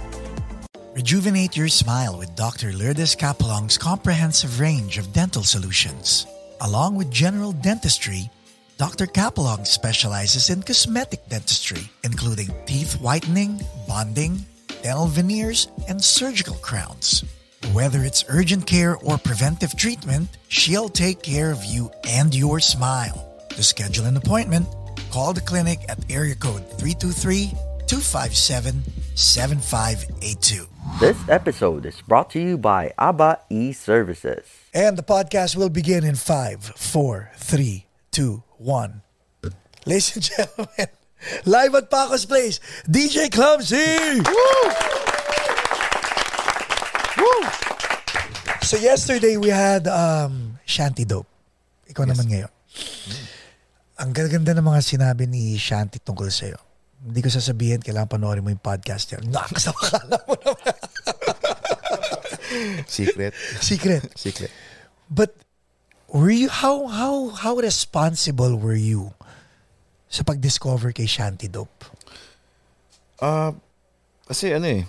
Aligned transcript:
Rejuvenate 0.93 1.57
your 1.57 1.69
smile 1.69 2.19
with 2.19 2.35
Dr. 2.35 2.73
Lourdes 2.73 3.15
Capelong's 3.15 3.79
comprehensive 3.79 4.59
range 4.59 4.99
of 4.99 5.13
dental 5.13 5.45
solutions. 5.45 6.27
Along 6.63 6.97
with 6.97 7.13
general 7.13 7.53
dentistry, 7.53 8.29
Dr. 8.77 9.07
Capelong 9.07 9.65
specializes 9.65 10.51
in 10.51 10.65
cosmetic 10.65 11.25
dentistry, 11.29 11.89
including 12.03 12.49
teeth 12.67 13.01
whitening, 13.01 13.61
bonding, 13.87 14.45
dental 14.83 15.07
veneers, 15.07 15.69
and 15.89 16.03
surgical 16.03 16.57
crowns. 16.57 17.25
Whether 17.73 18.03
it's 18.03 18.25
urgent 18.29 18.67
care 18.67 18.97
or 18.97 19.17
preventive 19.17 19.77
treatment, 19.77 20.39
she'll 20.49 20.89
take 20.89 21.23
care 21.23 21.53
of 21.53 21.65
you 21.65 21.89
and 22.09 22.35
your 22.35 22.59
smile. 22.59 23.47
To 23.51 23.63
schedule 23.63 24.07
an 24.07 24.17
appointment, 24.17 24.67
call 25.13 25.35
the 25.35 25.41
clinic 25.41 25.79
at 25.89 26.11
area 26.11 26.35
code 26.35 26.67
323 26.81 27.53
257 27.87 28.83
7582. 29.15 30.70
This 31.01 31.17
episode 31.29 31.85
is 31.85 32.01
brought 32.01 32.31
to 32.31 32.41
you 32.41 32.57
by 32.57 32.93
ABBA 32.97 33.41
e-Services. 33.51 34.45
And 34.73 34.97
the 34.97 35.03
podcast 35.03 35.57
will 35.57 35.69
begin 35.69 36.05
in 36.05 36.15
five, 36.15 36.65
four, 36.77 37.33
three, 37.37 37.85
two, 38.11 38.45
one. 38.57 39.03
Ladies 39.85 40.17
and 40.17 40.25
gentlemen, 40.25 40.89
live 41.45 41.75
at 41.75 41.91
Paco's 41.91 42.25
Place, 42.25 42.61
DJ 42.89 43.29
Clumsy! 43.33 44.25
So 48.63 48.77
yesterday 48.77 49.37
we 49.37 49.49
had 49.49 49.89
um, 49.89 50.61
Shanty 50.65 51.05
Dope. 51.05 51.29
Ikaw 51.91 52.07
naman 52.09 52.25
ngayon. 52.31 52.53
Ang 54.01 54.17
ganda 54.17 54.57
ng 54.57 54.65
mga 54.65 54.81
sinabi 54.81 55.29
ni 55.29 55.59
Shanty 55.61 56.01
tungkol 56.01 56.31
sa'yo. 56.33 56.70
Hindi 57.01 57.21
ko 57.25 57.29
sasabihin, 57.33 57.81
kailangan 57.81 58.13
panoorin 58.13 58.45
mo 58.45 58.53
yung 58.53 58.61
podcast 58.61 59.09
niya. 59.09 59.25
Nakakasabakala 59.25 60.17
mo 60.29 60.35
naman. 60.37 60.77
Secret. 62.85 63.33
Secret. 63.63 64.03
Secret. 64.19 64.53
But 65.09 65.33
were 66.11 66.31
you 66.31 66.51
how 66.51 66.91
how 66.91 67.31
how 67.31 67.55
responsible 67.57 68.59
were 68.59 68.79
you 68.79 69.15
sa 70.11 70.27
pag-discover 70.27 70.91
kay 70.91 71.07
Shanty 71.07 71.47
Dope? 71.47 71.87
Ah, 73.23 73.55
kasi 74.27 74.51
ano 74.51 74.67
eh, 74.67 74.83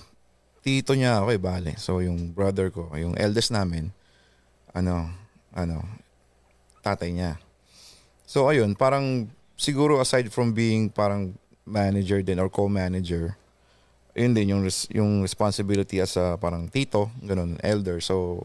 tito 0.66 0.98
niya 0.98 1.22
ako 1.22 1.30
eh, 1.34 1.42
bale. 1.42 1.72
So 1.78 2.02
yung 2.02 2.34
brother 2.34 2.74
ko, 2.74 2.90
yung 2.98 3.14
eldest 3.18 3.54
namin, 3.54 3.94
ano, 4.74 5.10
ano, 5.54 5.86
tatay 6.82 7.14
niya. 7.14 7.38
So 8.26 8.50
ayun, 8.50 8.74
parang 8.74 9.30
siguro 9.58 10.02
aside 10.02 10.34
from 10.34 10.58
being 10.58 10.90
parang 10.90 11.38
manager 11.66 12.22
din 12.26 12.42
or 12.42 12.50
co-manager, 12.50 13.38
yun 14.16 14.36
din 14.36 14.52
yung 14.52 14.64
res- 14.68 14.90
yung 14.92 15.24
responsibility 15.24 16.04
as 16.04 16.20
a 16.20 16.36
parang 16.36 16.68
tito, 16.68 17.12
ganun, 17.24 17.56
elder. 17.64 18.04
So 18.04 18.44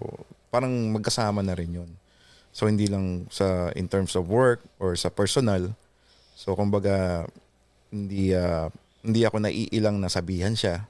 parang 0.51 0.73
magkasama 0.95 1.43
na 1.43 1.59
rin 1.59 1.83
yun. 1.83 1.91
So 2.57 2.71
hindi 2.71 2.89
lang 2.89 3.29
sa 3.29 3.69
in 3.77 3.91
terms 3.91 4.17
of 4.17 4.31
work 4.31 4.65
or 4.81 4.97
sa 4.97 5.11
personal. 5.11 5.75
So 6.39 6.57
kumbaga 6.57 7.27
hindi 7.91 8.33
ah, 8.33 8.71
hindi 9.03 9.27
ako 9.27 9.43
naiilang 9.43 10.01
na 10.01 10.09
sabihan 10.09 10.55
siya. 10.55 10.87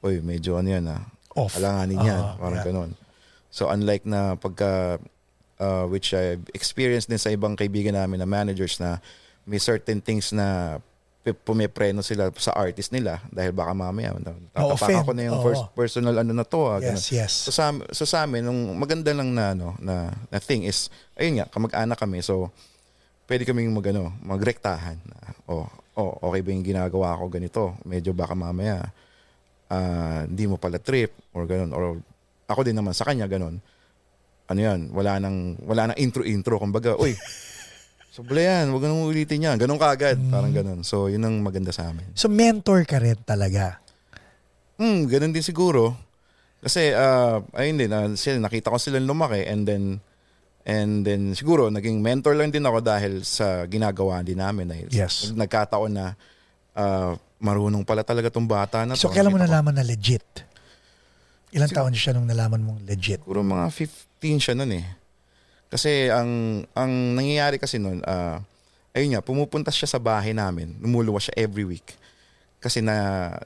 Oy, 0.00 0.24
medyo 0.24 0.56
ano 0.56 0.68
yan 0.70 0.86
ah. 0.88 1.02
Off. 1.36 1.56
Alanganin 1.56 2.00
yan. 2.00 2.22
Ah, 2.22 2.34
parang 2.38 2.60
yeah. 2.60 2.68
ganun. 2.68 2.90
So 3.50 3.66
unlike 3.66 4.06
na 4.06 4.38
pagka 4.38 5.02
uh, 5.60 5.84
which 5.90 6.14
I've 6.16 6.46
experienced 6.54 7.10
din 7.10 7.20
sa 7.20 7.34
ibang 7.34 7.54
kaibigan 7.54 7.94
namin 7.94 8.22
na 8.22 8.28
managers 8.28 8.80
na 8.80 9.02
may 9.44 9.58
certain 9.58 10.00
things 10.00 10.30
na 10.30 10.78
pumipreno 11.20 12.00
sila 12.00 12.32
sa 12.40 12.56
artist 12.56 12.96
nila 12.96 13.20
dahil 13.28 13.52
baka 13.52 13.76
mamaya 13.76 14.16
tatapak 14.56 15.04
ako 15.04 15.12
na 15.12 15.28
yung 15.28 15.36
Oo. 15.36 15.44
first 15.44 15.64
personal 15.76 16.16
ano 16.16 16.32
na 16.32 16.48
to 16.48 16.64
ah, 16.64 16.80
ganun. 16.80 16.96
Yes, 16.96 17.12
yes. 17.12 17.32
So 17.44 17.52
sa, 17.52 17.76
so 17.92 18.08
sa 18.08 18.24
amin, 18.24 18.40
nung 18.40 18.72
maganda 18.80 19.12
lang 19.12 19.36
na, 19.36 19.52
ano, 19.52 19.76
na, 19.84 20.08
na 20.32 20.38
thing 20.40 20.64
is, 20.64 20.88
ayun 21.20 21.44
nga, 21.44 21.46
kamag-anak 21.52 22.00
kami. 22.00 22.24
So, 22.24 22.48
pwede 23.28 23.44
kaming 23.44 23.68
mag, 23.68 23.84
ano, 23.92 24.16
magrektahan. 24.24 24.96
Na, 24.96 25.16
oh, 25.44 25.68
oh, 26.00 26.16
okay 26.32 26.40
ba 26.40 26.48
yung 26.56 26.64
ginagawa 26.64 27.20
ko 27.20 27.28
ganito? 27.28 27.76
Medyo 27.84 28.16
baka 28.16 28.32
mamaya, 28.32 28.88
ah, 29.68 30.24
hindi 30.24 30.48
mo 30.48 30.56
pala 30.56 30.80
trip 30.80 31.12
or 31.36 31.44
ganun. 31.44 31.70
Or 31.76 32.00
ako 32.48 32.64
din 32.64 32.80
naman 32.80 32.96
sa 32.96 33.04
kanya, 33.04 33.28
ganun. 33.28 33.60
Ano 34.48 34.60
yan, 34.60 34.88
wala 34.96 35.20
nang, 35.20 35.60
wala 35.68 35.92
nang 35.92 35.98
intro-intro. 36.00 36.56
Kumbaga, 36.56 36.96
uy, 36.96 37.12
sobra 38.10 38.42
yan, 38.42 38.74
huwag 38.74 38.82
nang 38.84 39.06
ulitin 39.06 39.46
yan. 39.46 39.56
Ganun 39.56 39.78
kaagad, 39.78 40.18
parang 40.28 40.50
ganun. 40.50 40.82
So, 40.82 41.06
yun 41.06 41.22
ang 41.22 41.38
maganda 41.40 41.70
sa 41.70 41.88
amin. 41.94 42.10
So 42.18 42.26
mentor 42.26 42.82
ka 42.82 42.98
rin 42.98 43.16
talaga. 43.22 43.78
Hmm, 44.76 45.06
ganun 45.06 45.30
din 45.30 45.46
siguro. 45.46 45.94
Kasi 46.60 46.92
uh, 46.92 47.40
ayun 47.56 47.78
din, 47.80 47.90
ah, 47.94 48.10
sila, 48.18 48.36
nakita 48.42 48.68
ko 48.68 48.76
silang 48.76 49.08
lumaki 49.08 49.46
and 49.48 49.64
then 49.64 49.84
and 50.68 51.08
then 51.08 51.32
siguro 51.32 51.72
naging 51.72 52.04
mentor 52.04 52.36
lang 52.36 52.52
din 52.52 52.60
ako 52.68 52.84
dahil 52.84 53.24
sa 53.24 53.64
ginagawa 53.64 54.20
din 54.20 54.36
namin. 54.36 54.68
Dahil 54.68 54.92
Yes. 54.92 55.32
Nagkataon 55.32 55.92
na 55.94 56.12
ah, 56.76 57.16
marunong 57.40 57.80
pala 57.86 58.04
talaga 58.04 58.28
tong 58.28 58.44
bata 58.44 58.84
na 58.84 58.92
to. 58.92 59.08
So 59.08 59.12
kailan 59.12 59.32
mo 59.32 59.40
nalaman 59.40 59.72
na 59.72 59.80
legit? 59.80 60.44
Ilang 61.50 61.72
taon 61.72 61.96
siya 61.96 62.12
nung 62.14 62.28
nalaman 62.28 62.60
mong 62.60 62.84
legit? 62.84 63.24
Siguro 63.24 63.40
mga 63.40 63.72
15 63.72 64.38
siya 64.38 64.54
nun 64.54 64.70
eh. 64.76 64.86
Kasi 65.70 66.10
ang 66.10 66.62
ang 66.74 67.14
nangyayari 67.14 67.56
kasi 67.56 67.78
nun, 67.78 68.02
ah, 68.02 68.42
ayun 68.90 69.14
nga, 69.14 69.22
pumupunta 69.22 69.70
siya 69.70 69.86
sa 69.86 70.02
bahay 70.02 70.34
namin. 70.34 70.74
Lumuluwas 70.82 71.30
siya 71.30 71.46
every 71.46 71.62
week. 71.62 71.94
Kasi 72.60 72.84
na, 72.84 72.92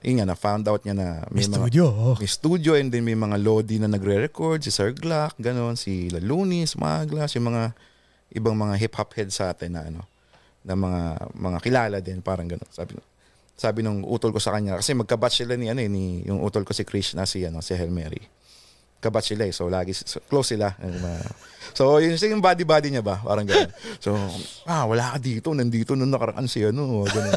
yun 0.02 0.18
nga, 0.18 0.26
na 0.26 0.34
found 0.34 0.66
out 0.66 0.82
niya 0.82 0.96
na 0.96 1.22
May 1.30 1.46
mga- 1.46 1.70
studio. 1.70 2.16
May 2.18 2.26
studio 2.26 2.74
and 2.74 2.90
then 2.90 3.06
may 3.06 3.14
mga 3.14 3.38
Lodi 3.38 3.78
na 3.78 3.86
nagre-record, 3.86 4.64
si 4.64 4.74
Sir 4.74 4.90
Glock, 4.90 5.38
ganon, 5.38 5.78
si 5.78 6.10
Lalunis, 6.10 6.74
Maglas, 6.74 7.30
yung 7.38 7.54
mga 7.54 7.70
ibang 8.34 8.58
mga 8.58 8.74
hip-hop 8.74 9.14
heads 9.14 9.38
sa 9.38 9.54
atin 9.54 9.78
na 9.78 9.86
ano, 9.86 10.02
na 10.66 10.74
mga 10.74 11.02
mga 11.30 11.58
kilala 11.62 11.96
din, 12.02 12.18
parang 12.24 12.50
ganon. 12.50 12.66
Sabi 12.74 12.98
sabi 13.54 13.86
nung 13.86 14.02
utol 14.02 14.34
ko 14.34 14.42
sa 14.42 14.50
kanya 14.50 14.82
kasi 14.82 14.98
magkabatch 14.98 15.46
sila 15.46 15.54
ni 15.54 15.70
ano 15.70 15.78
eh, 15.78 15.86
ni 15.86 16.26
yung 16.26 16.42
utol 16.42 16.66
ko 16.66 16.74
si 16.74 16.82
Krishna 16.82 17.22
si 17.22 17.46
ano 17.46 17.62
si 17.62 17.70
Hail 17.78 17.94
Mary. 17.94 18.18
Kabatch 19.04 19.37
sila 19.37 19.44
eh. 19.44 19.53
So 19.53 19.69
lagi 19.69 19.92
so, 19.92 20.25
close 20.25 20.56
sila. 20.56 20.72
So 21.76 22.00
yun 22.00 22.16
yung 22.16 22.41
body 22.41 22.65
body 22.65 22.88
niya 22.88 23.04
ba? 23.04 23.20
Parang 23.20 23.44
gano'n. 23.44 23.69
So 24.00 24.16
ah 24.65 24.88
wala 24.88 25.12
ka 25.12 25.19
dito, 25.20 25.53
nandito 25.53 25.92
nung 25.92 26.09
nakaraan 26.09 26.48
si 26.48 26.65
ano, 26.65 27.04
gano'n. 27.04 27.37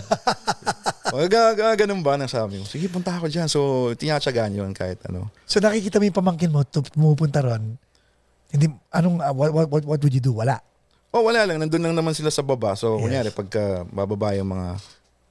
Mga 1.11 1.27
ga- 1.33 1.75
ganun 1.75 1.99
ba 1.99 2.15
nang 2.15 2.31
sabi 2.31 2.59
ko? 2.59 2.63
Sige, 2.63 2.87
punta 2.87 3.15
ako 3.15 3.27
dyan. 3.27 3.47
So, 3.47 3.91
tinatsagaan 3.95 4.51
yun 4.55 4.71
kahit 4.75 4.99
ano. 5.07 5.31
So 5.47 5.59
nakikita 5.59 5.99
mo 5.99 6.07
yung 6.07 6.19
pamangkin 6.19 6.51
mo 6.51 6.63
tu- 6.67 6.83
pumupunta 6.83 7.39
ron. 7.39 7.79
Hindi, 8.47 8.71
anong, 8.91 9.19
uh, 9.19 9.33
what, 9.35 9.51
what, 9.51 9.83
what, 9.83 9.99
would 9.99 10.13
you 10.13 10.23
do? 10.23 10.31
Wala. 10.31 10.59
Oh, 11.11 11.23
wala 11.23 11.43
lang. 11.43 11.59
Nandun 11.59 11.83
lang 11.83 11.95
naman 11.95 12.15
sila 12.15 12.31
sa 12.31 12.43
baba. 12.43 12.75
So, 12.75 12.95
Yes. 12.95 13.03
kunyari, 13.03 13.29
pagka 13.31 13.83
bababa 13.87 14.35
yung 14.35 14.51
mga, 14.51 14.67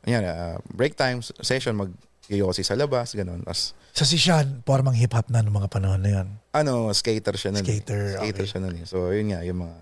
kunyari, 0.05 0.27
ah, 0.29 0.57
break 0.69 0.97
time, 0.97 1.21
session, 1.41 1.77
mag 1.77 1.93
yosi 2.29 2.63
sa 2.63 2.75
labas, 2.75 3.13
ganun. 3.13 3.43
Tapos, 3.43 3.73
So 3.91 4.05
si 4.05 4.17
Sean, 4.17 4.61
formang 4.63 4.93
hip-hop 4.93 5.31
na 5.31 5.41
noong 5.41 5.65
mga 5.65 5.71
panahon 5.71 6.01
na 6.01 6.11
yun. 6.21 6.29
ano, 6.53 6.91
skater 6.91 7.33
siya 7.33 7.51
nun. 7.51 7.63
eh. 7.63 7.81
Skater, 7.81 8.03
Skater 8.19 8.45
okay. 8.45 8.51
siya 8.51 8.61
nun. 8.61 8.77
eh. 8.77 8.85
So, 8.85 9.09
yun 9.09 9.31
nga, 9.31 9.41
yung 9.41 9.65
mga, 9.65 9.77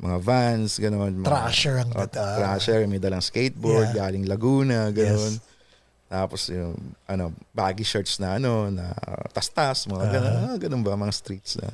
mga 0.00 0.16
vans, 0.20 0.72
ganun. 0.76 1.12
Mga, 1.20 1.28
Trasher 1.28 1.76
ang 1.78 1.90
oh, 1.90 2.00
data. 2.04 2.22
Trasher, 2.36 2.84
may 2.84 2.98
dalang 2.98 3.20
skateboard, 3.20 3.92
Yeah. 3.92 4.04
galing 4.04 4.24
Laguna, 4.24 4.88
ganun. 4.90 5.36
Yes. 5.36 5.48
Tapos 6.06 6.50
yung 6.50 6.74
ano, 7.06 7.30
baggy 7.54 7.86
shirts 7.86 8.18
na 8.18 8.34
ano, 8.34 8.66
na 8.66 8.90
tas-tas, 9.30 9.86
mga 9.86 10.02
Uh-huh. 10.02 10.10
ganun, 10.10 10.34
ah, 10.42 10.56
ganun 10.58 10.82
ba, 10.82 10.98
mga 10.98 11.14
streets 11.14 11.54
na. 11.56 11.70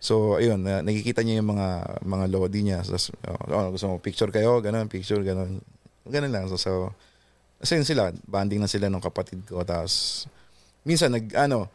So, 0.00 0.40
ayun, 0.40 0.64
na, 0.64 0.80
nakikita 0.80 1.20
niya 1.20 1.44
yung 1.44 1.52
mga 1.52 1.68
mga 2.00 2.24
lodi 2.32 2.64
niya. 2.64 2.80
So, 2.82 2.96
oh, 3.28 3.68
gusto 3.68 3.84
mo 3.86 4.00
picture 4.00 4.32
kayo, 4.32 4.58
ganun, 4.58 4.88
picture, 4.88 5.20
ganun. 5.20 5.60
Ganun 6.08 6.32
lang. 6.32 6.48
So, 6.48 6.56
so 6.56 6.72
kasi 7.60 7.76
yun 7.76 7.84
sila, 7.84 8.08
banding 8.24 8.58
na 8.58 8.66
sila 8.66 8.88
ng 8.88 9.04
kapatid 9.04 9.44
ko. 9.44 9.60
Tapos, 9.60 10.24
minsan, 10.80 11.12
nag, 11.12 11.28
ano, 11.36 11.68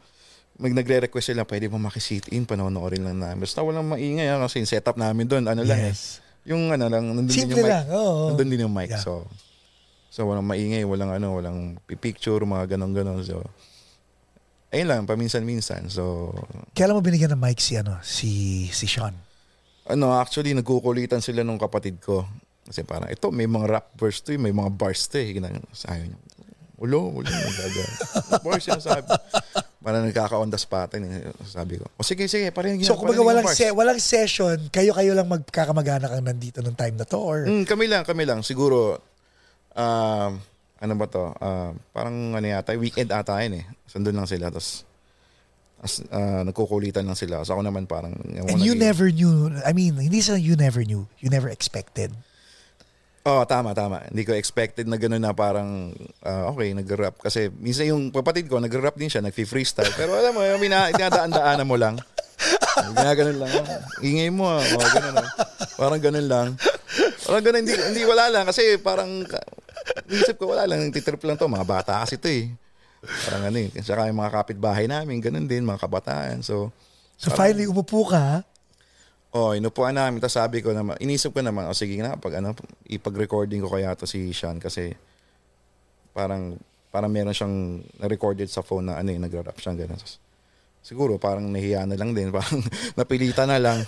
mag 0.57 0.73
nagre-request 0.73 1.31
sila, 1.35 1.45
pwede 1.45 1.69
mo 1.69 1.77
makisit 1.77 2.33
in, 2.33 2.49
panonoorin 2.49 3.05
lang 3.05 3.21
namin. 3.21 3.45
Basta 3.45 3.61
walang 3.61 3.85
maingay, 3.85 4.33
ah, 4.33 4.41
kasi 4.41 4.65
yung 4.65 4.71
setup 4.71 4.97
namin 4.97 5.29
doon, 5.29 5.45
ano 5.45 5.61
lang 5.61 5.93
eh. 5.93 5.95
Yung 6.45 6.73
ano 6.73 6.85
lang, 6.89 7.05
nandun 7.09 7.29
din 7.29 7.53
yung 7.53 7.61
mic. 7.61 7.69
lang. 7.69 7.85
Oo. 7.93 8.33
Nandun 8.33 8.49
din 8.49 8.61
yung 8.65 8.73
mic. 8.73 8.89
Yeah. 8.93 9.01
So, 9.01 9.29
so 10.09 10.25
walang 10.25 10.45
maingay, 10.45 10.85
walang 10.85 11.13
ano, 11.13 11.37
walang 11.37 11.77
picture, 11.85 12.41
mga 12.41 12.77
ganon-ganon. 12.77 13.21
So, 13.21 13.45
ayun 14.73 14.87
lang, 14.89 15.01
paminsan-minsan. 15.05 15.89
So, 15.89 16.33
Kailan 16.73 16.97
mo 16.97 17.01
binigyan 17.05 17.33
ng 17.33 17.41
mic 17.41 17.61
si, 17.61 17.77
ano, 17.77 18.01
si, 18.01 18.29
si 18.73 18.89
Sean? 18.89 19.13
ano, 19.85 20.17
actually, 20.17 20.57
nagkukulitan 20.57 21.21
sila 21.21 21.45
nung 21.45 21.61
kapatid 21.61 22.01
ko. 22.01 22.25
Kasi 22.65 22.81
parang, 22.81 23.07
ito, 23.07 23.29
may 23.29 23.45
mga 23.45 23.65
rap 23.69 23.87
verse 23.93 24.19
to 24.19 24.33
eh, 24.33 24.41
may 24.41 24.49
mga 24.49 24.73
bars 24.73 25.05
to 25.05 25.17
eh. 25.17 25.37
Ginagawa 25.37 25.61
sa 25.69 25.93
ayaw 25.93 26.09
niya. 26.09 26.19
Ulo, 26.75 27.07
ulo, 27.13 27.23
magaga. 27.23 27.85
bars 28.43 28.65
yung 28.67 28.83
sabi. 28.83 29.07
Parang 29.79 30.03
nagkaka-on 30.03 30.49
the 30.49 30.57
spot. 30.57 30.91
eh. 30.97 31.29
Sabi 31.45 31.77
ko, 31.77 31.85
o 31.87 32.01
sige, 32.01 32.25
sige, 32.25 32.49
parehin 32.49 32.81
So, 32.81 32.97
kumbaga 32.97 33.21
walang, 33.21 33.47
se- 33.47 33.71
walang 33.71 34.01
session, 34.01 34.57
kayo-kayo 34.67 35.13
lang 35.13 35.29
magkakamag-anak 35.29 36.09
ang 36.09 36.25
nandito 36.25 36.59
ng 36.59 36.73
time 36.73 36.97
na 36.97 37.05
to? 37.05 37.21
Or, 37.21 37.45
Mm, 37.45 37.63
kami 37.63 37.85
lang, 37.85 38.01
kami 38.03 38.25
lang. 38.25 38.41
Siguro, 38.41 38.97
um, 39.71 40.31
ano 40.75 40.93
ba 40.97 41.05
to? 41.07 41.31
Uh, 41.37 41.71
parang 41.93 42.33
ano 42.33 42.43
yata, 42.43 42.73
weekend 42.75 43.13
ata 43.13 43.39
yun 43.39 43.61
eh. 43.61 43.65
Sandun 43.85 44.17
lang 44.17 44.27
sila. 44.27 44.49
Tapos, 44.49 44.83
as, 45.79 46.01
uh, 46.09 46.41
nagkukulitan 46.43 47.05
lang 47.05 47.15
sila. 47.15 47.45
So 47.45 47.53
ako 47.53 47.61
naman 47.63 47.85
parang... 47.85 48.17
and 48.49 48.59
you 48.59 48.73
never 48.73 49.07
knew, 49.07 49.53
I 49.61 49.71
mean, 49.71 49.95
hindi 49.95 50.19
sa 50.19 50.33
you 50.33 50.57
never 50.57 50.81
knew, 50.81 51.05
you 51.21 51.29
never 51.29 51.47
expected. 51.47 52.11
Oo, 53.25 53.41
oh, 53.41 53.45
tama, 53.49 53.73
tama. 53.73 54.05
Hindi 54.05 54.21
ko 54.21 54.37
expected 54.37 54.85
na 54.85 55.01
gano'n 55.01 55.17
na 55.17 55.33
parang, 55.33 55.89
uh, 56.21 56.43
okay, 56.53 56.77
nag-rap. 56.77 57.17
Kasi 57.17 57.49
minsan 57.57 57.89
yung 57.89 58.13
kapatid 58.13 58.45
ko, 58.45 58.61
nag-rap 58.61 58.93
din 59.01 59.09
siya, 59.09 59.25
nag-freestyle. 59.25 59.89
Pero 59.97 60.13
alam 60.13 60.29
mo, 60.29 60.45
yung 60.45 60.61
mina, 60.61 60.93
dinadaan-daanan 60.93 61.65
mo 61.65 61.73
lang. 61.73 61.97
Ginaganon 62.93 63.37
lang. 63.41 63.51
Ingay 64.05 64.29
mo 64.29 64.45
ah. 64.45 64.61
Oh, 64.61 64.89
ganun, 64.93 65.15
ah. 65.17 65.29
Parang 65.73 66.01
ganun 66.05 66.27
lang. 66.29 66.47
Parang 67.25 67.41
ganun, 67.41 67.65
hindi, 67.65 67.73
hindi 67.73 68.01
wala 68.05 68.29
lang. 68.29 68.45
Kasi 68.45 68.77
parang, 68.77 69.25
isip 70.05 70.37
ko 70.37 70.53
wala 70.53 70.69
lang, 70.69 70.93
titrip 70.93 71.25
lang 71.25 71.33
to. 71.33 71.49
Mga 71.49 71.65
bata 71.65 72.05
kasi 72.05 72.21
to 72.21 72.29
eh. 72.29 72.53
Parang 73.25 73.49
ano 73.49 73.57
eh. 73.57 73.73
Saka 73.81 74.05
yung 74.05 74.21
mga 74.21 74.37
kapitbahay 74.37 74.85
namin, 74.85 75.17
ganun 75.17 75.49
din, 75.49 75.65
mga 75.65 75.81
kabataan. 75.81 76.45
So, 76.45 76.69
So 77.17 77.33
finally, 77.33 77.65
umupo 77.65 78.05
ka, 78.05 78.45
Oh, 79.35 79.51
inupuan 79.51 79.91
namin. 79.91 80.23
Tapos 80.23 80.39
sabi 80.39 80.63
ko 80.63 80.71
naman, 80.71 80.95
inisip 81.03 81.35
ko 81.35 81.43
naman, 81.43 81.67
oh, 81.67 81.75
sige 81.75 81.99
na, 81.99 82.15
pag 82.15 82.39
ano, 82.39 82.55
ipag-recording 82.87 83.59
ko 83.59 83.67
kaya 83.67 83.91
to 83.91 84.07
si 84.07 84.31
Sean 84.31 84.63
kasi 84.63 84.95
parang, 86.15 86.55
parang 86.87 87.11
meron 87.11 87.35
siyang 87.35 87.83
na-recorded 87.99 88.47
sa 88.47 88.63
phone 88.63 88.87
na 88.87 88.95
ano 88.95 89.11
eh, 89.11 89.19
nagra-rap 89.19 89.59
siya. 89.59 89.75
Ganun. 89.75 89.99
Tapos, 89.99 90.23
siguro 90.79 91.19
parang 91.19 91.51
nahiya 91.51 91.83
na 91.83 91.99
lang 91.99 92.15
din. 92.15 92.31
Parang 92.35 92.63
napilitan 92.95 93.51
na 93.51 93.59
lang. 93.59 93.83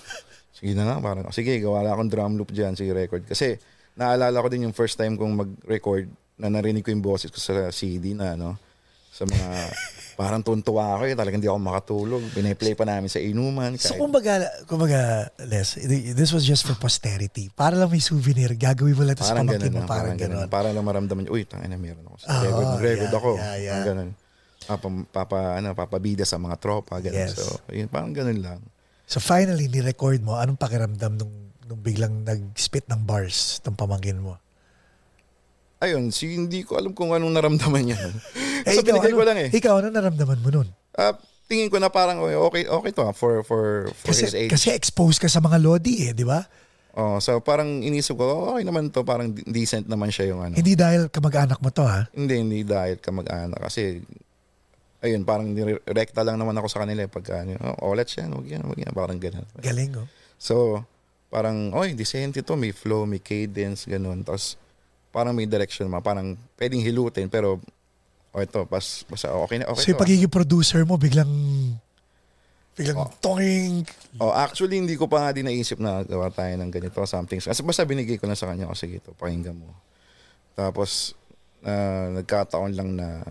Sige 0.51 0.75
na 0.75 0.83
lang, 0.83 0.99
parang, 0.99 1.23
oh, 1.23 1.31
sige, 1.31 1.55
gawa 1.63 1.85
lang 1.85 1.95
akong 1.95 2.11
drum 2.11 2.33
loop 2.35 2.51
dyan, 2.51 2.75
sige, 2.75 2.91
record. 2.91 3.23
Kasi, 3.23 3.55
naalala 3.95 4.43
ko 4.43 4.51
din 4.51 4.67
yung 4.67 4.75
first 4.75 4.99
time 4.99 5.15
kong 5.15 5.31
mag-record 5.37 6.11
na 6.35 6.51
narinig 6.51 6.83
ko 6.83 6.91
yung 6.91 7.05
boses 7.05 7.31
ko 7.31 7.39
sa 7.39 7.69
CD 7.71 8.17
na, 8.17 8.35
ano, 8.35 8.59
sa 9.13 9.23
mga, 9.23 9.47
parang 10.17 10.41
tuntua 10.41 10.97
ako 10.97 11.05
eh, 11.05 11.13
talagang 11.13 11.37
hindi 11.37 11.45
ako 11.45 11.61
makatulog. 11.61 12.21
Biniplay 12.33 12.73
pa 12.73 12.89
namin 12.89 13.05
sa 13.05 13.21
inuman. 13.21 13.77
So 13.77 13.93
kahit- 13.93 14.01
kumbaga, 14.01 14.33
kumbaga, 14.65 15.29
Les, 15.45 15.77
this 16.17 16.33
was 16.33 16.41
just 16.41 16.65
for 16.65 16.73
posterity. 16.73 17.53
Para 17.53 17.77
lang 17.77 17.93
may 17.93 18.01
souvenir, 18.01 18.57
gagawin 18.57 18.97
mo 18.97 19.05
lang 19.05 19.13
Parang 19.13 19.45
pamangkin 19.45 19.69
mo. 19.69 19.85
Parang 19.85 19.87
parang 19.87 20.15
ganun. 20.17 20.37
ganun. 20.41 20.49
Para 20.49 20.69
lang 20.73 20.81
maramdaman 20.81 21.21
niyo, 21.29 21.37
uy, 21.37 21.45
tangin 21.45 21.69
na 21.69 21.77
meron 21.77 22.01
ako. 22.09 22.17
Ah, 22.25 22.41
record, 22.81 22.81
oh, 22.81 22.81
yeah, 22.81 23.13
ako. 23.13 23.31
yeah, 23.37 23.55
yeah. 23.61 23.69
Parang 23.69 23.85
ganun. 23.85 24.09
Papa, 24.67 24.87
papa, 25.13 25.37
ano, 25.61 25.67
papabida 25.77 26.25
sa 26.25 26.41
mga 26.41 26.57
tropa, 26.57 26.97
ganun. 26.97 27.29
Yes. 27.29 27.37
So, 27.37 27.61
yun, 27.69 27.85
parang 27.87 28.11
ganun 28.11 28.41
lang. 28.41 28.59
So 29.07 29.21
finally, 29.21 29.69
ni-record 29.69 30.19
mo, 30.25 30.35
anong 30.35 30.57
pakiramdam 30.57 31.15
nung, 31.15 31.53
nung 31.69 31.79
biglang 31.79 32.25
nag-spit 32.25 32.89
ng 32.89 33.05
bars 33.05 33.61
ng 33.63 33.77
pamangkin 33.77 34.19
mo? 34.19 34.35
Ayun, 35.77 36.09
si, 36.09 36.33
hindi 36.33 36.65
ko 36.65 36.81
alam 36.81 36.89
kung 36.91 37.13
anong 37.13 37.37
naramdaman 37.37 37.85
niya. 37.85 38.01
Eh, 38.65 38.73
so, 38.77 38.81
ikaw, 38.81 38.97
ano, 39.03 39.17
ko 39.17 39.25
lang 39.27 39.37
eh. 39.37 39.49
Ikaw, 39.51 39.73
ano 39.83 39.87
naramdaman 39.91 40.39
mo 40.41 40.49
nun? 40.49 40.67
Ah, 40.97 41.13
tingin 41.45 41.69
ko 41.69 41.77
na 41.77 41.91
parang, 41.91 42.19
oh, 42.23 42.47
okay, 42.49 42.65
okay 42.65 42.91
to 42.91 43.01
ah, 43.05 43.13
for, 43.13 43.43
for, 43.43 43.91
for 43.93 44.11
his 44.11 44.31
Kasi, 44.31 44.47
age. 44.47 44.51
kasi 44.51 44.67
exposed 44.73 45.21
ka 45.21 45.29
sa 45.31 45.39
mga 45.39 45.57
lodi 45.61 46.09
eh, 46.09 46.13
di 46.13 46.27
ba? 46.27 46.43
oh, 46.97 47.21
so, 47.21 47.37
parang 47.39 47.85
inisip 47.85 48.17
ko, 48.17 48.25
oh, 48.25 48.43
okay 48.57 48.65
naman 48.65 48.89
to, 48.89 49.05
parang 49.05 49.29
de- 49.29 49.45
decent 49.45 49.85
naman 49.85 50.09
siya 50.09 50.33
yung 50.33 50.41
ano. 50.41 50.57
Hindi 50.57 50.73
dahil 50.73 51.13
kamag-anak 51.13 51.61
mo 51.61 51.69
to 51.69 51.85
ha? 51.85 52.09
Hindi, 52.09 52.41
hindi 52.41 52.59
dahil 52.65 52.97
ka 52.97 53.13
mag-anak. 53.13 53.61
Kasi, 53.61 54.01
ayun, 55.05 55.21
parang 55.21 55.53
rekta 55.85 56.25
lang 56.25 56.41
naman 56.41 56.57
ako 56.57 56.67
sa 56.67 56.81
kanila 56.81 57.05
eh, 57.05 57.09
pagka, 57.09 57.45
ano, 57.45 57.53
oh, 57.77 57.93
olet 57.93 58.09
siya, 58.09 58.25
wag 58.33 58.49
yan, 58.49 58.65
wag 58.65 58.79
yan, 58.81 58.93
parang 58.97 59.21
ganun. 59.21 59.45
Galing 59.61 59.93
oh. 59.93 60.09
So, 60.41 60.81
parang, 61.29 61.69
oy, 61.77 61.93
decent 61.93 62.33
ito, 62.33 62.57
may 62.57 62.73
flow, 62.73 63.05
may 63.05 63.21
cadence, 63.21 63.85
ganun. 63.85 64.25
Tapos, 64.25 64.57
parang 65.13 65.37
may 65.37 65.45
direction 65.45 65.85
ma, 65.85 66.01
parang 66.01 66.33
pwedeng 66.57 66.81
hilutin, 66.81 67.29
pero, 67.29 67.61
oh, 68.37 68.45
ito, 68.45 68.61
pas, 68.69 68.85
basta 69.09 69.33
okay 69.33 69.57
na, 69.57 69.65
okay 69.73 69.81
so 69.81 69.89
yung 69.89 69.97
to. 69.97 70.03
pagiging 70.05 70.29
producer 70.29 70.85
mo, 70.85 70.93
biglang, 70.95 71.27
biglang 72.77 72.97
Oh. 73.01 73.09
tonging, 73.17 73.81
Oh, 74.17 74.29
actually, 74.29 74.77
hindi 74.77 74.93
ko 74.93 75.09
pa 75.09 75.25
nga 75.25 75.33
din 75.33 75.45
naisip 75.45 75.77
na 75.77 76.05
gawa 76.05 76.29
tayo 76.29 76.53
ng 76.57 76.69
ganito, 76.69 77.01
something. 77.05 77.37
Kasi 77.37 77.61
basta 77.61 77.81
binigay 77.81 78.17
ko 78.21 78.29
na 78.29 78.37
sa 78.37 78.49
kanya, 78.49 78.69
oh, 78.69 78.77
sige, 78.77 79.01
ito, 79.01 79.13
pakinggan 79.17 79.57
mo. 79.57 79.73
Tapos, 80.53 81.17
ah, 81.61 82.13
nagkataon 82.13 82.73
lang 82.77 82.93
na, 82.93 83.25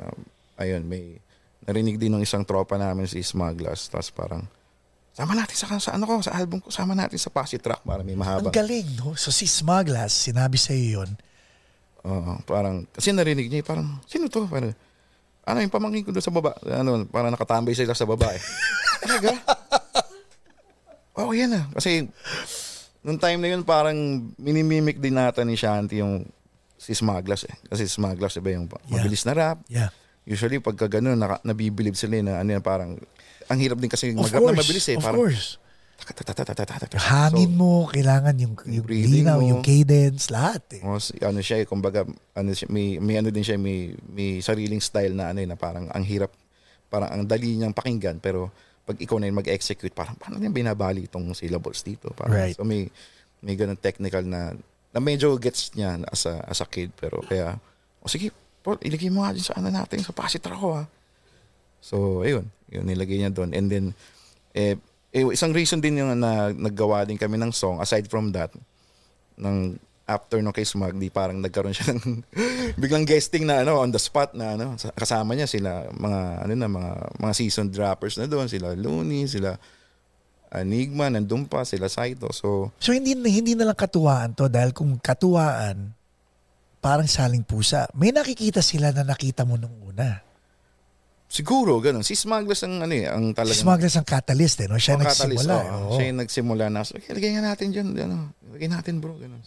ayun, 0.58 0.82
may, 0.82 1.23
narinig 1.62 1.99
din 1.99 2.14
ng 2.14 2.23
isang 2.23 2.43
tropa 2.43 2.75
namin 2.75 3.06
si 3.06 3.23
Smugglers. 3.23 3.91
Tapos 3.91 4.11
parang, 4.11 4.43
sama 5.11 5.35
natin 5.35 5.55
sa, 5.59 5.67
sa 5.79 5.91
ano 5.99 6.06
ko, 6.06 6.23
sa 6.23 6.38
album 6.38 6.62
ko, 6.62 6.70
sama 6.70 6.94
natin 6.94 7.19
sa 7.19 7.31
Posse 7.31 7.59
Track 7.59 7.82
para 7.82 8.06
may 8.06 8.14
ang 8.14 8.23
mahabang. 8.23 8.55
galing 8.55 8.87
no? 8.94 9.19
So 9.19 9.35
si 9.35 9.50
Smuglas, 9.50 10.14
sinabi 10.14 10.55
sa 10.59 10.70
iyo 10.70 11.02
yun, 11.02 11.11
Oo, 12.06 12.38
parang, 12.47 12.87
kasi 12.94 13.11
narinig 13.11 13.50
niya, 13.50 13.62
eh, 13.62 13.67
parang, 13.67 13.99
sino 14.06 14.31
to? 14.31 14.47
Parang, 14.47 14.70
ano 15.47 15.63
yung 15.63 15.71
pamangkin 15.71 16.03
ko 16.03 16.11
doon 16.11 16.21
sa 16.21 16.35
baba? 16.35 16.53
Ano, 16.67 17.07
parang 17.07 17.31
nakatambay 17.31 17.71
sila 17.71 17.95
sa 17.95 18.03
baba 18.03 18.35
eh. 18.35 18.43
Talaga? 19.01 19.31
Oo, 21.23 21.31
yan 21.33 21.55
ah. 21.55 21.65
Kasi, 21.73 22.05
nung 23.01 23.17
time 23.17 23.39
na 23.39 23.49
yun, 23.55 23.63
parang 23.63 23.95
minimimic 24.37 24.99
din 24.99 25.15
natin 25.15 25.47
ni 25.47 25.55
Shanti 25.55 26.03
yung 26.03 26.27
si 26.77 26.93
Smugglers 26.93 27.47
eh. 27.47 27.55
Kasi 27.65 27.87
Smugglers, 27.87 28.37
iba 28.37 28.53
yung 28.53 28.67
Yeah. 28.67 28.91
mabilis 28.93 29.23
na 29.23 29.33
rap. 29.33 29.59
yeah. 29.71 29.89
Usually, 30.27 30.59
pagka 30.59 30.91
ganun, 30.91 31.15
naka, 31.15 31.39
nabibilib 31.41 31.95
sila 31.95 32.19
eh, 32.19 32.25
na 32.27 32.43
ano 32.43 32.51
yan, 32.51 32.61
parang, 32.61 32.99
ang 33.47 33.59
hirap 33.63 33.79
din 33.79 33.87
kasi 33.87 34.11
mag-rap 34.11 34.43
na 34.43 34.59
mabilis 34.59 34.83
eh. 34.91 34.99
of 34.99 35.07
Parang, 35.07 35.23
course. 35.23 35.63
Hangin 37.01 37.51
so, 37.53 37.59
mo, 37.59 37.73
kailangan 37.89 38.35
yung, 38.37 38.55
yung 38.69 38.87
linaw, 38.87 39.39
yung 39.41 39.65
cadence, 39.65 40.29
lahat. 40.29 40.63
Eh. 40.77 40.83
Ano 41.25 41.41
siya, 41.41 41.65
eh, 41.65 41.67
kumbaga, 41.67 42.05
ano 42.37 42.50
siya, 42.53 42.69
may, 42.69 43.00
may 43.00 43.17
ano 43.17 43.33
din 43.33 43.43
siya, 43.43 43.57
may, 43.57 43.97
may 44.12 44.45
sariling 44.45 44.83
style 44.85 45.17
na 45.17 45.33
ano 45.33 45.41
eh, 45.41 45.49
na 45.49 45.57
parang 45.57 45.88
ang 45.91 46.05
hirap, 46.05 46.31
parang 46.93 47.11
ang 47.11 47.23
dali 47.25 47.57
niyang 47.57 47.73
pakinggan, 47.73 48.21
pero 48.21 48.53
pag 48.87 49.00
ikaw 49.00 49.19
na 49.19 49.26
yung 49.26 49.41
mag-execute, 49.43 49.91
parang 49.91 50.15
paano 50.15 50.38
niya 50.38 50.53
binabali 50.53 51.11
itong 51.11 51.35
syllables 51.35 51.83
dito? 51.83 52.12
Parang, 52.15 52.38
right. 52.38 52.55
So 52.55 52.62
may, 52.62 52.87
may 53.43 53.59
ganun 53.59 53.81
technical 53.81 54.23
na, 54.23 54.55
na 54.95 54.99
medyo 55.03 55.35
gets 55.41 55.75
niya 55.75 55.99
as 56.07 56.29
a, 56.29 56.38
as 56.47 56.62
a 56.62 56.67
kid, 56.71 56.95
pero 56.95 57.19
kaya, 57.25 57.59
o 58.00 58.07
oh, 58.07 58.11
sige, 58.12 58.31
Paul, 58.62 58.79
ilagay 58.83 59.11
mo 59.11 59.26
nga 59.26 59.35
dyan 59.35 59.47
sa 59.47 59.57
ano 59.59 59.69
natin, 59.71 60.03
sa 60.03 60.15
pasit 60.15 60.43
ako 60.47 60.67
ha. 60.76 60.83
Ah. 60.83 60.87
So, 61.83 62.26
ayun, 62.26 62.50
yun, 62.67 62.83
nilagay 62.83 63.23
niya 63.23 63.31
doon. 63.31 63.55
And 63.55 63.67
then, 63.71 63.87
eh, 64.55 64.75
eh, 65.16 65.25
isang 65.32 65.56
reason 65.56 65.80
din 65.80 65.96
yung 66.04 66.12
na 66.20 66.52
naggawa 66.52 67.08
din 67.08 67.16
kami 67.16 67.40
ng 67.40 67.49
song, 67.49 67.80
aside 67.80 68.04
from 68.04 68.37
that, 68.37 68.52
ng 69.40 69.80
after 70.06 70.38
no 70.38 70.54
kay 70.54 70.62
Smug, 70.62 70.94
di 71.00 71.11
parang 71.11 71.42
nagkaroon 71.42 71.75
siya 71.75 71.96
ng 71.96 72.23
biglang 72.80 73.02
guesting 73.02 73.42
na 73.42 73.66
ano 73.66 73.82
on 73.82 73.90
the 73.90 73.99
spot 73.99 74.38
na 74.38 74.54
ano 74.54 74.78
sa- 74.78 74.94
kasama 74.94 75.35
niya 75.35 75.50
sila 75.50 75.90
mga 75.90 76.46
ano 76.46 76.52
na 76.54 76.68
mga 76.70 76.92
mga 77.18 77.32
seasoned 77.35 77.75
rappers 77.75 78.14
na 78.14 78.30
doon 78.30 78.46
sila 78.46 78.78
Looney 78.78 79.26
sila 79.26 79.58
Enigma 80.46 81.11
nandun 81.11 81.50
pa 81.50 81.66
sila 81.66 81.90
Saito 81.90 82.30
so 82.30 82.70
So 82.78 82.94
hindi 82.94 83.18
hindi 83.18 83.58
na 83.58 83.66
lang 83.66 83.75
katuwaan 83.75 84.30
to 84.38 84.46
dahil 84.46 84.70
kung 84.70 84.94
katuwaan 85.02 85.90
parang 86.87 87.11
saling 87.11 87.42
pusa. 87.42 87.90
May 87.99 88.14
nakikita 88.14 88.62
sila 88.62 88.94
na 88.94 89.02
nakita 89.02 89.42
mo 89.42 89.58
nung 89.58 89.75
una. 89.82 90.23
Siguro 91.26 91.78
ganun 91.78 92.00
si 92.00 92.14
Smuggles 92.14 92.62
ang 92.62 92.80
ano 92.80 92.90
eh 92.90 93.04
ang 93.04 93.30
Si 93.30 93.35
talagang 93.35 93.62
Smugglers 93.62 93.97
ang 93.97 94.06
catalyst 94.06 94.62
eh, 94.62 94.66
no? 94.66 94.78
Siya 94.78 94.95
Oh, 94.95 95.02
nagsimula. 95.02 95.52
oo. 95.52 95.59
eh, 95.59 95.71
oo. 95.73 95.92
Siya 95.92 96.04
yung 96.06 96.21
nagsimula 96.21 96.64
na. 96.68 96.80
So, 96.83 96.95
lagyan 96.97 97.33
nga 97.37 97.45
natin 97.50 97.66
dyan. 97.71 97.88
Ano, 97.92 98.30
lagyan 98.49 98.73
natin 98.73 98.99
bro. 98.99 99.14
Ganun. 99.14 99.42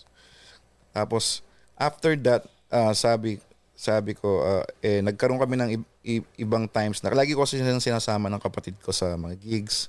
Tapos, 0.91 1.39
after 1.75 2.13
that, 2.19 2.43
ah, 2.67 2.91
sabi 2.91 3.39
sabi 3.73 4.11
ko, 4.11 4.43
ah, 4.43 4.67
eh, 4.79 4.99
nagkaroon 4.99 5.39
kami 5.39 5.55
ng 5.55 5.69
i- 6.03 6.27
ibang 6.37 6.67
times 6.67 6.99
na, 6.99 7.11
lagi 7.11 7.31
ko 7.31 7.47
kasi 7.47 7.55
silang 7.57 7.79
sinasama 7.79 8.27
ng 8.27 8.39
kapatid 8.39 8.75
ko 8.77 8.91
sa 8.91 9.15
mga 9.15 9.39
gigs, 9.39 9.87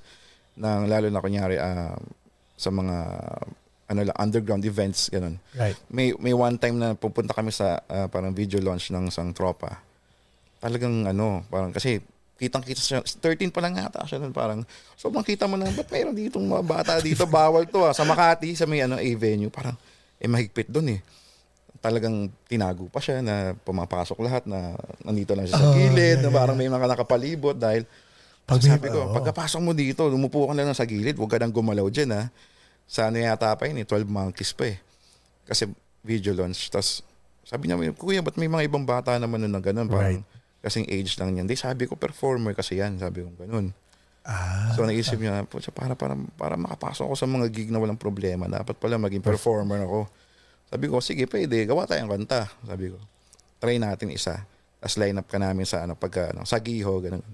ng, 0.55 0.87
lalo 0.87 1.11
na 1.11 1.19
kunyari 1.19 1.59
ah, 1.59 1.99
sa 2.55 2.71
mga 2.71 2.97
ano 3.91 4.01
lang, 4.07 4.17
underground 4.17 4.63
events, 4.63 5.11
ganun. 5.11 5.43
Right. 5.53 5.75
May, 5.91 6.15
may 6.15 6.31
one 6.31 6.55
time 6.55 6.79
na 6.79 6.95
pupunta 6.95 7.35
kami 7.35 7.51
sa 7.51 7.83
ah, 7.83 8.07
parang 8.07 8.31
video 8.31 8.63
launch 8.63 8.95
ng 8.95 9.11
isang 9.11 9.35
tropa. 9.35 9.83
Talagang 10.61 11.09
ano, 11.09 11.43
parang 11.49 11.73
kasi 11.73 12.05
kitang-kita 12.37 12.81
siya, 12.81 13.01
13 13.05 13.53
pa 13.53 13.61
lang 13.61 13.77
yata 13.77 14.01
siya 14.05 14.17
nun, 14.17 14.33
parang, 14.33 14.65
sobrang 14.97 15.21
kita 15.21 15.45
mo 15.45 15.61
na, 15.61 15.69
ba't 15.69 15.89
mayroon 15.89 16.17
ditong 16.17 16.45
mga 16.45 16.65
bata 16.65 16.93
dito, 17.01 17.29
bawal 17.29 17.69
to 17.69 17.85
ah, 17.85 17.93
sa 17.93 18.01
Makati, 18.05 18.57
sa 18.57 18.65
may 18.65 18.81
ano, 18.81 18.97
A 18.97 19.09
venue, 19.13 19.53
parang, 19.53 19.77
eh 20.17 20.25
mahigpit 20.25 20.69
doon 20.69 20.97
eh. 20.97 21.01
talagang 21.81 22.29
tinago 22.45 22.93
pa 22.93 23.01
siya 23.01 23.25
na 23.25 23.57
pumapasok 23.65 24.21
lahat 24.21 24.45
na 24.45 24.77
nandito 25.01 25.33
lang 25.33 25.49
siya 25.49 25.57
sa 25.57 25.69
Oh, 25.69 25.73
gilid, 25.73 26.21
yeah, 26.21 26.25
na 26.25 26.29
parang 26.29 26.53
may 26.53 26.69
mga 26.69 26.87
nakapalibot 26.93 27.57
dahil 27.57 27.89
Pag 28.45 28.61
so 28.61 28.69
sabi 28.69 28.93
ko, 28.93 29.01
oo. 29.09 29.17
pagkapasok 29.17 29.61
mo 29.65 29.73
dito, 29.73 30.05
lumupo 30.05 30.45
ka 30.45 30.53
na 30.53 30.69
lang 30.69 30.77
sa 30.77 30.85
gilid, 30.85 31.17
huwag 31.17 31.33
ka 31.33 31.41
nang 31.41 31.53
gumalaw 31.53 31.89
dyan 31.89 32.13
ha. 32.13 32.23
Sa 32.85 33.09
ano 33.09 33.17
yata 33.17 33.49
pa 33.57 33.65
yun 33.65 33.81
eh, 33.81 33.87
12 33.89 34.05
monkeys 34.05 34.53
pa 34.53 34.69
eh. 34.69 34.77
Kasi 35.49 35.71
video 36.05 36.37
launch. 36.37 36.69
Tapos 36.69 37.01
sabi 37.49 37.69
niya, 37.71 37.81
kuya, 37.97 38.21
ba't 38.21 38.37
may 38.37 38.51
mga 38.51 38.69
ibang 38.69 38.85
bata 38.85 39.17
naman 39.17 39.41
nun 39.41 39.53
na 39.55 39.63
ganun? 39.63 39.89
Parang 39.89 40.21
kasing 40.61 40.87
age 40.89 41.17
lang 41.21 41.37
yan. 41.37 41.47
Di 41.49 41.57
sabi 41.57 41.89
ko, 41.89 41.97
performer 41.97 42.53
kasi 42.53 42.81
yan. 42.81 43.01
Sabi 43.01 43.25
ko, 43.25 43.33
ganun. 43.37 43.73
Ah, 44.21 44.77
So 44.77 44.85
naisip 44.85 45.17
niya, 45.17 45.49
po 45.49 45.57
para, 45.73 45.97
para, 45.97 46.15
para 46.37 46.55
makapasok 46.61 47.09
ako 47.09 47.15
sa 47.17 47.25
mga 47.25 47.49
gig 47.49 47.73
na 47.73 47.81
walang 47.81 47.97
problema, 47.97 48.45
dapat 48.45 48.77
pala 48.77 49.01
maging 49.01 49.25
performer 49.25 49.81
ako. 49.89 50.01
Sabi 50.69 50.87
ko, 50.87 51.01
sige, 51.01 51.25
pwede, 51.27 51.65
gawa 51.65 51.89
tayong 51.89 52.13
kanta. 52.13 52.47
Sabi 52.63 52.93
ko, 52.93 53.01
try 53.59 53.81
natin 53.81 54.13
isa. 54.13 54.45
Tapos 54.81 54.97
line 55.01 55.17
up 55.17 55.27
ka 55.27 55.41
namin 55.41 55.65
sa, 55.65 55.89
ano, 55.89 55.97
pagka, 55.97 56.37
ano, 56.37 56.45
sa 56.45 56.61
Giho, 56.61 57.01
ganun. 57.01 57.25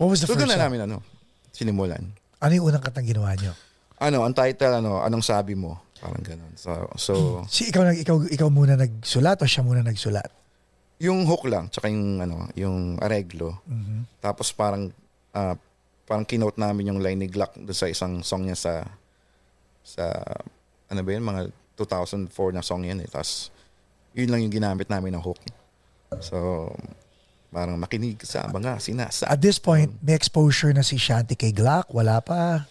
What 0.00 0.08
was 0.08 0.24
the 0.24 0.26
So 0.26 0.34
first 0.34 0.48
na 0.48 0.58
namin, 0.58 0.88
ano, 0.88 1.04
sinimulan. 1.52 2.02
Ano 2.42 2.52
yung 2.56 2.72
unang 2.72 2.82
kantang 2.82 3.06
ginawa 3.06 3.36
niyo? 3.36 3.52
Ano, 4.02 4.24
ang 4.26 4.34
title, 4.34 4.82
ano, 4.82 4.98
anong 5.04 5.22
sabi 5.22 5.54
mo? 5.54 5.78
Parang 6.02 6.24
ganun. 6.26 6.50
So, 6.58 6.74
so 6.98 7.12
Si 7.46 7.70
ikaw 7.70 7.86
nag 7.86 8.02
ikaw 8.02 8.26
ikaw 8.26 8.50
muna 8.50 8.74
nagsulat 8.74 9.38
o 9.38 9.46
siya 9.46 9.62
muna 9.62 9.86
nagsulat? 9.86 10.26
Yung 11.02 11.26
hook 11.26 11.50
lang, 11.50 11.66
tsaka 11.66 11.90
yung, 11.90 12.22
ano, 12.22 12.46
yung 12.54 12.94
areglo. 13.02 13.58
Mhm. 13.66 14.22
Tapos 14.22 14.54
parang, 14.54 14.94
ah, 15.34 15.58
parang 16.06 16.22
kinote 16.22 16.62
namin 16.62 16.94
yung 16.94 17.00
line 17.02 17.26
ni 17.26 17.28
Glock 17.28 17.58
doon 17.58 17.74
sa 17.74 17.90
isang 17.90 18.22
song 18.22 18.46
niya 18.46 18.54
sa, 18.54 18.72
sa, 19.82 20.04
ano 20.86 21.00
ba 21.02 21.10
yun, 21.10 21.26
mga 21.26 21.50
2004 21.74 22.54
na 22.54 22.62
song 22.62 22.86
yan 22.86 23.02
eh. 23.02 23.08
Tapos, 23.10 23.50
yun 24.14 24.30
lang 24.30 24.46
yung 24.46 24.54
ginamit 24.54 24.86
namin 24.86 25.18
ng 25.18 25.24
hook. 25.24 25.42
So, 26.22 26.70
parang 27.50 27.80
makinig 27.80 28.20
sa 28.22 28.46
mga 28.46 28.78
sinasa. 28.78 29.26
At 29.26 29.42
this 29.42 29.58
point, 29.58 29.90
may 30.04 30.14
exposure 30.14 30.70
na 30.70 30.86
si 30.86 31.00
Shanti 31.00 31.34
kay 31.34 31.50
Glock? 31.50 31.90
Wala 31.90 32.22
pa? 32.22 32.68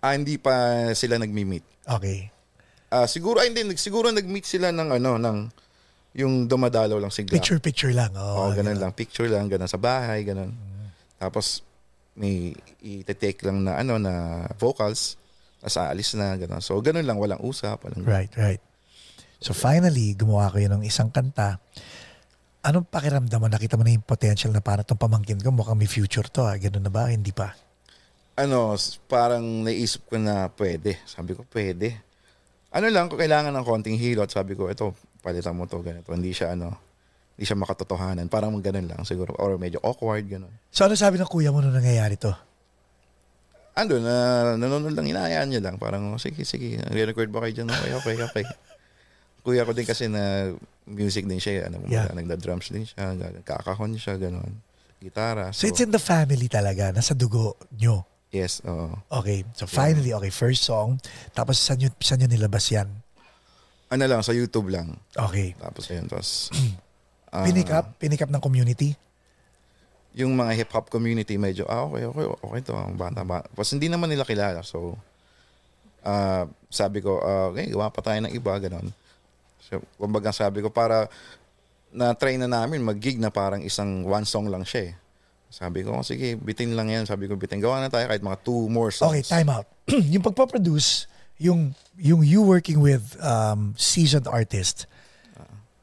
Ah, 0.00 0.16
hindi 0.16 0.40
pa 0.40 0.88
sila 0.96 1.20
nagmi-meet. 1.20 1.86
Okay. 1.86 2.32
Ah, 2.90 3.06
siguro, 3.06 3.38
ay 3.38 3.52
hindi, 3.52 3.76
siguro 3.76 4.08
nag-meet 4.10 4.48
sila 4.48 4.72
ng 4.72 4.98
ano, 4.98 5.20
ng, 5.20 5.38
yung 6.10 6.46
dumadalaw 6.46 6.98
lang 6.98 7.12
si 7.14 7.22
Glock. 7.22 7.38
Picture-picture 7.38 7.94
lang. 7.94 8.10
Oo, 8.18 8.48
Oh, 8.48 8.50
ganun 8.50 8.76
lang. 8.76 8.90
Picture 8.90 9.30
lang, 9.30 9.46
ganun 9.46 9.70
sa 9.70 9.78
bahay, 9.78 10.26
ganun. 10.26 10.50
Tapos, 11.16 11.62
may 12.18 12.52
i-take 12.82 13.38
lang 13.46 13.62
na 13.62 13.78
ano 13.78 13.96
na 13.96 14.44
vocals, 14.58 15.14
tapos 15.62 15.76
aalis 15.78 16.18
na, 16.18 16.34
ganun. 16.34 16.58
So, 16.58 16.76
ganun 16.82 17.06
lang, 17.06 17.16
walang 17.16 17.38
usap. 17.40 17.86
Walang, 17.86 18.02
Right, 18.02 18.32
right. 18.34 18.60
So 19.40 19.56
finally, 19.56 20.12
gumawa 20.12 20.52
kayo 20.52 20.68
ng 20.68 20.84
isang 20.84 21.08
kanta. 21.08 21.56
Anong 22.60 22.84
pakiramdam 22.84 23.40
mo? 23.40 23.48
Nakita 23.48 23.80
mo 23.80 23.88
na 23.88 23.96
yung 23.96 24.04
potential 24.04 24.52
na 24.52 24.60
parang 24.60 24.84
itong 24.84 25.00
pamangkin 25.00 25.40
ko, 25.40 25.48
mukhang 25.48 25.80
may 25.80 25.88
future 25.88 26.28
to. 26.28 26.44
Ah. 26.44 26.60
Ganun 26.60 26.84
na 26.84 26.92
ba? 26.92 27.08
Hindi 27.08 27.32
pa. 27.32 27.56
Ano, 28.36 28.76
parang 29.08 29.64
naisip 29.64 30.04
ko 30.12 30.20
na 30.20 30.52
pwede. 30.60 31.00
Sabi 31.08 31.32
ko, 31.32 31.48
pwede. 31.56 31.96
Ano 32.68 32.92
lang, 32.92 33.08
kung 33.08 33.16
kailangan 33.16 33.56
ng 33.56 33.64
konting 33.64 33.96
hilot, 33.96 34.28
sabi 34.28 34.52
ko, 34.52 34.68
ito, 34.68 34.92
palitan 35.20 35.54
mo 35.54 35.68
to, 35.68 35.80
ganito. 35.84 36.10
Hindi 36.12 36.32
siya, 36.32 36.56
ano, 36.56 36.72
hindi 37.36 37.44
siya 37.44 37.56
makatotohanan. 37.56 38.26
Parang 38.28 38.52
ganun 38.60 38.88
lang, 38.88 39.00
siguro. 39.04 39.32
Or 39.36 39.56
medyo 39.56 39.80
awkward, 39.80 40.24
ganun. 40.28 40.52
So 40.72 40.84
ano 40.84 40.96
sabi 40.96 41.16
ng 41.20 41.28
kuya 41.28 41.52
mo 41.52 41.60
nung 41.60 41.76
nangyayari 41.76 42.16
to? 42.20 42.32
Ando, 43.76 43.96
na 44.02 44.56
nanonood 44.58 44.92
lang, 44.92 45.06
inayaan 45.08 45.48
niya 45.48 45.62
lang. 45.62 45.80
Parang, 45.80 46.12
oh, 46.12 46.20
sige, 46.20 46.42
sige, 46.44 46.82
re-record 46.90 47.30
ba 47.30 47.46
kayo 47.46 47.62
dyan? 47.62 47.68
Okay, 47.70 47.92
okay, 47.96 48.16
okay. 48.20 48.44
Kuya 49.46 49.64
ko 49.64 49.72
din 49.72 49.88
kasi 49.88 50.04
na 50.04 50.52
music 50.84 51.24
din 51.24 51.40
siya. 51.40 51.72
Ano, 51.72 51.80
Yeah. 51.88 52.12
Nagda-drums 52.12 52.68
din 52.68 52.84
siya, 52.84 53.16
kakahon 53.46 53.96
siya, 53.96 54.20
gano'n. 54.20 54.52
Gitara. 55.00 55.48
So 55.56 55.64
it's 55.64 55.80
in 55.80 55.88
the 55.88 56.02
family 56.02 56.44
talaga, 56.44 56.92
nasa 56.92 57.16
dugo 57.16 57.56
nyo. 57.72 58.04
Yes, 58.28 58.60
oo. 58.68 58.92
Okay, 59.08 59.48
so 59.56 59.64
finally, 59.64 60.12
okay, 60.12 60.28
first 60.28 60.62
song. 60.62 61.00
Tapos 61.32 61.56
saan 61.56 61.80
nyo, 61.80 61.88
saan 62.04 62.20
nyo 62.20 62.28
nilabas 62.28 62.68
yan? 62.68 62.86
Ano 63.90 64.04
lang, 64.06 64.22
sa 64.22 64.30
YouTube 64.30 64.70
lang. 64.70 64.94
Okay. 65.12 65.58
Tapos 65.58 65.84
ayun, 65.90 66.06
tapos... 66.06 66.48
ah, 67.34 67.44
Pinick 67.44 67.70
up? 67.74 67.86
Pinick 67.98 68.22
up 68.22 68.30
ng 68.30 68.42
community? 68.42 68.94
yung 70.10 70.34
mga 70.34 70.58
hip-hop 70.58 70.90
community 70.90 71.38
medyo, 71.38 71.62
ah, 71.70 71.86
okay, 71.86 72.02
okay, 72.02 72.26
okay 72.26 72.60
to, 72.66 72.74
ang 72.74 72.98
bata, 72.98 73.22
bata. 73.22 73.46
Tapos 73.54 73.70
hindi 73.70 73.86
naman 73.86 74.10
nila 74.10 74.26
kilala, 74.26 74.66
so, 74.66 74.98
ah, 76.02 76.50
sabi 76.66 76.98
ko, 76.98 77.22
ah, 77.22 77.54
okay, 77.54 77.70
gawa 77.70 77.94
pa 77.94 78.02
tayo 78.02 78.18
ng 78.26 78.34
iba, 78.34 78.50
ganon. 78.58 78.90
So, 79.62 79.78
kumbaga 80.02 80.34
sabi 80.34 80.66
ko, 80.66 80.68
para, 80.74 81.06
na-try 81.90 82.38
na 82.38 82.50
namin 82.50 82.82
mag-gig 82.82 83.18
na 83.18 83.30
parang 83.30 83.62
isang 83.62 84.06
one 84.06 84.26
song 84.26 84.50
lang 84.50 84.62
siya 84.66 84.90
eh. 84.90 84.94
Sabi 85.50 85.82
ko, 85.82 85.98
oh, 85.98 86.06
sige, 86.06 86.38
bitin 86.38 86.78
lang 86.78 86.86
yan. 86.86 87.10
Sabi 87.10 87.26
ko, 87.26 87.34
bitin. 87.34 87.58
Gawa 87.58 87.82
na 87.82 87.90
tayo 87.90 88.06
kahit 88.06 88.22
mga 88.22 88.38
two 88.46 88.70
more 88.70 88.94
songs. 88.94 89.10
Okay, 89.10 89.26
time 89.26 89.50
out. 89.50 89.66
yung 90.14 90.22
pagpaproduce, 90.22 91.10
yung, 91.40 91.72
yung 91.96 92.20
you 92.20 92.44
working 92.44 92.84
with 92.84 93.16
um, 93.24 93.72
seasoned 93.80 94.28
artist, 94.28 94.84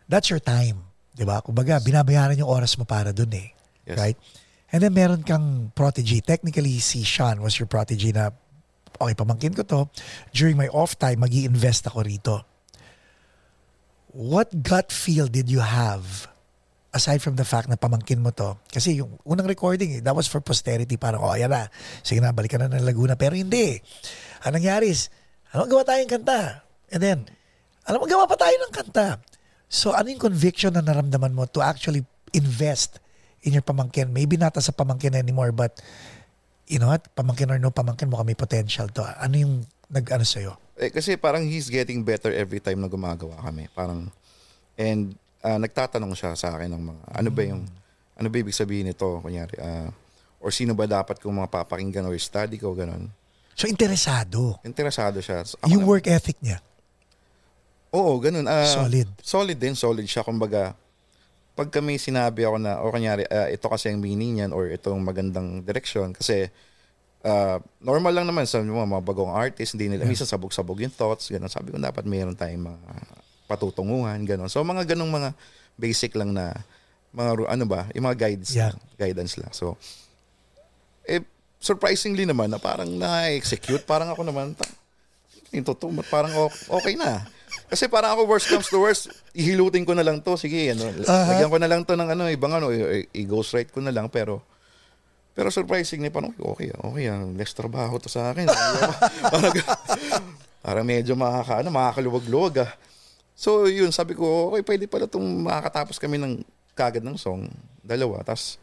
that's 0.05 0.29
your 0.29 0.39
time. 0.39 0.85
Di 1.17 1.25
ba? 1.25 1.41
Kumbaga, 1.41 1.81
binabayaran 1.81 2.37
yung 2.37 2.47
oras 2.47 2.77
mo 2.77 2.85
para 2.85 3.09
dun 3.09 3.33
eh. 3.33 3.57
Yes. 3.89 3.97
Right? 3.97 4.17
And 4.69 4.85
then 4.85 4.93
meron 4.93 5.25
kang 5.25 5.73
protege. 5.73 6.21
Technically, 6.21 6.77
si 6.77 7.01
Sean 7.01 7.41
was 7.41 7.57
your 7.57 7.65
protege 7.65 8.13
na, 8.13 8.29
okay, 9.01 9.17
pamangkin 9.17 9.57
ko 9.57 9.65
to. 9.65 9.81
During 10.29 10.53
my 10.53 10.69
off 10.69 10.93
time, 11.01 11.25
mag 11.25 11.33
invest 11.33 11.89
ako 11.89 12.05
rito. 12.05 12.45
What 14.13 14.53
gut 14.61 14.93
feel 14.93 15.25
did 15.25 15.49
you 15.49 15.65
have 15.65 16.29
aside 16.93 17.21
from 17.21 17.37
the 17.37 17.45
fact 17.45 17.69
na 17.69 17.77
pamangkin 17.77 18.17
mo 18.17 18.33
to, 18.33 18.57
kasi 18.73 18.97
yung 18.97 19.21
unang 19.21 19.45
recording, 19.45 19.99
eh, 19.99 20.01
that 20.01 20.17
was 20.17 20.25
for 20.25 20.41
posterity, 20.41 20.97
parang, 20.97 21.21
oh, 21.21 21.29
ayan 21.29 21.53
na, 21.53 21.69
sige 22.01 22.17
na, 22.17 22.33
balikan 22.33 22.57
na 22.57 22.73
ng 22.73 22.81
Laguna. 22.81 23.13
Pero 23.13 23.37
hindi. 23.37 23.77
Ang 24.41 24.57
nangyari 24.57 24.89
is, 24.89 25.13
alam 25.51 25.63
mo, 25.63 25.67
gawa 25.71 25.83
tayong 25.87 26.11
kanta. 26.11 26.67
And 26.91 27.01
then, 27.03 27.19
alam 27.87 28.03
mo, 28.03 28.05
gawa 28.07 28.27
pa 28.27 28.35
tayo 28.35 28.55
ng 28.67 28.73
kanta. 28.73 29.23
So, 29.67 29.95
ano 29.95 30.11
yung 30.11 30.19
conviction 30.19 30.75
na 30.75 30.83
naramdaman 30.83 31.31
mo 31.31 31.47
to 31.47 31.63
actually 31.63 32.03
invest 32.35 32.99
in 33.43 33.55
your 33.55 33.63
pamangkin? 33.63 34.11
Maybe 34.11 34.35
not 34.35 34.55
as 34.59 34.67
a 34.67 34.75
pamangkin 34.75 35.15
anymore, 35.15 35.51
but, 35.55 35.79
you 36.67 36.79
know 36.79 36.91
what, 36.91 37.07
pamangkin 37.15 37.51
or 37.51 37.59
no 37.59 37.71
pamangkin 37.71 38.11
mo 38.11 38.19
kami 38.19 38.35
potential 38.35 38.91
to. 38.91 39.03
Ano 39.03 39.35
yung 39.39 39.53
nag-ano 39.87 40.27
sa'yo? 40.27 40.59
Eh, 40.75 40.91
kasi 40.91 41.15
parang 41.15 41.47
he's 41.47 41.71
getting 41.71 42.03
better 42.03 42.29
every 42.35 42.59
time 42.59 42.83
na 42.83 42.91
gumagawa 42.91 43.39
kami. 43.39 43.71
Parang, 43.71 44.11
and 44.75 45.15
ah, 45.41 45.55
nagtatanong 45.55 46.11
siya 46.11 46.35
sa 46.35 46.59
akin 46.59 46.75
ng 46.75 46.83
mga, 46.91 47.03
ano 47.23 47.29
ba 47.31 47.41
yung, 47.47 47.63
ano 48.19 48.27
ba 48.27 48.35
ibig 48.35 48.55
sabihin 48.55 48.91
nito? 48.91 49.19
Kunyari, 49.23 49.55
ah, 49.63 49.89
or 50.43 50.51
sino 50.51 50.75
ba 50.75 50.85
dapat 50.85 51.17
kong 51.23 51.43
mga 51.43 51.49
papakinggan 51.49 52.05
or 52.05 52.15
study 52.19 52.59
ko, 52.59 52.75
ganun. 52.75 53.09
So, 53.57 53.65
interesado. 53.65 54.61
Interesado 54.61 55.17
siya. 55.17 55.41
So, 55.41 55.57
ako 55.57 55.65
Yung 55.67 55.81
naman- 55.81 55.91
work 55.97 56.05
ethic 56.07 56.37
niya. 56.39 56.61
Oo, 57.89 58.21
ganun. 58.21 58.45
Ah, 58.45 58.69
Solid. 58.69 59.09
Solid 59.17 59.57
din, 59.57 59.73
solid 59.73 60.05
siya. 60.05 60.21
Kumbaga, 60.21 60.77
pag 61.57 61.73
kami 61.73 61.97
sinabi 61.97 62.45
ako 62.45 62.61
na, 62.61 62.77
o 62.77 62.93
kanyari, 62.93 63.25
ah, 63.25 63.49
ito 63.49 63.65
kasi 63.65 63.89
ang 63.89 63.97
meaning 63.97 64.37
niyan 64.37 64.51
or 64.53 64.69
itong 64.69 65.01
magandang 65.01 65.65
direksyon. 65.65 66.13
Kasi, 66.13 66.53
ah, 67.25 67.57
normal 67.81 68.13
lang 68.13 68.27
naman 68.29 68.45
sa 68.45 68.61
mga, 68.61 68.69
mga 68.85 69.01
bagong 69.01 69.33
artist, 69.33 69.73
hindi 69.73 69.89
nila, 69.89 70.05
minsan 70.05 70.29
sabog-sabog 70.29 70.77
yung 70.77 70.93
thoughts, 70.93 71.33
ganun. 71.33 71.49
Sabi 71.49 71.73
ko, 71.73 71.81
dapat 71.81 72.05
mayroon 72.05 72.37
tayong 72.37 72.61
mga 72.69 72.79
patutunguhan, 73.49 74.21
ganun. 74.21 74.53
So, 74.53 74.61
mga 74.61 74.93
ganong 74.93 75.09
mga 75.09 75.29
basic 75.73 76.13
lang 76.13 76.29
na, 76.29 76.53
mga, 77.09 77.49
ano 77.49 77.65
ba, 77.65 77.89
yung 77.97 78.05
mga 78.05 78.17
guides, 78.21 78.53
Yeah. 78.53 78.77
guidance 78.93 79.33
lang. 79.41 79.49
So, 79.49 79.81
eh, 81.09 81.25
surprisingly 81.57 82.23
naman, 82.23 82.49
na 82.53 82.61
parang 82.61 82.87
na-execute, 82.87 83.83
parang 83.83 84.13
ako 84.13 84.21
naman, 84.23 84.53
ta- 84.53 84.69
yung 85.51 85.65
totoo, 85.65 85.91
parang 86.07 86.33
okay 86.69 86.93
na. 86.99 87.25
Kasi 87.67 87.91
parang 87.91 88.15
ako 88.15 88.27
worst 88.27 88.47
comes 88.47 88.67
to 88.71 88.79
worst, 88.79 89.11
ihilutin 89.35 89.83
ko 89.83 89.91
na 89.91 90.03
lang 90.03 90.23
to. 90.23 90.39
Sige, 90.39 90.71
ano, 90.71 90.87
Aha. 91.03 91.35
lagyan 91.35 91.51
ko 91.51 91.57
na 91.59 91.67
lang 91.67 91.81
to 91.83 91.99
ng 91.99 92.09
ano, 92.15 92.23
ibang 92.31 92.55
ano, 92.55 92.71
i-ghostwrite 93.11 93.71
ko 93.75 93.83
na 93.83 93.91
lang. 93.91 94.07
Pero, 94.07 94.39
pero 95.35 95.51
surprisingly, 95.51 96.07
parang 96.07 96.31
okay, 96.39 96.71
okay, 96.71 97.05
ang 97.11 97.35
next 97.35 97.59
trabaho 97.59 97.99
to 97.99 98.07
sa 98.07 98.31
akin. 98.31 98.47
parang, 99.33 99.53
parang 100.63 100.85
medyo 100.87 101.15
makaka, 101.19 101.59
ano, 101.59 101.69
makakaluwag-luwag 101.75 102.67
ah. 102.67 102.71
So, 103.37 103.67
yun, 103.69 103.91
sabi 103.91 104.15
ko, 104.15 104.51
okay, 104.51 104.63
pwede 104.63 104.85
pala 104.87 105.05
itong 105.05 105.27
makakatapos 105.45 105.99
kami 105.99 106.17
ng 106.17 106.41
kagad 106.71 107.03
ng 107.03 107.19
song. 107.19 107.51
Dalawa, 107.83 108.23
tas 108.23 108.59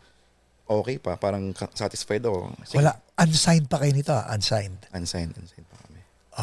okay 0.64 0.97
pa, 0.97 1.16
parang 1.21 1.52
satisfied 1.76 2.25
ako. 2.25 2.52
Sige, 2.64 2.80
Wala. 2.80 2.92
Unsigned 3.14 3.68
pa 3.71 3.78
kayo 3.78 3.92
nito, 3.94 4.11
ah, 4.11 4.26
unsigned. 4.35 4.90
Unsigned, 4.90 5.37
unsigned 5.38 5.68
pa 5.71 5.76
kami. 5.87 6.00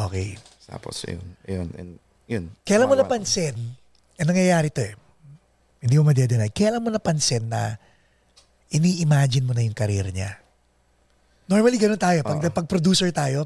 Okay. 0.08 0.28
Tapos, 0.64 1.04
yun, 1.04 1.20
yun, 1.44 1.68
and, 1.76 1.90
yun. 2.24 2.44
Kailan 2.64 2.88
mo 2.88 2.96
napansin, 2.96 3.54
eh 4.16 4.24
nangyayari 4.24 4.72
to 4.72 4.80
eh, 4.80 4.94
hindi 5.84 5.98
mo 6.00 6.08
madedeny, 6.08 6.48
kailan 6.54 6.80
mo 6.80 6.88
napansin 6.88 7.50
na 7.50 7.76
ini-imagine 8.72 9.44
mo 9.44 9.52
na 9.52 9.60
yung 9.66 9.76
career 9.76 10.08
niya? 10.08 10.40
Normally, 11.44 11.76
ganun 11.76 12.00
tayo. 12.00 12.24
Pag, 12.24 12.40
pag 12.48 12.66
producer 12.70 13.12
tayo, 13.12 13.44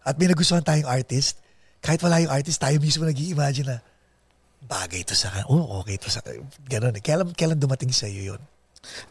at 0.00 0.16
may 0.16 0.30
nagustuhan 0.30 0.64
tayong 0.64 0.88
artist, 0.88 1.36
kahit 1.84 2.00
wala 2.00 2.22
yung 2.24 2.32
artist, 2.32 2.56
tayo 2.56 2.78
mismo 2.80 3.04
nag 3.04 3.18
imagine 3.18 3.68
na, 3.68 3.78
bagay 4.64 5.02
to 5.02 5.12
sa 5.12 5.28
kanya. 5.28 5.46
Oh, 5.50 5.82
okay 5.82 5.98
to 5.98 6.08
sa 6.08 6.22
Ganun. 6.70 6.94
eh. 6.94 7.02
Kailan, 7.02 7.34
kailan 7.34 7.58
dumating 7.58 7.90
sa 7.90 8.06
iyo 8.06 8.34
yun? 8.34 8.42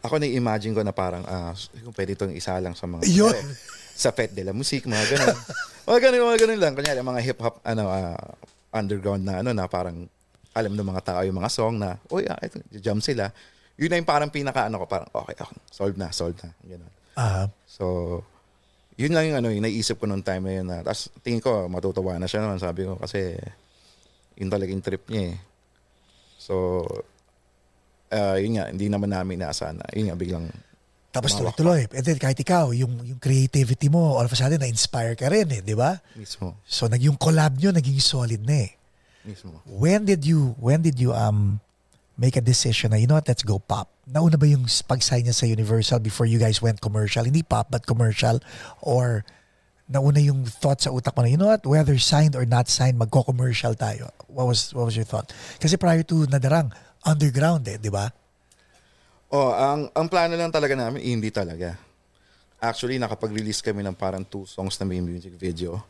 Ako 0.04 0.20
na-imagine 0.20 0.76
ko 0.76 0.82
na 0.84 0.92
parang, 0.92 1.24
ah, 1.24 1.56
kung 1.80 1.96
pwede 1.96 2.12
itong 2.12 2.34
isa 2.36 2.60
lang 2.60 2.76
sa 2.76 2.84
mga... 2.84 3.08
Yun. 3.08 3.36
sa 4.02 4.12
Fête 4.12 4.32
de 4.36 4.44
la 4.44 4.52
Musique, 4.56 4.88
mga 4.88 5.04
ganun. 5.16 5.36
mga 5.88 5.98
ganun, 6.08 6.20
mga 6.28 6.40
ganun 6.44 6.60
lang. 6.60 6.72
Kunyari, 6.76 6.98
mga 7.00 7.22
hip-hop, 7.24 7.54
ano, 7.64 7.88
ah, 7.88 8.18
underground 8.72 9.22
na, 9.24 9.40
ano, 9.40 9.50
na 9.56 9.64
parang, 9.68 10.08
alam 10.52 10.72
ng 10.76 10.88
mga 10.92 11.02
tao 11.04 11.20
yung 11.24 11.38
mga 11.40 11.50
song 11.52 11.80
na, 11.80 11.96
uy, 12.12 12.28
ah, 12.28 12.36
ito, 12.40 12.60
jam 12.76 13.00
sila. 13.00 13.32
Yun 13.80 13.88
na 13.88 13.96
yung 14.00 14.08
parang 14.08 14.28
pinaka, 14.28 14.68
ano 14.68 14.80
ko, 14.82 14.86
parang, 14.88 15.08
okay, 15.12 15.36
okay, 15.40 15.58
solve 15.72 15.96
na, 15.96 16.12
solve 16.12 16.36
na. 16.44 16.52
Ganun. 16.64 16.92
Ah, 17.16 17.48
So, 17.64 18.20
yun 19.00 19.16
lang 19.16 19.32
yung 19.32 19.38
ano, 19.40 19.48
yung 19.48 19.64
naisip 19.64 19.96
ko 19.96 20.04
nung 20.04 20.24
time 20.24 20.44
na 20.44 20.52
yun. 20.52 20.66
Na, 20.68 20.76
tapos 20.84 21.08
tingin 21.24 21.40
ko, 21.40 21.68
matutuwa 21.72 22.20
na 22.20 22.28
siya 22.28 22.44
naman, 22.44 22.60
sabi 22.60 22.84
ko, 22.84 23.00
kasi 23.00 23.36
yun 24.36 24.52
talaga 24.52 24.68
yung 24.72 24.84
trip 24.84 25.08
niya 25.08 25.32
eh. 25.32 25.36
So, 26.36 26.84
ah, 28.12 28.36
yun 28.36 28.60
nga, 28.60 28.68
hindi 28.68 28.86
naman 28.92 29.10
namin 29.10 29.40
inaasahan 29.40 29.80
na, 29.80 29.86
yun 29.96 30.12
nga, 30.12 30.16
biglang, 30.20 30.46
tapos 31.12 31.36
tuloy-tuloy. 31.36 31.92
And 31.92 32.04
then 32.08 32.16
kahit 32.16 32.40
ikaw, 32.40 32.72
yung, 32.72 33.04
yung 33.04 33.20
creativity 33.20 33.92
mo, 33.92 34.16
all 34.16 34.24
of 34.24 34.32
a 34.32 34.36
sudden, 34.36 34.56
na-inspire 34.56 35.12
ka 35.12 35.28
rin 35.28 35.44
eh, 35.52 35.60
di 35.60 35.76
ba? 35.76 36.00
mismo, 36.16 36.56
So, 36.64 36.88
nag, 36.88 37.04
yung 37.04 37.20
collab 37.20 37.60
nyo, 37.60 37.68
naging 37.68 38.00
solid 38.00 38.40
na 38.40 38.64
eh. 38.64 38.72
mismo. 39.28 39.60
When 39.68 40.08
did 40.08 40.24
you, 40.24 40.56
when 40.56 40.80
did 40.80 40.96
you 40.96 41.12
um 41.12 41.60
make 42.16 42.36
a 42.36 42.44
decision 42.44 42.90
na, 42.90 42.98
you 42.98 43.06
know 43.06 43.20
what, 43.20 43.28
let's 43.28 43.44
go 43.44 43.60
pop? 43.60 43.92
Nauna 44.08 44.40
ba 44.40 44.48
yung 44.48 44.64
pag-sign 44.88 45.28
niya 45.28 45.36
sa 45.36 45.44
Universal 45.44 46.00
before 46.00 46.24
you 46.24 46.40
guys 46.40 46.64
went 46.64 46.80
commercial? 46.80 47.28
Hindi 47.28 47.44
pop, 47.44 47.68
but 47.68 47.84
commercial? 47.84 48.40
Or 48.80 49.24
nauna 49.92 50.18
yung 50.24 50.48
thought 50.48 50.80
sa 50.80 50.88
utak 50.88 51.12
mo 51.12 51.20
na, 51.22 51.28
you 51.28 51.36
know 51.36 51.52
what, 51.52 51.60
whether 51.68 51.94
signed 52.00 52.32
or 52.32 52.48
not 52.48 52.66
signed, 52.72 52.96
magko-commercial 52.96 53.76
tayo. 53.76 54.08
What 54.32 54.48
was, 54.48 54.72
what 54.72 54.88
was 54.88 54.96
your 54.96 55.04
thought? 55.04 55.28
Kasi 55.60 55.76
prior 55.76 56.00
to 56.08 56.24
Nadarang, 56.24 56.72
underground 57.04 57.68
eh, 57.68 57.76
di 57.76 57.92
ba? 57.92 58.08
Oh, 59.32 59.52
ang 59.52 59.88
ang 59.96 60.08
plano 60.08 60.36
lang 60.36 60.52
talaga 60.52 60.76
namin, 60.76 61.00
hindi 61.04 61.28
talaga. 61.32 61.76
Actually, 62.56 62.96
nakapag-release 62.96 63.60
kami 63.60 63.84
ng 63.84 63.96
parang 63.96 64.24
two 64.24 64.48
songs 64.48 64.76
na 64.80 64.88
may 64.88 65.00
music 65.00 65.36
video. 65.36 65.80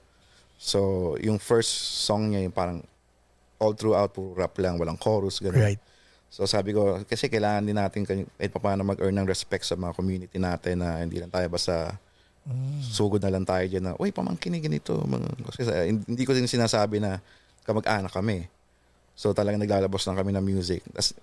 So, 0.58 1.14
yung 1.18 1.38
first 1.38 2.02
song 2.06 2.34
niya 2.34 2.46
yung 2.46 2.54
parang 2.54 2.82
all 3.62 3.78
throughout, 3.78 4.10
puro 4.10 4.34
rap 4.34 4.58
lang, 4.58 4.74
walang 4.74 4.98
chorus, 4.98 5.38
gano'n. 5.38 5.58
Right. 5.58 5.82
So 6.32 6.48
sabi 6.48 6.72
ko, 6.72 7.04
kasi 7.04 7.28
kailangan 7.28 7.68
din 7.68 7.76
natin 7.76 8.08
kahit 8.08 8.48
pa 8.48 8.56
paano 8.56 8.88
mag-earn 8.88 9.12
ng 9.20 9.28
respect 9.28 9.68
sa 9.68 9.76
mga 9.76 9.92
community 9.92 10.40
natin 10.40 10.80
na 10.80 11.04
hindi 11.04 11.20
lang 11.20 11.28
tayo 11.28 11.44
basta 11.52 11.92
sugod 12.82 13.22
na 13.22 13.30
lang 13.30 13.46
tayo 13.46 13.62
dyan 13.70 13.84
na, 13.86 13.92
uy, 13.98 14.10
pamangkin 14.10 14.50
ni 14.50 14.58
ganito. 14.58 14.98
Kasi 15.46 15.62
sa- 15.62 15.86
hindi 15.86 16.24
ko 16.26 16.34
din 16.34 16.50
sinasabi 16.50 16.98
na 16.98 17.22
kamag-anak 17.62 18.10
kami. 18.10 18.50
So 19.14 19.30
talagang 19.30 19.62
naglalabas 19.62 20.02
lang 20.08 20.18
kami 20.18 20.34
ng 20.34 20.44
music. 20.44 20.82
Tapos 20.90 21.14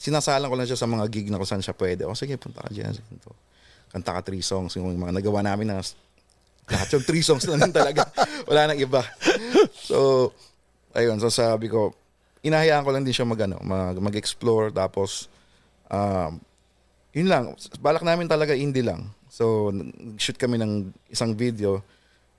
sinasalang 0.00 0.48
ko 0.48 0.56
lang 0.56 0.68
siya 0.68 0.78
sa 0.78 0.88
mga 0.88 1.04
gig 1.12 1.28
na 1.28 1.36
kung 1.36 1.48
saan 1.48 1.64
siya 1.64 1.76
pwede. 1.76 2.08
O 2.08 2.16
sige, 2.16 2.40
punta 2.40 2.64
ka 2.64 2.70
dyan. 2.72 2.94
Ganito. 2.94 3.36
Kanta 3.92 4.16
ka 4.16 4.20
three 4.24 4.40
songs. 4.40 4.72
Yung 4.80 4.88
mga 4.96 5.12
nagawa 5.12 5.44
namin 5.44 5.68
na 5.68 5.84
lahat 6.70 6.88
yung 6.96 7.04
three 7.04 7.24
songs 7.24 7.44
lang 7.44 7.60
din 7.60 7.74
talaga. 7.74 8.08
Wala 8.48 8.72
nang 8.72 8.80
iba. 8.80 9.04
So, 9.76 10.30
ayun. 10.96 11.20
So 11.20 11.28
sabi 11.28 11.68
ko, 11.68 11.92
inahayaan 12.40 12.86
ko 12.86 12.90
lang 12.94 13.04
din 13.04 13.12
siya 13.12 13.28
mag, 13.28 13.40
ano, 13.44 13.60
mag, 13.60 13.98
mag-explore. 14.00 14.72
Tapos, 14.72 15.28
um, 15.92 16.40
yun 17.12 17.28
lang. 17.28 17.52
Balak 17.84 18.06
namin 18.06 18.30
talaga 18.30 18.56
indie 18.56 18.86
lang. 18.86 19.04
So, 19.42 19.74
nag-shoot 19.74 20.38
kami 20.38 20.54
ng 20.62 20.94
isang 21.10 21.34
video. 21.34 21.82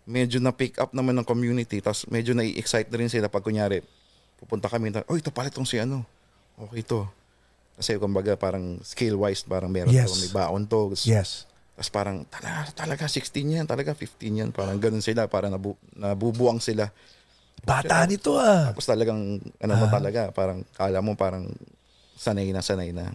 Medyo 0.08 0.40
na-pick 0.40 0.80
up 0.80 0.96
naman 0.96 1.20
ng 1.20 1.28
community. 1.28 1.84
Tapos 1.84 2.08
medyo 2.08 2.32
na-excite 2.32 2.88
na 2.88 2.96
rin 2.96 3.12
sila 3.12 3.28
pag 3.28 3.44
kunyari, 3.44 3.84
pupunta 4.40 4.72
kami. 4.72 4.96
Oh, 5.12 5.20
ito 5.20 5.28
pala 5.28 5.52
itong 5.52 5.68
si 5.68 5.84
ano. 5.84 6.08
Okay 6.56 6.80
to. 6.88 7.04
Kasi 7.76 8.00
kumbaga 8.00 8.40
parang 8.40 8.80
skill-wise, 8.88 9.44
parang 9.44 9.68
meron 9.68 9.92
Yes. 9.92 10.16
may 10.16 10.32
baon 10.32 10.64
to. 10.64 10.96
Yes. 11.04 11.44
Tapos 11.76 11.92
parang, 11.92 12.24
talaga, 12.32 12.72
talaga 12.72 13.04
16 13.12 13.52
yan, 13.60 13.66
talaga 13.68 13.92
15 13.92 14.40
yan. 14.40 14.50
Parang 14.56 14.80
ganun 14.80 15.04
sila, 15.04 15.28
parang 15.28 15.52
nabu, 15.60 15.76
nabubuang 16.00 16.64
sila. 16.64 16.88
Bata 17.68 18.08
nito 18.08 18.40
ah. 18.40 18.72
Tapos 18.72 18.88
talagang, 18.88 19.44
ano 19.44 19.74
mo 19.76 19.86
talaga, 19.92 20.32
parang 20.32 20.64
kala 20.72 21.04
mo 21.04 21.20
parang 21.20 21.52
sanay 22.16 22.48
na, 22.56 22.64
sanay 22.64 22.96
na. 22.96 23.12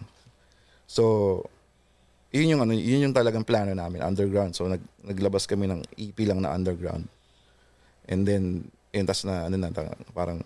So, 0.84 1.40
yun 2.28 2.56
yung, 2.56 2.60
ano, 2.60 2.76
yun 2.76 3.08
yung 3.08 3.16
talagang 3.16 3.44
plano 3.44 3.72
namin, 3.72 4.04
underground. 4.04 4.52
So, 4.52 4.68
nag, 4.68 4.84
naglabas 5.00 5.48
kami 5.48 5.64
ng 5.64 5.80
EP 5.96 6.18
lang 6.28 6.44
na 6.44 6.52
underground. 6.52 7.08
And 8.08 8.28
then, 8.28 8.68
yun, 8.92 9.04
tas 9.08 9.24
na, 9.24 9.48
ano 9.48 9.56
na, 9.56 9.72
parang 10.12 10.40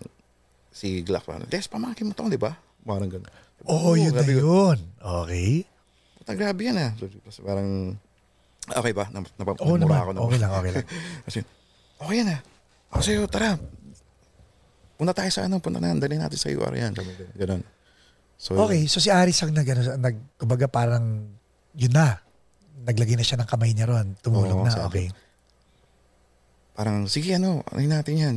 si 0.71 1.03
Glock, 1.03 1.27
parang, 1.27 1.47
Des, 1.47 1.67
pamangkin 1.67 2.07
mo 2.07 2.13
to, 2.15 2.31
di 2.31 2.39
ba? 2.39 2.55
Parang 2.83 3.11
ganun. 3.11 3.27
Oo, 3.67 3.95
yun 3.95 4.11
na 4.15 4.23
ko, 4.23 4.31
yun. 4.31 4.77
Okay. 4.99 5.63
Puta, 6.19 6.31
grabe 6.35 6.61
yan 6.63 6.79
ah. 6.79 6.91
Parang, 7.43 7.95
okay 8.67 8.93
ba? 8.95 9.05
Nap, 9.11 9.27
nap, 9.35 9.47
Oo 9.59 9.75
napamura 9.75 10.07
naman. 10.07 10.15
ako 10.15 10.27
Okay 10.31 10.39
lang, 10.39 10.51
okay 10.55 10.71
lang. 10.71 10.85
Kasi, 11.27 11.39
okay 11.99 12.17
ah. 12.27 12.39
Ako 12.95 13.01
sa'yo, 13.03 13.21
tara. 13.27 13.59
Punta 14.95 15.11
tayo 15.11 15.31
sa 15.35 15.43
ano, 15.47 15.59
punta 15.59 15.83
na, 15.83 15.91
dali 15.99 16.15
natin 16.15 16.39
sa 16.39 16.47
UR 16.47 16.71
yan. 16.71 16.95
Ganun. 17.35 17.61
So, 18.39 18.55
Okay, 18.55 18.87
so 18.87 18.99
si 18.99 19.11
Aris 19.11 19.39
ang 19.43 19.51
nag, 19.51 19.67
ano, 19.67 19.81
nag 19.99 20.15
kumbaga 20.39 20.67
parang, 20.71 21.27
yun 21.73 21.91
na. 21.91 22.19
Naglagay 22.83 23.15
na 23.15 23.23
siya 23.23 23.39
ng 23.39 23.47
kamay 23.47 23.71
niya 23.71 23.87
ron. 23.87 24.13
Tumulong 24.19 24.61
Oo, 24.61 24.67
na. 24.67 24.71
sabi. 24.71 25.07
Okay. 25.07 25.21
Parang, 26.73 27.05
sige 27.05 27.33
ano, 27.33 27.61
ano 27.69 27.79
natin 27.79 28.15
yan. 28.15 28.35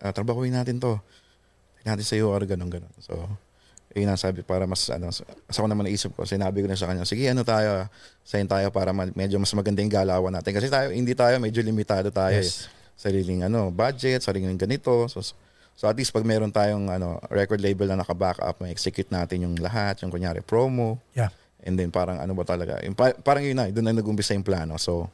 Uh, 0.00 0.12
trabahuin 0.12 0.52
natin 0.52 0.80
to. 0.80 0.96
Dali 1.76 1.84
natin 1.86 2.04
sa 2.04 2.16
UR, 2.16 2.42
ganun, 2.44 2.68
ganun. 2.68 2.92
So, 2.98 3.14
yun 3.94 4.12
ang 4.12 4.20
sabi 4.20 4.44
para 4.44 4.68
mas 4.68 4.84
ano 4.92 5.08
sa 5.08 5.24
sa 5.48 5.64
ako 5.64 5.72
naman 5.72 5.88
naisip 5.88 6.12
ko 6.12 6.28
sinabi 6.28 6.60
ko 6.60 6.68
na 6.68 6.76
sa 6.76 6.84
kanya 6.84 7.08
sige 7.08 7.24
ano 7.32 7.40
tayo 7.40 7.88
sign 8.20 8.44
tayo 8.44 8.68
para 8.68 8.92
ma- 8.92 9.08
medyo 9.16 9.40
mas 9.40 9.48
maganda 9.56 9.80
yung 9.80 9.88
galawan 9.88 10.28
natin 10.28 10.52
kasi 10.52 10.68
tayo 10.68 10.92
hindi 10.92 11.16
tayo 11.16 11.40
medyo 11.40 11.64
limitado 11.64 12.12
tayo 12.12 12.36
Yes. 12.36 12.68
eh. 12.68 12.92
sariling 12.92 13.48
ano 13.48 13.72
budget 13.72 14.20
sariling 14.20 14.52
ganito 14.60 15.08
so 15.08 15.24
so 15.72 15.88
at 15.88 15.96
least 15.96 16.12
pag 16.12 16.28
meron 16.28 16.52
tayong 16.52 16.92
ano 16.92 17.16
record 17.32 17.56
label 17.56 17.88
na 17.88 18.04
naka-back 18.04 18.36
up 18.36 18.60
may 18.60 18.68
execute 18.68 19.08
natin 19.08 19.48
yung 19.48 19.56
lahat 19.56 19.96
yung 20.04 20.12
kunyari 20.12 20.44
promo 20.44 21.00
Yeah. 21.16 21.32
And 21.66 21.74
then 21.74 21.90
parang 21.90 22.22
ano 22.22 22.32
ba 22.32 22.46
talaga 22.46 22.78
yung, 22.86 22.94
pa- 22.94 23.18
parang 23.18 23.42
yun 23.42 23.58
na 23.58 23.66
doon 23.68 23.90
na 23.90 23.94
nag-umpisa 23.98 24.32
yung 24.32 24.46
plano. 24.46 24.78
So 24.78 25.10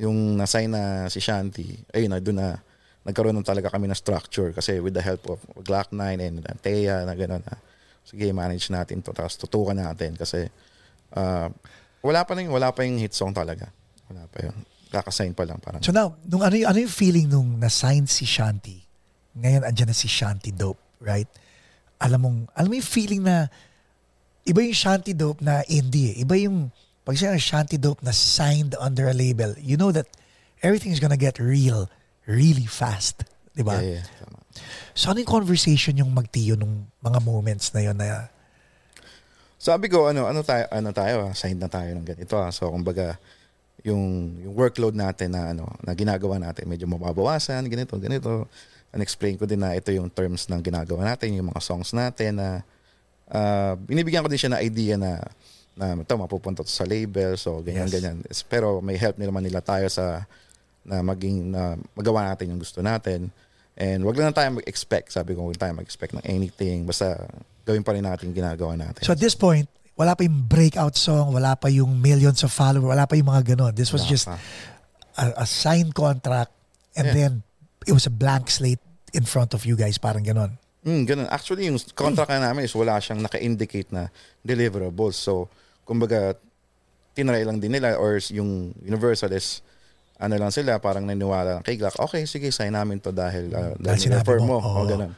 yung 0.00 0.40
na-sign 0.40 0.72
na 0.72 1.06
si 1.12 1.20
Shanti 1.20 1.76
ayun 1.92 2.16
na 2.16 2.18
doon 2.18 2.40
na 2.40 2.48
nagkaroon 3.04 3.36
ng 3.36 3.44
talaga 3.46 3.68
kami 3.68 3.86
ng 3.92 3.98
structure. 3.98 4.50
Kasi 4.56 4.80
with 4.80 4.96
the 4.96 5.04
help 5.04 5.28
of 5.28 5.38
Glock 5.60 5.92
9 5.92 6.00
and 6.18 6.40
uh, 6.40 6.56
Thea 6.58 7.04
na 7.04 7.12
gano'n 7.12 7.42
na 7.44 7.54
sige 8.02 8.32
manage 8.32 8.72
natin 8.72 9.04
to 9.04 9.12
tapos 9.12 9.36
tutukan 9.36 9.76
natin. 9.76 10.16
Kasi 10.16 10.48
uh, 11.14 11.48
wala 12.00 12.20
pa 12.24 12.32
rin 12.34 12.48
wala 12.48 12.72
pa 12.72 12.82
yung 12.82 12.96
hit 12.96 13.12
song 13.12 13.36
talaga. 13.36 13.68
Wala 14.08 14.24
pa 14.26 14.48
yun 14.48 14.56
kakasign 14.92 15.32
pa 15.32 15.48
lang 15.48 15.56
parang. 15.56 15.80
So 15.80 15.90
now, 15.90 16.20
nung 16.28 16.44
ano, 16.44 16.52
yung- 16.52 16.68
ano 16.68 16.78
yung 16.84 16.92
feeling 16.92 17.26
nung 17.32 17.56
na-sign 17.56 18.04
si 18.04 18.28
Shanti? 18.28 18.76
Ngayon, 19.32 19.64
andyan 19.64 19.88
na 19.88 19.96
si 19.96 20.04
Shanti 20.04 20.52
Dope, 20.52 21.00
right? 21.00 21.26
Alam 21.96 22.20
mong, 22.20 22.38
alam 22.52 22.68
mo 22.68 22.76
yung 22.76 22.84
feeling 22.84 23.24
na 23.24 23.48
iba 24.46 24.60
yung 24.62 24.76
Shanti 24.76 25.12
Dope 25.14 25.42
na 25.42 25.62
indie 25.70 26.14
eh. 26.16 26.26
Iba 26.26 26.34
yung, 26.38 26.70
pag 27.02 27.18
siya 27.18 27.34
Shanti 27.38 27.78
Dope 27.78 28.02
na 28.02 28.14
signed 28.14 28.74
under 28.78 29.10
a 29.10 29.14
label, 29.14 29.54
you 29.58 29.78
know 29.78 29.90
that 29.90 30.06
everything 30.62 30.90
is 30.90 31.02
gonna 31.02 31.18
get 31.18 31.38
real 31.38 31.90
really 32.26 32.66
fast. 32.66 33.26
Di 33.52 33.62
ba? 33.66 33.82
yeah, 33.82 34.00
yeah, 34.00 34.06
tama. 34.22 34.38
So 34.92 35.10
ano 35.10 35.24
yung 35.24 35.32
conversation 35.32 35.96
yung 35.96 36.12
magtiyo 36.12 36.54
nung 36.54 36.86
mga 37.00 37.18
moments 37.24 37.72
na 37.72 37.80
yun 37.82 37.96
na 37.96 38.28
Sabi 39.62 39.86
ko, 39.86 40.10
ano, 40.10 40.26
ano 40.26 40.42
tayo, 40.42 40.66
ano 40.74 40.90
tayo, 40.90 41.30
ah, 41.30 41.34
signed 41.38 41.62
na 41.62 41.70
tayo 41.70 41.94
ng 41.94 42.02
ganito. 42.02 42.34
Ah. 42.34 42.50
So, 42.50 42.66
kumbaga, 42.66 43.14
yung, 43.86 44.34
yung 44.42 44.58
workload 44.58 44.98
natin 44.98 45.38
na, 45.38 45.54
ano, 45.54 45.70
na 45.86 45.94
ginagawa 45.94 46.42
natin, 46.42 46.66
medyo 46.66 46.90
mababawasan, 46.90 47.62
ganito, 47.70 47.94
ganito. 48.02 48.50
And 48.90 48.98
explain 48.98 49.38
ko 49.38 49.46
din 49.46 49.62
na 49.62 49.78
ito 49.78 49.94
yung 49.94 50.10
terms 50.10 50.50
ng 50.50 50.58
ginagawa 50.58 51.14
natin, 51.14 51.38
yung 51.38 51.54
mga 51.54 51.62
songs 51.62 51.94
natin 51.94 52.42
na 52.42 52.66
ah, 53.32 53.74
binibigyan 53.74 54.20
ko 54.20 54.28
din 54.28 54.38
siya 54.38 54.52
na 54.52 54.60
idea 54.60 54.94
na 54.94 55.18
na 55.72 55.96
ito 55.96 56.12
mapupunta 56.14 56.60
to 56.60 56.68
sa 56.68 56.84
label 56.84 57.32
so 57.34 57.58
ganyan 57.60 57.88
Yes. 57.88 57.94
ganyan 57.96 58.16
pero 58.46 58.78
may 58.78 58.94
help 58.94 59.16
nila 59.16 59.32
man 59.32 59.40
nila 59.40 59.58
tayo 59.58 59.88
sa 59.88 60.28
na 60.84 61.00
maging 61.00 61.48
na 61.48 61.74
magawa 61.92 62.28
natin 62.28 62.52
yung 62.52 62.60
gusto 62.60 62.84
natin 62.84 63.32
and 63.72 64.04
wag 64.04 64.12
lang 64.14 64.30
tayo 64.30 64.52
mag-expect 64.52 65.08
sabi 65.10 65.32
ko 65.32 65.48
wag 65.48 65.56
tayo 65.56 65.72
mag-expect 65.72 66.12
ng 66.12 66.24
anything 66.24 66.84
basta 66.84 67.16
gawin 67.64 67.80
pa 67.80 67.96
rin 67.96 68.04
natin 68.04 68.30
ginagawa 68.30 68.76
natin 68.76 69.00
So 69.00 69.14
at 69.14 69.22
this 69.22 69.32
point, 69.32 69.64
wala 69.94 70.12
pa 70.12 70.26
yung 70.26 70.44
breakout 70.44 70.92
song, 70.92 71.32
wala 71.32 71.54
pa 71.54 71.68
yung 71.68 71.94
millions 71.96 72.42
of 72.42 72.50
followers, 72.50 72.90
wala 72.90 73.06
pa 73.06 73.14
yung 73.14 73.28
mga 73.28 73.54
ganon. 73.54 73.70
This 73.70 73.94
was 73.94 74.02
Wala 74.02 74.10
just 74.10 74.26
pa. 74.26 74.36
a, 75.14 75.24
a 75.40 75.46
signed 75.46 75.94
contract 75.94 76.50
and 76.92 77.06
Yeah. 77.06 77.14
then 77.14 77.32
it 77.86 77.94
was 77.94 78.04
a 78.04 78.12
blank 78.12 78.50
slate 78.50 78.82
in 79.14 79.22
front 79.22 79.54
of 79.54 79.62
you 79.62 79.72
guys, 79.72 79.96
parang 79.96 80.20
ganon. 80.20 80.58
Mm, 80.82 81.02
ganun. 81.06 81.28
Actually, 81.30 81.70
yung 81.70 81.78
contract 81.94 82.30
na 82.34 82.50
namin 82.50 82.66
is 82.66 82.74
wala 82.74 82.98
siyang 82.98 83.22
naka-indicate 83.22 83.94
na 83.94 84.10
deliverables. 84.42 85.14
So, 85.14 85.46
kumbaga, 85.86 86.34
tinry 87.14 87.46
lang 87.46 87.62
din 87.62 87.76
nila 87.78 87.94
or 88.00 88.18
yung 88.32 88.74
Universal 88.82 89.30
is 89.36 89.62
ano 90.22 90.38
lang 90.38 90.54
sila, 90.54 90.78
parang 90.78 91.02
naniwala 91.02 91.58
lang 91.58 91.64
kay 91.66 91.74
Glock, 91.74 91.98
okay, 91.98 92.22
sige, 92.30 92.54
sign 92.54 92.70
namin 92.70 93.02
to 93.02 93.10
dahil, 93.10 93.50
uh, 93.50 93.74
Dahil 93.74 93.98
dahil 93.98 94.00
sinabi 94.22 94.38
mo, 94.38 94.54
mo. 94.54 94.56
oo. 94.62 94.82
O, 94.82 94.86
ganun. 94.86 95.12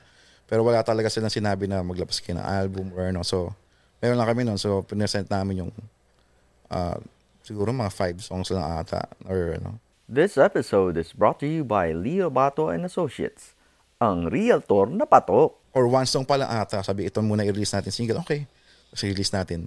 Pero 0.49 0.65
wala 0.65 0.81
talaga 0.81 1.13
silang 1.13 1.29
sinabi 1.33 1.69
na 1.69 1.85
maglabas 1.85 2.25
kayo 2.25 2.41
ng 2.41 2.45
album 2.45 2.89
or 2.97 3.13
ano. 3.13 3.21
So, 3.21 3.53
meron 4.01 4.17
lang 4.17 4.29
kami 4.29 4.49
nun. 4.49 4.57
So, 4.57 4.81
pinesent 4.81 5.29
namin 5.29 5.65
yung 5.65 5.73
uh, 6.73 6.97
siguro 7.45 7.73
mga 7.73 7.93
five 7.93 8.17
songs 8.25 8.49
lang 8.49 8.65
ata 8.65 9.05
or 9.29 9.57
ano. 9.61 9.77
This 10.05 10.37
episode 10.37 10.97
is 11.01 11.13
brought 11.17 11.41
to 11.41 11.49
you 11.49 11.65
by 11.65 11.93
Leo 11.97 12.29
Bato 12.29 12.69
and 12.69 12.85
Associates, 12.85 13.54
ang 14.01 14.31
realtor 14.31 14.91
na 14.91 15.07
patok. 15.07 15.55
Or 15.75 15.91
one 15.91 16.07
song 16.07 16.23
pa 16.23 16.39
lang 16.39 16.51
ata. 16.51 16.83
Sabi, 16.87 17.11
ito 17.11 17.19
muna 17.19 17.43
i-release 17.43 17.75
natin 17.75 17.91
single. 17.91 18.23
Okay. 18.23 18.47
Tapos 18.91 19.03
release 19.03 19.35
natin. 19.35 19.67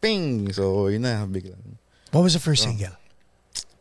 Ping! 0.00 0.48
So, 0.52 0.88
yun 0.88 1.04
na. 1.04 1.28
Biglang. 1.28 1.60
What 2.14 2.24
was 2.24 2.32
the 2.32 2.40
first 2.40 2.64
single? 2.64 2.94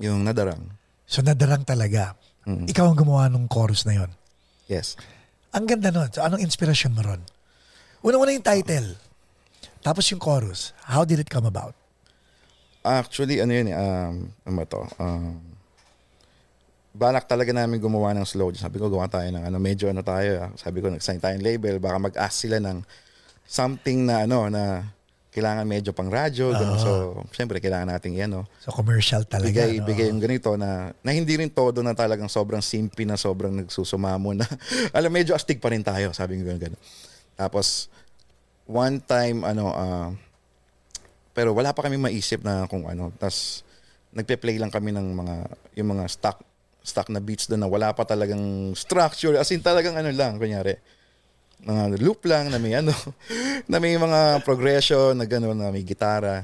Yung 0.02 0.26
nadarang. 0.26 0.74
So 1.06 1.22
nadarang 1.22 1.62
talaga. 1.62 2.18
Mm. 2.50 2.66
Ikaw 2.68 2.86
ang 2.90 2.98
gumawa 2.98 3.30
ng 3.30 3.46
chorus 3.46 3.86
na 3.86 4.02
yon. 4.02 4.12
Yes. 4.66 4.98
Ang 5.54 5.70
ganda 5.70 5.94
nun. 5.94 6.10
So, 6.10 6.26
anong 6.26 6.42
inspiration 6.42 6.98
mo 6.98 7.06
ron? 7.06 7.22
Una-una 8.02 8.34
yung 8.34 8.44
title. 8.44 8.98
Tapos 9.86 10.10
yung 10.10 10.20
chorus. 10.20 10.74
How 10.90 11.06
did 11.06 11.22
it 11.22 11.30
come 11.30 11.46
about? 11.46 11.78
Actually, 12.84 13.40
ano 13.40 13.54
yun 13.54 13.72
eh, 13.72 13.78
um, 13.78 14.34
ano 14.44 14.54
ba 14.60 14.66
to? 14.68 14.82
Um, 15.00 15.53
balak 16.94 17.26
talaga 17.26 17.50
namin 17.50 17.82
gumawa 17.82 18.14
ng 18.14 18.24
slow. 18.24 18.54
Sabi 18.54 18.78
ko, 18.78 18.86
gawa 18.86 19.10
tayo 19.10 19.26
ng 19.34 19.50
ano, 19.50 19.58
medyo 19.58 19.90
ano 19.90 20.06
tayo. 20.06 20.46
ah. 20.46 20.50
Sabi 20.54 20.80
ko, 20.80 20.94
nag-sign 20.94 21.18
tayong 21.18 21.42
label. 21.42 21.82
Baka 21.82 21.98
mag-ask 21.98 22.46
sila 22.46 22.62
ng 22.62 22.86
something 23.50 24.06
na 24.06 24.30
ano, 24.30 24.46
na 24.54 24.94
kailangan 25.34 25.66
medyo 25.66 25.90
pang 25.98 26.14
radyo. 26.14 26.54
Ah. 26.54 26.78
So, 26.78 26.90
syempre, 27.34 27.58
kailangan 27.58 27.90
natin 27.90 28.14
yan, 28.14 28.30
no? 28.30 28.46
So 28.62 28.70
commercial 28.70 29.26
talaga. 29.26 29.50
Bigay, 29.50 29.82
no? 29.82 29.90
bigay 29.90 30.08
yung 30.14 30.22
ganito 30.22 30.54
na, 30.54 30.94
na 31.02 31.10
hindi 31.10 31.34
rin 31.34 31.50
todo 31.50 31.82
na 31.82 31.98
talagang 31.98 32.30
sobrang 32.30 32.62
simpi 32.62 33.10
na 33.10 33.18
sobrang 33.18 33.66
nagsusumamo 33.66 34.38
na. 34.38 34.46
alam, 34.98 35.10
medyo 35.10 35.34
astig 35.34 35.58
pa 35.58 35.74
rin 35.74 35.82
tayo. 35.82 36.14
Sabi 36.14 36.38
ko 36.38 36.46
ganun. 36.46 36.78
Tapos, 37.34 37.90
one 38.70 39.02
time, 39.02 39.42
ano, 39.42 39.74
ah, 39.74 40.14
pero 41.34 41.58
wala 41.58 41.74
pa 41.74 41.82
kami 41.90 41.98
maisip 41.98 42.46
na 42.46 42.70
kung 42.70 42.86
ano. 42.86 43.10
Tapos, 43.18 43.66
nagpe-play 44.14 44.62
lang 44.62 44.70
kami 44.70 44.94
ng 44.94 45.08
mga, 45.18 45.36
yung 45.82 45.90
mga 45.98 46.06
stock, 46.06 46.53
stock 46.84 47.08
na 47.08 47.24
beats 47.24 47.48
doon 47.48 47.64
na 47.64 47.72
wala 47.72 47.96
pa 47.96 48.04
talagang 48.04 48.76
structure. 48.76 49.40
As 49.40 49.50
in 49.56 49.64
talagang 49.64 49.96
ano 49.96 50.12
lang, 50.12 50.36
kunyari. 50.36 50.76
Mga 51.64 52.04
loop 52.04 52.28
lang 52.28 52.52
na 52.52 52.60
may 52.60 52.76
ano, 52.76 52.92
na 53.72 53.80
may 53.80 53.96
mga 53.96 54.44
progression, 54.44 55.16
na 55.16 55.24
gano'n, 55.24 55.56
na 55.56 55.72
may 55.72 55.88
gitara. 55.88 56.44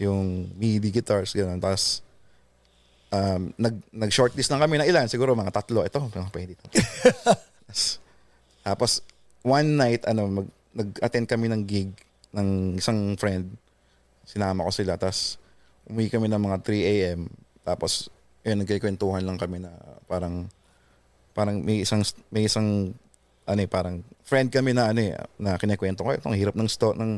Yung 0.00 0.48
MIDI 0.56 0.88
guitars, 0.88 1.36
gano'n. 1.36 1.60
Tapos, 1.60 2.00
um, 3.12 3.52
nag, 3.60 3.76
nag-shortlist 3.92 4.48
lang 4.48 4.64
kami 4.64 4.80
na 4.80 4.88
ilan, 4.88 5.06
siguro 5.12 5.36
mga 5.36 5.52
tatlo. 5.52 5.84
Ito, 5.84 6.08
mga 6.16 6.32
pwede 6.32 6.56
ito. 6.56 6.66
tapos, 8.64 9.04
one 9.44 9.76
night, 9.76 10.08
ano, 10.08 10.24
mag, 10.40 10.48
nag-attend 10.72 11.28
kami 11.28 11.52
ng 11.52 11.62
gig 11.68 11.92
ng 12.32 12.80
isang 12.80 13.14
friend. 13.20 13.52
Sinama 14.24 14.64
ko 14.64 14.72
sila. 14.72 14.96
Tapos, 14.96 15.36
umuwi 15.84 16.08
kami 16.08 16.32
ng 16.32 16.40
mga 16.40 16.58
3 16.64 16.80
a.m. 16.96 17.20
Tapos, 17.60 18.08
yun, 18.44 18.60
nagkikwentuhan 18.60 19.24
lang 19.24 19.40
kami 19.40 19.64
na 19.64 19.72
parang, 20.04 20.46
parang 21.32 21.64
may 21.64 21.82
isang, 21.82 22.04
may 22.28 22.44
isang, 22.44 22.92
ano 23.48 23.60
eh, 23.60 23.68
parang 23.68 24.04
friend 24.22 24.52
kami 24.52 24.76
na 24.76 24.92
ano 24.92 25.00
eh, 25.00 25.16
na 25.40 25.56
kinikwento 25.56 26.04
ko, 26.04 26.12
itong 26.12 26.36
hirap 26.36 26.54
ng 26.54 26.68
sto, 26.68 26.92
ng, 26.92 27.16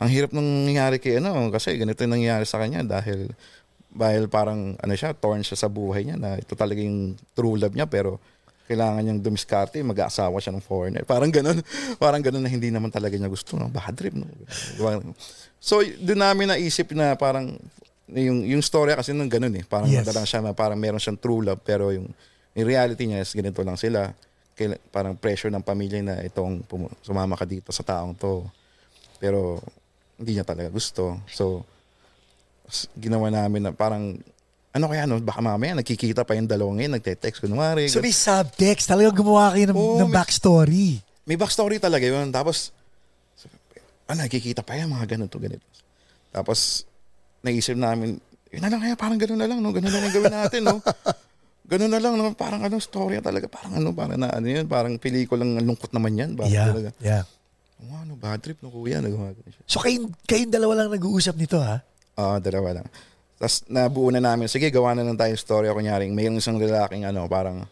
ang 0.00 0.08
hirap 0.08 0.32
ng 0.32 0.48
nangyari 0.66 0.96
kay 0.96 1.20
ano, 1.20 1.52
kasi 1.52 1.76
ganito 1.76 2.00
yung 2.00 2.16
nangyari 2.16 2.48
sa 2.48 2.56
kanya 2.56 2.80
dahil, 2.80 3.28
dahil 3.92 4.26
parang, 4.32 4.74
ano 4.80 4.94
siya, 4.96 5.12
torn 5.12 5.44
siya 5.44 5.60
sa 5.60 5.68
buhay 5.68 6.08
niya 6.08 6.16
na 6.16 6.40
ito 6.40 6.56
talaga 6.56 6.80
yung 6.80 7.14
true 7.36 7.60
love 7.60 7.76
niya, 7.76 7.84
pero 7.84 8.16
kailangan 8.72 9.04
niyang 9.04 9.20
dumiskarte, 9.20 9.84
mag-aasawa 9.84 10.40
siya 10.40 10.56
ng 10.56 10.64
foreigner. 10.64 11.04
Parang 11.04 11.28
ganun. 11.28 11.60
Parang 12.02 12.22
ganun 12.24 12.40
na 12.40 12.48
hindi 12.48 12.72
naman 12.72 12.88
talaga 12.88 13.18
niya 13.18 13.28
gusto. 13.28 13.58
No? 13.58 13.68
Bad 13.68 13.92
trip. 13.98 14.16
No? 14.16 14.24
So, 15.60 15.82
doon 15.82 16.20
namin 16.22 16.56
naisip 16.56 16.94
na 16.96 17.12
parang, 17.18 17.58
yung, 18.14 18.44
yung 18.44 18.60
story 18.60 18.92
kasi 18.92 19.12
nung 19.12 19.28
ganun 19.28 19.52
eh. 19.52 19.64
Parang 19.64 19.88
Yes. 19.88 20.04
yes. 20.04 20.24
siya 20.24 20.40
na 20.40 20.52
parang 20.52 20.76
meron 20.76 20.98
siyang 20.98 21.16
true 21.16 21.40
love, 21.40 21.60
pero 21.60 21.90
yung, 21.90 22.08
in 22.52 22.64
reality 22.64 23.04
niya 23.04 23.20
is 23.20 23.32
ganito 23.32 23.60
lang 23.60 23.76
sila. 23.76 24.12
Kaila, 24.52 24.76
parang 24.88 25.16
pressure 25.16 25.48
ng 25.48 25.64
pamilya 25.64 26.00
na 26.00 26.14
itong 26.20 26.60
pumu- 26.62 26.92
sumama 27.00 27.34
ka 27.34 27.44
dito 27.44 27.72
sa 27.72 27.80
taong 27.80 28.12
to. 28.12 28.44
Pero, 29.16 29.62
hindi 30.18 30.36
niya 30.36 30.44
talaga 30.44 30.68
gusto. 30.68 31.16
So, 31.26 31.64
ginawa 32.94 33.28
namin 33.28 33.64
na 33.64 33.72
parang, 33.72 34.20
ano 34.72 34.84
kaya 34.86 35.04
no, 35.04 35.20
baka 35.20 35.40
mamaya 35.40 35.72
nagkikita 35.74 36.24
pa 36.24 36.32
yung 36.32 36.48
dalawang 36.48 36.80
ngayon, 36.80 36.96
nagte-text, 36.96 37.40
kunwari. 37.40 37.88
So 37.88 38.00
may 38.00 38.12
subtext. 38.12 38.88
Talagang 38.88 39.16
gumawa 39.16 39.52
kayo 39.52 39.68
ng, 39.68 39.76
Oo, 39.76 40.00
ng 40.00 40.08
may- 40.08 40.16
backstory. 40.16 40.88
may 41.24 41.36
backstory 41.36 41.76
talaga 41.76 42.04
yun. 42.04 42.28
Tapos, 42.28 42.72
ano, 44.04 44.18
nakikita 44.20 44.60
pa 44.60 44.76
yan, 44.76 44.88
mga 44.88 45.16
ganito, 45.16 45.36
ganito. 45.36 45.64
Tapos, 46.28 46.84
naisip 47.42 47.76
namin, 47.76 48.18
yun 48.48 48.60
na 48.62 48.70
lang 48.70 48.80
kaya, 48.80 48.94
parang 48.94 49.18
ganun 49.18 49.40
na 49.40 49.48
lang, 49.48 49.58
no? 49.58 49.70
Ganun 49.70 49.90
na 49.90 50.00
lang 50.00 50.12
gawin 50.12 50.34
natin, 50.34 50.60
no? 50.66 50.76
Ganun 51.72 51.88
na 51.88 52.00
lang, 52.02 52.14
no? 52.20 52.36
Parang 52.36 52.60
anong 52.60 52.84
story 52.84 53.16
talaga, 53.24 53.48
parang 53.48 53.80
ano, 53.80 53.96
parang 53.96 54.18
na, 54.20 54.28
ano 54.28 54.44
yun, 54.44 54.68
parang 54.68 54.98
pelikulang 55.00 55.56
lungkot 55.62 55.88
naman 55.94 56.12
yan. 56.12 56.30
Parang 56.36 56.52
Yeah, 56.52 56.68
talaga, 56.68 56.90
yeah. 57.00 57.24
oh, 57.80 57.96
ano, 57.96 58.12
bad 58.18 58.44
trip, 58.44 58.60
no, 58.60 58.68
kuya, 58.68 59.00
nagawa 59.00 59.32
siya. 59.32 59.62
So 59.64 59.80
kayong, 59.80 60.12
kayong 60.28 60.52
dalawa 60.52 60.84
lang 60.84 60.92
nag-uusap 60.92 61.32
nito 61.38 61.56
ha? 61.62 61.80
Oo, 62.20 62.36
dalawa 62.44 62.76
lang. 62.82 62.86
Tapos 63.40 63.64
nabuo 63.72 64.12
na 64.12 64.20
namin, 64.20 64.46
sige, 64.52 64.68
gawa 64.68 64.92
na 64.92 65.02
lang 65.02 65.16
tayong 65.16 65.40
story. 65.40 65.66
Kunyaring, 65.72 66.12
mayroong 66.12 66.38
isang 66.38 66.60
lalaking, 66.60 67.08
ano, 67.08 67.24
parang 67.24 67.64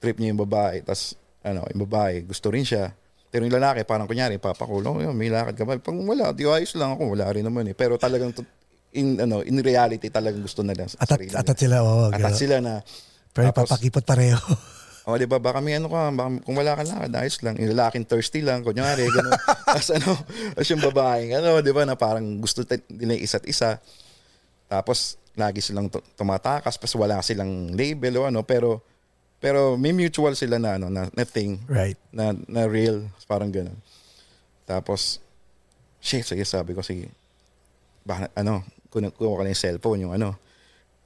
trip 0.00 0.16
niya 0.16 0.32
yung 0.32 0.40
babae. 0.42 0.80
Tapos, 0.80 1.12
ano, 1.44 1.68
yung 1.68 1.84
babae, 1.84 2.24
gusto 2.24 2.48
rin 2.48 2.64
siya. 2.64 2.96
Pero 3.28 3.44
yung 3.44 3.54
lalaki, 3.60 3.84
parang 3.84 4.08
kunyari, 4.08 4.40
papakulong, 4.40 5.04
yun, 5.04 5.14
may 5.14 5.28
lakad 5.28 5.54
ka 5.54 5.68
ba? 5.68 5.76
Pag 5.76 5.94
wala, 6.00 6.32
di 6.32 6.48
ayos 6.48 6.72
lang 6.80 6.96
ako, 6.96 7.12
wala 7.12 7.28
rin 7.28 7.44
naman 7.44 7.68
eh. 7.68 7.76
Pero 7.76 8.00
talagang, 8.00 8.32
in, 8.94 9.18
ano, 9.18 9.42
in 9.42 9.58
reality, 9.58 10.08
talagang 10.08 10.40
gusto 10.40 10.62
na 10.62 10.72
lang 10.72 10.86
sa 10.86 11.02
Atat, 11.02 11.18
sarili 11.18 11.34
atat 11.34 11.56
sila. 11.58 11.76
Oh, 11.82 12.08
Atat 12.08 12.32
ganun. 12.32 12.38
sila 12.38 12.56
na, 12.62 12.74
Pero 13.34 13.50
Tapos- 13.50 13.66
papakipot 13.66 14.06
pareho. 14.06 14.38
o, 15.10 15.18
di 15.18 15.26
ba, 15.26 15.42
baka 15.42 15.58
may 15.58 15.76
ano 15.76 15.90
ka, 15.90 16.14
baka, 16.14 16.28
kung 16.46 16.56
wala 16.56 16.78
ka 16.78 16.86
lakad, 16.86 17.12
ayos 17.18 17.36
lang. 17.42 17.58
Yung 17.58 17.74
lalaking 17.74 18.06
thirsty 18.06 18.40
lang, 18.40 18.62
kunyari, 18.62 19.04
gano'n. 19.04 19.34
Tapos 19.68 19.90
ano, 19.90 20.14
tapos 20.54 20.68
yung 20.70 20.82
babaeng, 20.86 21.42
ano, 21.42 21.58
di 21.58 21.74
ba, 21.74 21.82
na 21.82 21.98
parang 21.98 22.38
gusto 22.38 22.62
nila 22.88 23.18
isa't 23.18 23.42
isa. 23.50 23.82
Tapos, 24.70 25.18
lagi 25.34 25.58
silang 25.58 25.90
tu- 25.90 26.00
tumatakas, 26.14 26.78
pas 26.78 26.94
wala 26.94 27.18
silang 27.26 27.74
label 27.74 28.22
o 28.22 28.30
ano, 28.30 28.46
pero, 28.46 28.80
pero 29.42 29.74
may 29.74 29.90
mutual 29.90 30.38
sila 30.38 30.62
na, 30.62 30.78
ano, 30.78 30.86
na, 30.88 31.10
na 31.10 31.24
thing, 31.26 31.58
right. 31.66 31.98
na, 32.14 32.32
na 32.46 32.70
real, 32.70 33.02
parang 33.26 33.50
gano'n. 33.50 33.76
Tapos, 34.64 35.18
shit, 35.98 36.22
sige, 36.22 36.46
sabi 36.46 36.72
ko, 36.72 36.80
sige, 36.80 37.10
baka, 38.06 38.30
ano, 38.38 38.62
kuha 38.94 39.34
ka 39.40 39.42
na 39.42 39.50
yung 39.50 39.62
cellphone, 39.62 40.00
yung 40.06 40.14
ano, 40.14 40.38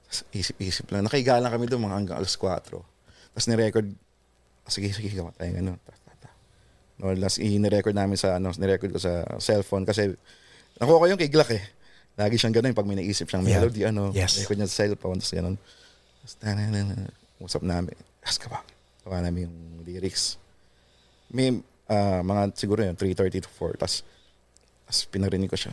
Tapos 0.08 0.24
isip-isip 0.32 0.88
lang. 0.88 1.04
Nakahiga 1.04 1.36
lang 1.36 1.52
kami 1.52 1.68
doon 1.68 1.84
mga 1.84 1.96
hanggang 2.00 2.16
alas 2.16 2.32
4. 2.32 2.72
Tapos 2.72 3.44
ni-record, 3.44 3.88
ah, 4.64 4.72
sige, 4.72 4.88
sige, 4.92 5.12
gawa 5.12 5.32
tayo 5.36 5.52
ano. 5.52 5.76
No, 6.98 7.14
last, 7.14 7.38
i-record 7.38 7.94
namin 7.94 8.18
sa, 8.18 8.40
ano, 8.42 8.50
ni-record 8.56 8.90
ko 8.90 8.98
sa 8.98 9.22
cellphone 9.38 9.86
kasi 9.86 10.10
nakuha 10.82 10.98
ko 10.98 11.06
yung 11.06 11.20
kay 11.20 11.30
Glock 11.30 11.54
eh. 11.54 11.62
Lagi 12.18 12.34
siyang 12.34 12.56
ganun 12.56 12.74
pag 12.74 12.88
may 12.88 12.98
naisip 12.98 13.30
siyang 13.30 13.46
Yeah. 13.46 13.62
melody, 13.62 13.82
ano, 13.86 14.10
Yes. 14.10 14.42
record 14.42 14.58
niya 14.58 14.66
sa 14.66 14.82
cellphone, 14.82 15.22
tapos 15.22 15.34
ganun. 15.36 15.56
Tapos, 16.26 16.34
usap 17.38 17.62
namin. 17.62 17.94
Ask 18.26 18.42
ka 18.42 18.50
ba? 18.50 18.66
Gawa 19.06 19.22
namin 19.22 19.46
yung 19.46 19.56
lyrics. 19.86 20.40
May 21.30 21.62
ah, 21.86 22.20
mga 22.20 22.52
siguro 22.58 22.82
yun, 22.82 22.96
3.30 22.98 23.46
to 23.46 23.50
4. 23.54 23.78
Tapos, 23.78 24.02
tapos 24.84 25.00
pinarinig 25.06 25.48
ko 25.48 25.56
siya. 25.56 25.72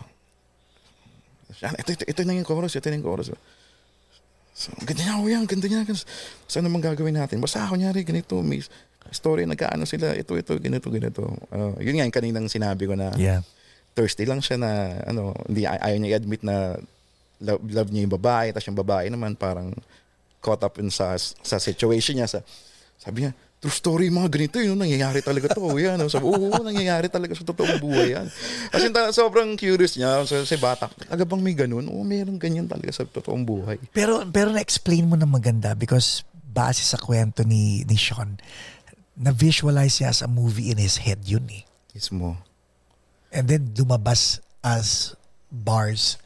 Siya, 1.54 1.70
Ito, 1.76 1.90
ito, 1.94 2.04
ito 2.08 2.22
na 2.26 2.34
yung 2.34 2.48
chorus, 2.48 2.74
ito 2.74 2.88
na 2.90 2.98
yung 2.98 3.06
chorus. 3.06 3.30
So, 4.56 4.72
ganda 4.88 5.04
niya 5.04 5.14
ako 5.20 5.26
yan, 5.28 5.44
ganda 5.46 5.68
niya. 5.68 5.84
Saan 6.48 6.64
naman 6.64 6.80
gagawin 6.80 7.20
natin? 7.20 7.44
Basta 7.44 7.68
ako 7.68 7.76
nyari, 7.76 8.08
ganito, 8.08 8.40
may 8.40 8.64
story, 9.12 9.46
nagkaano 9.46 9.84
sila, 9.86 10.16
ito, 10.16 10.34
ito, 10.34 10.58
ganito, 10.58 10.88
ganito. 10.90 11.24
Ano, 11.52 11.76
yun 11.78 12.00
nga 12.00 12.08
yung 12.08 12.16
kaninang 12.16 12.48
sinabi 12.50 12.90
ko 12.90 12.96
na 12.98 13.14
Yeah. 13.20 13.44
thirsty 13.94 14.26
lang 14.26 14.40
siya 14.42 14.58
na, 14.58 14.72
ano, 15.06 15.36
hindi, 15.46 15.68
ay- 15.68 15.92
ayaw 15.92 15.98
niya 16.00 16.10
i-admit 16.18 16.42
na 16.42 16.80
love, 17.44 17.62
love 17.68 17.90
niya 17.92 18.08
yung 18.08 18.16
babae, 18.16 18.56
tapos 18.56 18.68
yung 18.72 18.80
babae 18.80 19.08
naman 19.12 19.36
parang 19.36 19.76
caught 20.40 20.64
up 20.64 20.80
in 20.80 20.90
sa, 20.90 21.14
sa 21.20 21.58
situation 21.60 22.16
niya. 22.16 22.28
Sa, 22.28 22.40
sabi 22.98 23.28
niya, 23.28 23.32
true 23.66 23.74
story 23.74 24.14
mga 24.14 24.30
ganito 24.30 24.62
yun, 24.62 24.78
nangyayari 24.78 25.26
talaga 25.26 25.50
to. 25.58 25.66
Yan, 25.82 25.98
no? 25.98 26.06
sabi, 26.06 26.30
oo, 26.30 26.54
nangyayari 26.62 27.10
talaga 27.10 27.34
sa 27.34 27.42
totoong 27.42 27.82
buhay 27.82 28.14
yan. 28.14 28.30
Kasi 28.70 28.94
ta- 28.94 29.10
sobrang 29.10 29.58
curious 29.58 29.98
niya, 29.98 30.22
sa, 30.30 30.46
si 30.46 30.54
bata, 30.62 30.86
talaga 30.94 31.26
bang 31.26 31.42
may 31.42 31.58
ganun? 31.58 31.90
Oo, 31.90 32.06
meron 32.06 32.38
ganyan 32.38 32.70
talaga 32.70 32.94
sa 32.94 33.10
totoong 33.10 33.42
buhay. 33.42 33.82
Pero 33.90 34.22
pero 34.30 34.54
na-explain 34.54 35.10
mo 35.10 35.18
na 35.18 35.26
maganda 35.26 35.74
because 35.74 36.22
base 36.54 36.86
sa 36.86 37.02
kwento 37.02 37.42
ni 37.42 37.82
ni 37.90 37.98
Sean, 37.98 38.38
na-visualize 39.18 39.98
niya 39.98 40.14
as 40.14 40.22
a 40.22 40.30
movie 40.30 40.70
in 40.70 40.78
his 40.78 41.02
head 41.02 41.26
yun 41.26 41.50
eh. 41.50 41.66
Mismo. 41.98 42.38
And 43.34 43.50
then 43.50 43.74
lumabas 43.74 44.46
as 44.62 45.18
bars 45.50 46.22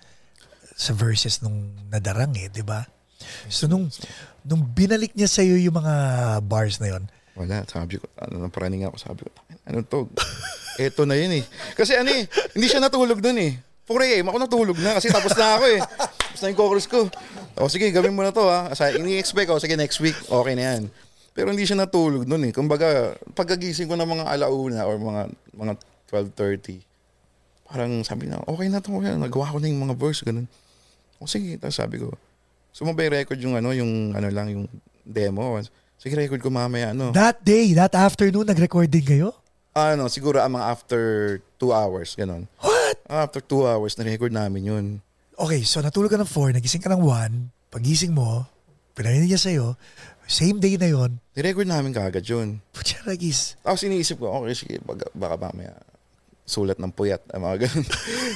sa 0.76 0.92
verses 0.92 1.40
nung 1.40 1.72
nadarang 1.88 2.36
eh, 2.36 2.52
di 2.52 2.68
ba? 2.68 2.84
So 3.48 3.72
nung, 3.72 3.88
nung 4.44 4.64
binalik 4.64 5.16
niya 5.16 5.28
sa'yo 5.28 5.56
yung 5.60 5.76
mga 5.80 5.96
bars 6.44 6.80
na 6.84 6.96
yon, 6.96 7.04
Wala, 7.38 7.66
sabi 7.70 8.02
ko, 8.02 8.06
ano, 8.18 8.48
napraning 8.48 8.88
ako, 8.88 8.96
sabi 8.98 9.22
ko, 9.26 9.30
ano 9.68 9.86
to? 9.86 10.10
Eto 10.80 11.04
na 11.04 11.20
yun 11.20 11.40
eh. 11.40 11.44
Kasi 11.76 12.00
ano 12.00 12.10
eh, 12.10 12.26
hindi 12.56 12.68
siya 12.72 12.80
natulog 12.80 13.20
dun 13.20 13.38
eh. 13.38 13.60
4 13.90 14.22
AM, 14.22 14.30
ako 14.30 14.38
natulog 14.38 14.78
na 14.78 15.02
kasi 15.02 15.10
tapos 15.10 15.34
na 15.34 15.58
ako 15.58 15.66
eh. 15.66 15.82
Tapos 15.82 16.40
na 16.46 16.50
yung 16.54 16.60
chorus 16.62 16.86
ko. 16.86 17.10
O 17.58 17.68
sige, 17.68 17.90
gawin 17.90 18.14
mo 18.14 18.22
na 18.22 18.30
to 18.30 18.46
ha. 18.46 18.70
Kasi 18.70 19.02
ini-expect 19.02 19.50
ko, 19.50 19.58
sige 19.58 19.74
next 19.74 19.98
week, 19.98 20.16
okay 20.30 20.54
na 20.54 20.64
yan. 20.78 20.82
Pero 21.34 21.50
hindi 21.50 21.66
siya 21.66 21.80
natulog 21.80 22.24
dun 22.30 22.46
eh. 22.46 22.54
Kumbaga, 22.54 23.18
pagkagising 23.34 23.90
ko 23.90 23.98
ng 23.98 24.06
mga 24.06 24.26
alauna 24.30 24.86
or 24.86 25.02
mga 25.02 25.22
mga 25.58 25.74
12.30, 26.10 26.86
parang 27.70 27.92
sabi 28.06 28.30
na, 28.30 28.42
okay 28.46 28.70
na 28.70 28.82
to, 28.82 28.94
okay 28.94 29.14
na. 29.14 29.26
Nagawa 29.30 29.54
ko 29.54 29.58
na 29.58 29.70
yung 29.70 29.82
mga 29.90 29.96
verse, 29.98 30.22
ganun. 30.22 30.46
O 31.22 31.26
sige, 31.26 31.58
tapos 31.58 31.78
sabi 31.78 32.02
ko, 32.02 32.14
sumabay 32.74 33.10
record 33.10 33.38
yung 33.42 33.58
ano, 33.58 33.74
yung 33.74 34.14
ano 34.14 34.30
lang, 34.30 34.54
yung 34.54 34.66
demo. 35.06 35.58
Sige, 36.00 36.16
record 36.16 36.40
ko 36.40 36.48
mamaya, 36.48 36.96
ano. 36.96 37.12
That 37.12 37.44
day, 37.44 37.76
that 37.76 37.92
afternoon, 37.92 38.48
nag-record 38.48 38.88
din 38.88 39.04
kayo? 39.04 39.36
ano, 39.76 40.12
siguro 40.12 40.42
ang 40.44 40.60
mga 40.60 40.66
after 40.66 41.02
two 41.56 41.72
hours, 41.72 42.16
ganun. 42.18 42.48
What? 42.60 42.98
After 43.08 43.40
two 43.40 43.64
hours, 43.64 43.96
na-record 43.96 44.34
namin 44.34 44.64
yun. 44.68 44.86
Okay, 45.40 45.64
so 45.64 45.80
natulog 45.80 46.12
ka 46.12 46.20
ng 46.20 46.28
4, 46.28 46.60
nagising 46.60 46.84
ka 46.84 46.92
ng 46.92 47.00
1, 47.04 47.72
pagising 47.72 48.12
mo, 48.12 48.44
pinarinig 48.92 49.32
niya 49.32 49.40
sa'yo, 49.40 49.80
same 50.28 50.60
day 50.60 50.76
na 50.76 50.92
yon, 50.92 51.16
Nirecord 51.32 51.70
namin 51.70 51.96
kaagad 51.96 52.28
yun. 52.28 52.60
putya 52.76 53.00
nagis. 53.08 53.56
Tapos 53.64 53.80
iniisip 53.88 54.20
ko, 54.20 54.44
okay, 54.44 54.56
sige, 54.56 54.76
baka, 54.84 55.08
baka 55.16 55.36
mamaya 55.40 55.72
sulat 56.44 56.82
ng 56.82 56.92
puyat, 56.92 57.24
ah, 57.30 57.40
mga 57.40 57.70
ganun. 57.70 57.86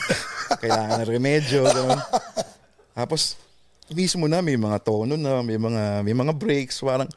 Kailangan 0.63 0.97
ng 1.01 1.09
remedyo, 1.11 1.59
ganun. 1.65 1.99
Tapos, 2.93 3.35
iniisip 3.89 4.21
mo 4.21 4.29
na, 4.29 4.39
may 4.39 4.55
mga 4.55 4.77
tono 4.85 5.17
na, 5.17 5.41
may 5.41 5.57
mga, 5.57 6.05
may 6.05 6.15
mga 6.15 6.33
breaks, 6.37 6.79
parang, 6.85 7.09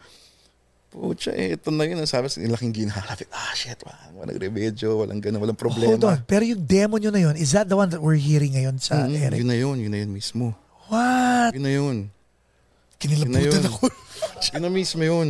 Pucha, 0.97 1.29
eh, 1.31 1.61
ito 1.61 1.69
na 1.69 1.85
yun. 1.85 2.01
Sabi, 2.09 2.33
nilaking 2.41 2.73
ginhalapit. 2.73 3.29
Ah, 3.29 3.53
shit, 3.53 3.77
walang, 3.85 4.17
walang 4.17 4.39
remedyo, 4.41 5.05
walang 5.05 5.21
ganun, 5.21 5.45
walang 5.45 5.61
problema. 5.61 5.93
Hold 5.93 6.09
on, 6.09 6.19
pero 6.25 6.41
yung 6.41 6.65
demo 6.65 6.97
nyo 6.97 7.13
na 7.13 7.21
yon, 7.21 7.37
is 7.37 7.53
that 7.53 7.69
the 7.69 7.77
one 7.77 7.93
that 7.93 8.01
we're 8.01 8.17
hearing 8.17 8.57
ngayon 8.57 8.81
sa 8.81 9.05
Mm, 9.05 9.13
Eric? 9.13 9.37
yun 9.37 9.49
na 9.53 9.59
yun, 9.61 9.77
yun 9.77 9.93
na 9.93 10.01
yun 10.01 10.09
mismo. 10.09 10.57
What? 10.89 11.53
Yun 11.53 11.65
na 11.69 11.73
yun. 11.77 11.97
Kinilabutan 12.97 13.29
Yun 13.29 13.53
na 13.53 13.61
yun. 13.61 13.65
ako. 13.69 13.85
Yun 14.49 14.63
na 14.65 14.71
mismo 14.73 15.03
yun. 15.05 15.29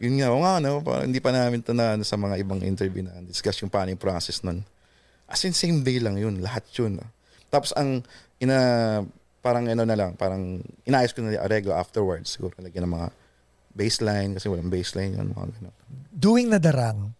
Yun 0.00 0.14
nga, 0.16 0.28
o 0.32 0.40
nga, 0.40 0.52
no, 0.56 0.80
parang 0.80 1.04
hindi 1.04 1.20
pa 1.20 1.28
namin 1.28 1.60
ito 1.60 1.76
na 1.76 1.92
ano, 1.92 2.02
sa 2.02 2.16
mga 2.16 2.40
ibang 2.40 2.64
interview 2.64 3.04
na 3.04 3.20
discuss 3.20 3.60
yung 3.60 3.68
paano 3.68 3.92
yung 3.92 4.00
process 4.00 4.40
nun. 4.40 4.64
As 5.28 5.44
in, 5.44 5.52
same 5.52 5.84
day 5.84 6.00
lang 6.00 6.16
yun, 6.16 6.40
lahat 6.40 6.64
yun. 6.72 6.96
no. 6.96 7.04
Tapos 7.52 7.76
ang, 7.76 8.00
ina, 8.40 8.56
parang 9.44 9.68
ano 9.68 9.84
na 9.84 9.92
lang, 9.92 10.16
parang 10.16 10.64
inayos 10.88 11.12
ko 11.12 11.20
na 11.20 11.36
yung 11.36 11.44
arreglo 11.44 11.76
afterwards. 11.76 12.32
Siguro 12.32 12.56
lagyan 12.56 12.88
ng 12.88 12.94
mga 12.96 13.08
baseline, 13.74 14.36
kasi 14.36 14.46
walang 14.50 14.70
baseline 14.70 15.14
yun, 15.16 15.30
mga 15.30 15.50
ganun. 15.58 15.74
Doing 16.10 16.46
na 16.50 16.58
darang, 16.58 17.14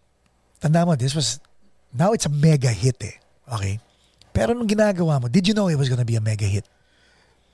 tanda 0.59 0.85
mo, 0.85 0.95
this 0.95 1.15
was, 1.15 1.39
now 1.95 2.11
it's 2.11 2.27
a 2.27 2.31
mega 2.31 2.69
hit 2.69 2.99
eh. 3.03 3.17
Okay? 3.47 3.79
Pero 4.31 4.55
nung 4.55 4.67
ginagawa 4.67 5.19
mo, 5.19 5.27
did 5.27 5.47
you 5.47 5.55
know 5.55 5.67
it 5.67 5.79
was 5.79 5.91
gonna 5.91 6.07
be 6.07 6.15
a 6.15 6.23
mega 6.23 6.47
hit? 6.47 6.63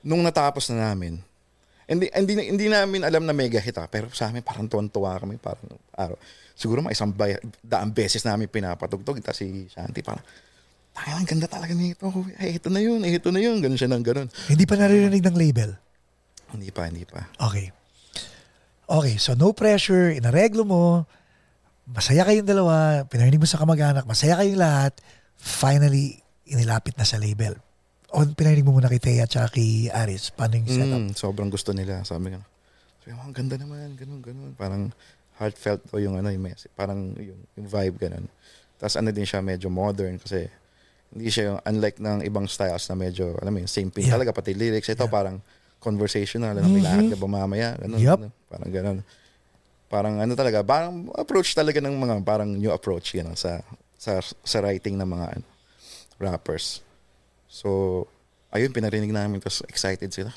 Nung 0.02 0.22
natapos 0.22 0.70
na 0.70 0.90
namin, 0.90 1.18
hindi, 1.88 2.12
hindi, 2.12 2.32
hindi 2.52 2.66
namin 2.68 3.00
alam 3.00 3.24
na 3.24 3.32
mega 3.32 3.56
hit 3.56 3.80
ha, 3.80 3.88
pero 3.88 4.12
sa 4.12 4.28
amin 4.28 4.44
parang 4.44 4.68
tuwan-tuwa 4.68 5.16
kami. 5.24 5.40
Parang, 5.40 5.64
araw. 5.96 6.20
Siguro 6.52 6.84
mga 6.84 6.92
isang 6.92 7.16
bay, 7.16 7.40
daang 7.64 7.96
beses 7.96 8.20
namin 8.28 8.44
pinapatugtog. 8.44 9.16
Tapos 9.24 9.40
si 9.40 9.64
Shanti 9.72 10.04
parang, 10.04 10.20
ang 10.92 11.24
ganda 11.24 11.48
talaga 11.48 11.72
nito. 11.72 12.12
Ay, 12.36 12.60
ito 12.60 12.68
na 12.68 12.84
yun, 12.84 13.00
ay, 13.00 13.16
ito 13.16 13.32
na 13.32 13.40
yun. 13.40 13.56
Ganun 13.64 13.78
siya 13.80 13.88
ng 13.88 14.04
ganun. 14.04 14.28
Hindi 14.52 14.64
pa 14.68 14.74
naririnig 14.76 15.24
ng 15.24 15.36
label. 15.38 15.70
Hindi 16.52 16.68
pa, 16.68 16.82
hindi 16.92 17.08
pa. 17.08 17.24
Okay. 17.48 17.72
Okay, 18.88 19.20
so 19.20 19.36
no 19.36 19.52
pressure, 19.52 20.16
inareglo 20.16 20.64
mo, 20.64 21.04
masaya 21.84 22.24
kayong 22.24 22.48
dalawa, 22.48 23.04
pinarinig 23.04 23.36
mo 23.36 23.44
sa 23.44 23.60
kamag-anak, 23.60 24.08
masaya 24.08 24.40
kayong 24.40 24.56
lahat, 24.56 24.96
finally, 25.36 26.24
inilapit 26.48 26.96
na 26.96 27.04
sa 27.04 27.20
label. 27.20 27.52
O 28.08 28.24
pinarinig 28.24 28.64
mo 28.64 28.72
muna 28.72 28.88
kay 28.88 28.96
Thea 28.96 29.28
at 29.28 29.52
kay 29.52 29.92
Aris, 29.92 30.32
paano 30.32 30.56
yung 30.56 30.68
setup? 30.72 31.00
Mm, 31.04 31.12
sobrang 31.12 31.52
gusto 31.52 31.76
nila. 31.76 32.00
Sabi 32.08 32.32
nga, 32.32 32.40
sabi, 33.04 33.12
oh, 33.12 33.20
ang 33.28 33.36
ganda 33.36 33.60
naman, 33.60 33.92
ganun, 33.92 34.24
ganun. 34.24 34.50
Parang 34.56 34.88
heartfelt 35.36 35.84
o 35.92 36.00
yung 36.00 36.16
ano, 36.16 36.32
yung 36.32 36.48
message. 36.48 36.72
Parang 36.72 37.12
yung, 37.20 37.40
yung 37.60 37.68
vibe, 37.68 38.08
ganun. 38.08 38.24
Tapos 38.80 38.96
ano 38.96 39.12
din 39.12 39.28
siya, 39.28 39.44
medyo 39.44 39.68
modern 39.68 40.16
kasi 40.16 40.48
hindi 41.12 41.28
siya 41.28 41.52
yung, 41.52 41.58
unlike 41.60 42.00
ng 42.00 42.24
ibang 42.24 42.48
styles 42.48 42.88
na 42.88 42.96
medyo, 42.96 43.36
alam 43.36 43.52
mo 43.52 43.60
yun, 43.60 43.68
same 43.68 43.92
pin 43.92 44.08
Yeah. 44.08 44.16
talaga, 44.16 44.32
pati 44.32 44.56
lyrics. 44.56 44.88
Ito 44.88 45.04
Yeah. 45.04 45.12
parang 45.12 45.36
conversational, 45.78 46.58
ano, 46.58 46.68
may 46.68 46.82
lahat 46.82 47.14
ka 47.14 47.16
ba 47.18 47.28
mamaya, 47.30 47.78
ganun, 47.78 47.98
Yup. 48.02 48.18
ganun. 48.18 48.32
Parang 48.50 48.70
ganun. 48.70 48.98
Parang 49.88 50.14
ano 50.20 50.32
talaga, 50.36 50.60
parang 50.66 51.08
approach 51.16 51.54
talaga 51.56 51.80
ng 51.80 51.94
mga, 51.96 52.14
parang 52.26 52.50
new 52.50 52.70
approach, 52.74 53.16
you 53.16 53.24
know, 53.24 53.32
sa, 53.38 53.62
sa, 53.96 54.20
sa 54.22 54.58
writing 54.60 54.98
ng 54.98 55.08
mga 55.08 55.26
ano, 55.40 55.46
rappers. 56.18 56.82
So, 57.48 58.04
ayun, 58.52 58.74
pinarinig 58.74 59.14
namin, 59.14 59.40
tapos 59.40 59.64
excited 59.70 60.10
sila. 60.12 60.34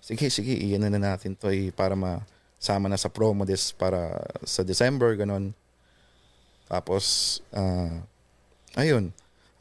Sige, 0.00 0.32
sige, 0.32 0.56
iyan 0.56 0.88
na 0.88 0.96
natin 0.96 1.36
to 1.36 1.52
eh, 1.52 1.74
para 1.74 1.92
masama 1.92 2.88
na 2.88 2.96
sa 2.96 3.12
promo 3.12 3.44
this 3.44 3.74
para 3.74 4.16
sa 4.46 4.64
December, 4.64 5.12
ganon. 5.18 5.52
Tapos, 6.70 7.38
ah, 7.52 8.00
ayun. 8.78 9.10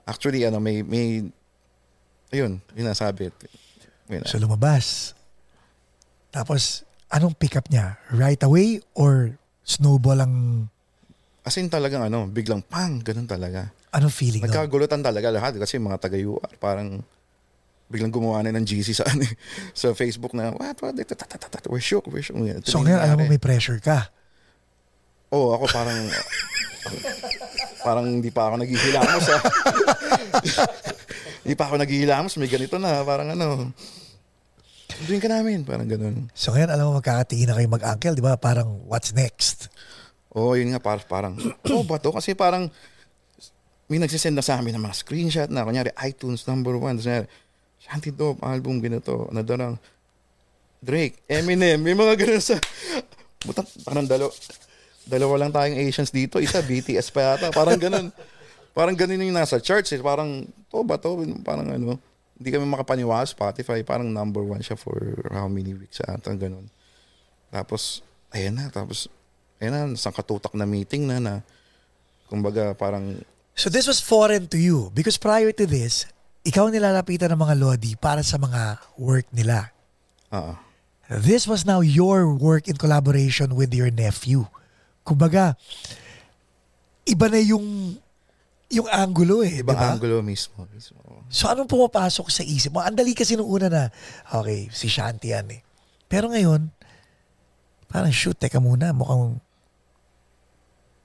Actually, 0.06 0.46
ano, 0.46 0.62
may, 0.62 0.86
may, 0.86 1.26
ayun, 2.32 2.62
yun 2.78 2.88
na 2.88 2.96
sabi. 2.96 3.34
Yun. 4.10 4.26
So 4.26 4.42
lumabas. 4.42 5.14
Tapos, 6.30 6.86
anong 7.10 7.38
pick 7.38 7.58
up 7.58 7.70
niya? 7.70 7.98
Right 8.14 8.42
away 8.42 8.82
or 8.98 9.38
snowball 9.66 10.18
ang 10.22 10.36
As 11.46 11.58
in 11.58 11.70
talagang 11.70 12.06
ano, 12.06 12.30
biglang 12.30 12.62
pang, 12.62 13.02
ganun 13.02 13.26
talaga. 13.26 13.74
anong 13.90 14.14
feeling? 14.14 14.44
Nagkagulutan 14.46 15.02
talaga 15.02 15.34
lahat 15.34 15.58
kasi 15.58 15.82
mga 15.82 15.98
taga-UR, 15.98 16.46
parang 16.62 17.02
biglang 17.90 18.14
gumawa 18.14 18.46
na 18.46 18.54
ng 18.54 18.66
GC 18.66 18.94
sa 18.94 19.06
ano, 19.10 19.26
sa 19.78 19.98
Facebook 19.98 20.38
na, 20.38 20.54
what, 20.54 20.78
what, 20.78 20.94
we're 21.66 21.82
shook, 21.82 22.06
we're 22.06 22.22
shook. 22.22 22.38
Ito 22.38 22.70
So 22.70 22.86
ngayon, 22.86 23.02
alam 23.02 23.18
mo 23.18 23.26
may 23.26 23.42
pressure 23.42 23.82
ka. 23.82 24.14
Oo, 25.34 25.58
ako 25.58 25.66
parang 25.74 26.00
parang 27.86 28.06
hindi 28.06 28.30
pa 28.30 28.50
ako 28.50 28.62
naghihilamos 28.62 29.26
ah. 29.30 29.42
hindi 31.46 31.56
pa 31.58 31.64
ako 31.70 31.76
naghihilamos, 31.82 32.34
may 32.38 32.50
ganito 32.50 32.78
na, 32.78 33.02
parang 33.02 33.34
ano. 33.34 33.74
Doing 35.08 35.24
ka 35.24 35.32
namin, 35.32 35.64
parang 35.64 35.88
ganun. 35.88 36.28
So 36.36 36.52
ngayon, 36.52 36.68
alam 36.68 36.92
mo 36.92 37.00
magkakatingin 37.00 37.48
na 37.48 37.56
kayo 37.56 37.72
mag-uncle, 37.72 38.16
di 38.20 38.24
ba? 38.24 38.36
Parang, 38.36 38.84
what's 38.84 39.16
next? 39.16 39.72
Oo, 40.36 40.60
yun 40.60 40.76
nga, 40.76 40.84
parang, 40.84 41.08
parang, 41.14 41.34
oh 41.72 41.88
ba 41.88 41.96
to? 42.04 42.12
Kasi 42.12 42.36
parang, 42.36 42.68
may 43.88 43.96
nagsisend 43.96 44.36
na 44.36 44.44
sa 44.44 44.60
amin 44.60 44.76
ng 44.76 44.84
mga 44.84 44.98
screenshot 45.00 45.48
na, 45.48 45.64
kunyari, 45.64 45.96
iTunes 46.04 46.44
number 46.52 46.76
one, 46.76 47.00
tapos 47.00 47.08
kunyari, 47.08 47.28
Shanty 47.80 48.12
Dope, 48.12 48.44
album, 48.44 48.84
ganito, 48.84 49.32
nadarang, 49.32 49.80
Drake, 50.84 51.24
Eminem, 51.32 51.80
may 51.80 51.96
mga 51.96 52.20
ganun 52.20 52.44
sa, 52.44 52.60
buta, 53.48 53.64
parang 53.88 54.04
dalo, 54.04 54.36
dalawa 55.08 55.48
lang 55.48 55.52
tayong 55.56 55.80
Asians 55.80 56.12
dito, 56.12 56.44
isa 56.44 56.60
BTS 56.60 57.08
pa 57.16 57.36
yata, 57.36 57.56
parang 57.56 57.80
ganun. 57.80 58.12
Parang 58.70 58.96
ganun 58.96 59.20
yung 59.20 59.36
nasa 59.36 59.60
charts 59.60 59.92
eh. 59.92 60.00
Parang, 60.00 60.46
to 60.72 60.86
ba 60.88 60.96
to? 60.96 61.20
Parang 61.44 61.68
ano, 61.68 62.00
hindi 62.40 62.50
kami 62.56 62.64
makapaniwala 62.64 63.28
sa 63.28 63.36
Spotify. 63.36 63.84
Parang 63.84 64.08
number 64.08 64.40
one 64.40 64.64
siya 64.64 64.80
for 64.80 64.96
how 65.28 65.52
many 65.52 65.76
weeks 65.76 66.00
ata, 66.00 66.32
ganun. 66.40 66.72
Tapos, 67.52 68.00
ayan 68.32 68.56
na, 68.56 68.72
tapos, 68.72 69.12
ayan 69.60 69.76
na, 69.76 69.82
isang 69.92 70.16
katutak 70.16 70.56
na 70.56 70.64
meeting 70.64 71.04
na 71.04 71.20
na, 71.20 71.36
kumbaga 72.32 72.72
parang, 72.74 73.20
So 73.60 73.68
this 73.68 73.92
was 73.92 74.00
foreign 74.00 74.48
to 74.56 74.58
you 74.58 74.88
because 74.96 75.20
prior 75.20 75.52
to 75.52 75.68
this, 75.68 76.08
ikaw 76.48 76.72
nilalapitan 76.72 77.36
ng 77.36 77.42
mga 77.44 77.56
Lodi 77.60 78.00
para 78.00 78.24
sa 78.24 78.40
mga 78.40 78.80
work 78.96 79.28
nila. 79.36 79.76
ah, 80.32 80.56
This 81.12 81.44
was 81.44 81.68
now 81.68 81.84
your 81.84 82.32
work 82.32 82.72
in 82.72 82.80
collaboration 82.80 83.58
with 83.60 83.76
your 83.76 83.92
nephew. 83.92 84.48
Kumbaga, 85.04 85.60
iba 87.04 87.26
na 87.28 87.42
yung 87.42 87.98
yung 88.70 88.86
angulo 88.88 89.42
eh, 89.42 89.66
ibang 89.66 89.74
di 89.76 89.82
ba? 89.82 89.92
angulo 89.98 90.22
mismo. 90.22 90.70
mismo. 90.70 91.02
So 91.30 91.46
anong 91.46 91.70
pumapasok 91.70 92.28
sa 92.34 92.42
isip 92.42 92.74
mo? 92.74 92.82
Ang 92.82 92.98
dali 92.98 93.14
kasi 93.14 93.38
nung 93.38 93.46
una 93.46 93.70
na, 93.70 93.84
okay, 94.34 94.66
si 94.74 94.90
Shanti 94.90 95.30
yan 95.30 95.48
eh. 95.54 95.62
Pero 96.10 96.34
ngayon, 96.34 96.74
parang 97.86 98.10
shoot, 98.10 98.34
teka 98.34 98.58
muna, 98.58 98.90
mukhang 98.98 99.38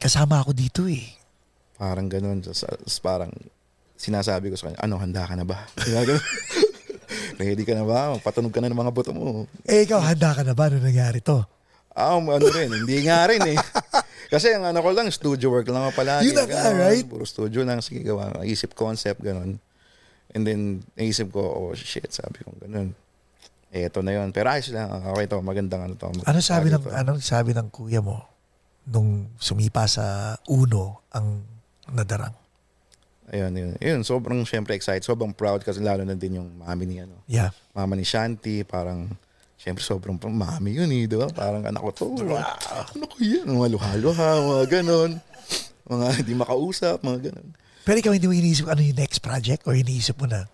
kasama 0.00 0.40
ako 0.40 0.56
dito 0.56 0.88
eh. 0.88 1.12
Parang 1.76 2.08
ganun. 2.08 2.40
Parang, 3.04 3.28
sinasabi 4.00 4.48
ko 4.48 4.56
sa 4.56 4.72
kanya, 4.72 4.80
ano, 4.80 4.96
handa 4.96 5.28
ka 5.28 5.36
na 5.36 5.44
ba? 5.44 5.68
Ready 7.40 7.64
ka 7.68 7.76
na 7.76 7.84
ba? 7.84 8.16
Patunog 8.16 8.52
ka 8.52 8.64
na 8.64 8.72
ng 8.72 8.80
mga 8.80 8.92
buto 8.94 9.12
mo. 9.12 9.44
Eh 9.68 9.84
ikaw, 9.84 10.00
handa 10.00 10.32
ka 10.32 10.42
na 10.42 10.56
ba 10.56 10.72
nung 10.72 10.84
nangyari 10.84 11.20
to? 11.20 11.44
Ah, 11.94 12.18
um, 12.18 12.26
ano 12.26 12.50
rin, 12.50 12.74
hindi 12.74 13.06
nga 13.06 13.22
rin 13.30 13.54
eh. 13.54 13.58
Kasi 14.32 14.50
ang 14.50 14.66
ano 14.66 14.82
ko 14.82 14.90
lang, 14.90 15.06
studio 15.14 15.52
work 15.52 15.70
lang 15.70 15.86
ako 15.86 16.02
palagi. 16.02 16.26
Yun 16.26 16.34
na 16.34 16.44
nga, 16.50 16.62
right? 16.74 17.06
Puro 17.06 17.22
studio 17.22 17.62
lang, 17.62 17.78
sige 17.84 18.02
gawa. 18.02 18.42
Isip 18.42 18.74
concept, 18.74 19.22
ganun. 19.22 19.62
And 20.34 20.42
then, 20.42 20.82
naisip 20.98 21.30
ko, 21.30 21.40
oh 21.40 21.72
shit, 21.78 22.10
sabi 22.10 22.42
ko, 22.42 22.50
ganun. 22.58 22.92
Eh, 23.70 23.86
ito 23.86 24.02
na 24.02 24.14
yun. 24.14 24.34
Pero 24.34 24.50
ayos 24.50 24.70
lang, 24.74 24.90
okay 24.90 25.26
to, 25.30 25.38
magandang 25.42 25.82
ano 25.86 25.94
to. 25.94 26.10
Ano 26.26 26.38
sabi 26.42 26.70
ng 26.70 26.82
to. 26.82 26.90
ano 26.90 27.10
sabi 27.22 27.50
ng 27.54 27.70
kuya 27.70 28.02
mo? 28.02 28.34
nung 28.88 29.32
sumipa 29.40 29.88
sa 29.88 30.36
uno 30.48 31.04
ang 31.12 31.40
nadarang? 31.92 32.36
Ayun, 33.32 33.56
yun. 33.56 33.72
Yun, 33.80 34.00
sobrang 34.04 34.44
syempre 34.44 34.76
excited. 34.76 35.00
Sobrang 35.00 35.32
proud 35.32 35.64
kasi 35.64 35.80
lalo 35.80 36.04
na 36.04 36.12
din 36.12 36.36
yung 36.36 36.60
mami 36.60 36.84
ni 36.84 37.00
ano. 37.00 37.24
Yeah. 37.24 37.56
Mama 37.72 37.96
ni 37.96 38.04
Shanti, 38.04 38.68
parang 38.68 39.08
syempre 39.56 39.80
sobrang 39.80 40.20
mami 40.20 40.76
yun 40.76 40.92
eh, 40.92 41.08
di 41.08 41.16
ba? 41.16 41.32
Parang 41.32 41.64
anak 41.64 41.80
ko 41.80 41.90
to. 41.96 42.06
Ano 42.20 43.04
ko 43.08 43.16
yan? 43.24 43.48
Mga 43.48 43.68
luha-luha, 43.80 44.30
mga 44.44 44.64
ganon. 44.68 45.10
Mga 45.88 46.06
hindi 46.24 46.34
makausap, 46.36 47.04
mga 47.04 47.30
ganon. 47.30 47.48
Pero 47.84 47.96
ikaw 48.00 48.12
hindi 48.16 48.28
mo 48.28 48.34
iniisip 48.34 48.66
ano 48.68 48.80
yung 48.80 48.96
next 48.96 49.20
project 49.20 49.68
or 49.68 49.76
iniisip 49.76 50.16
mo 50.16 50.26
na? 50.28 50.48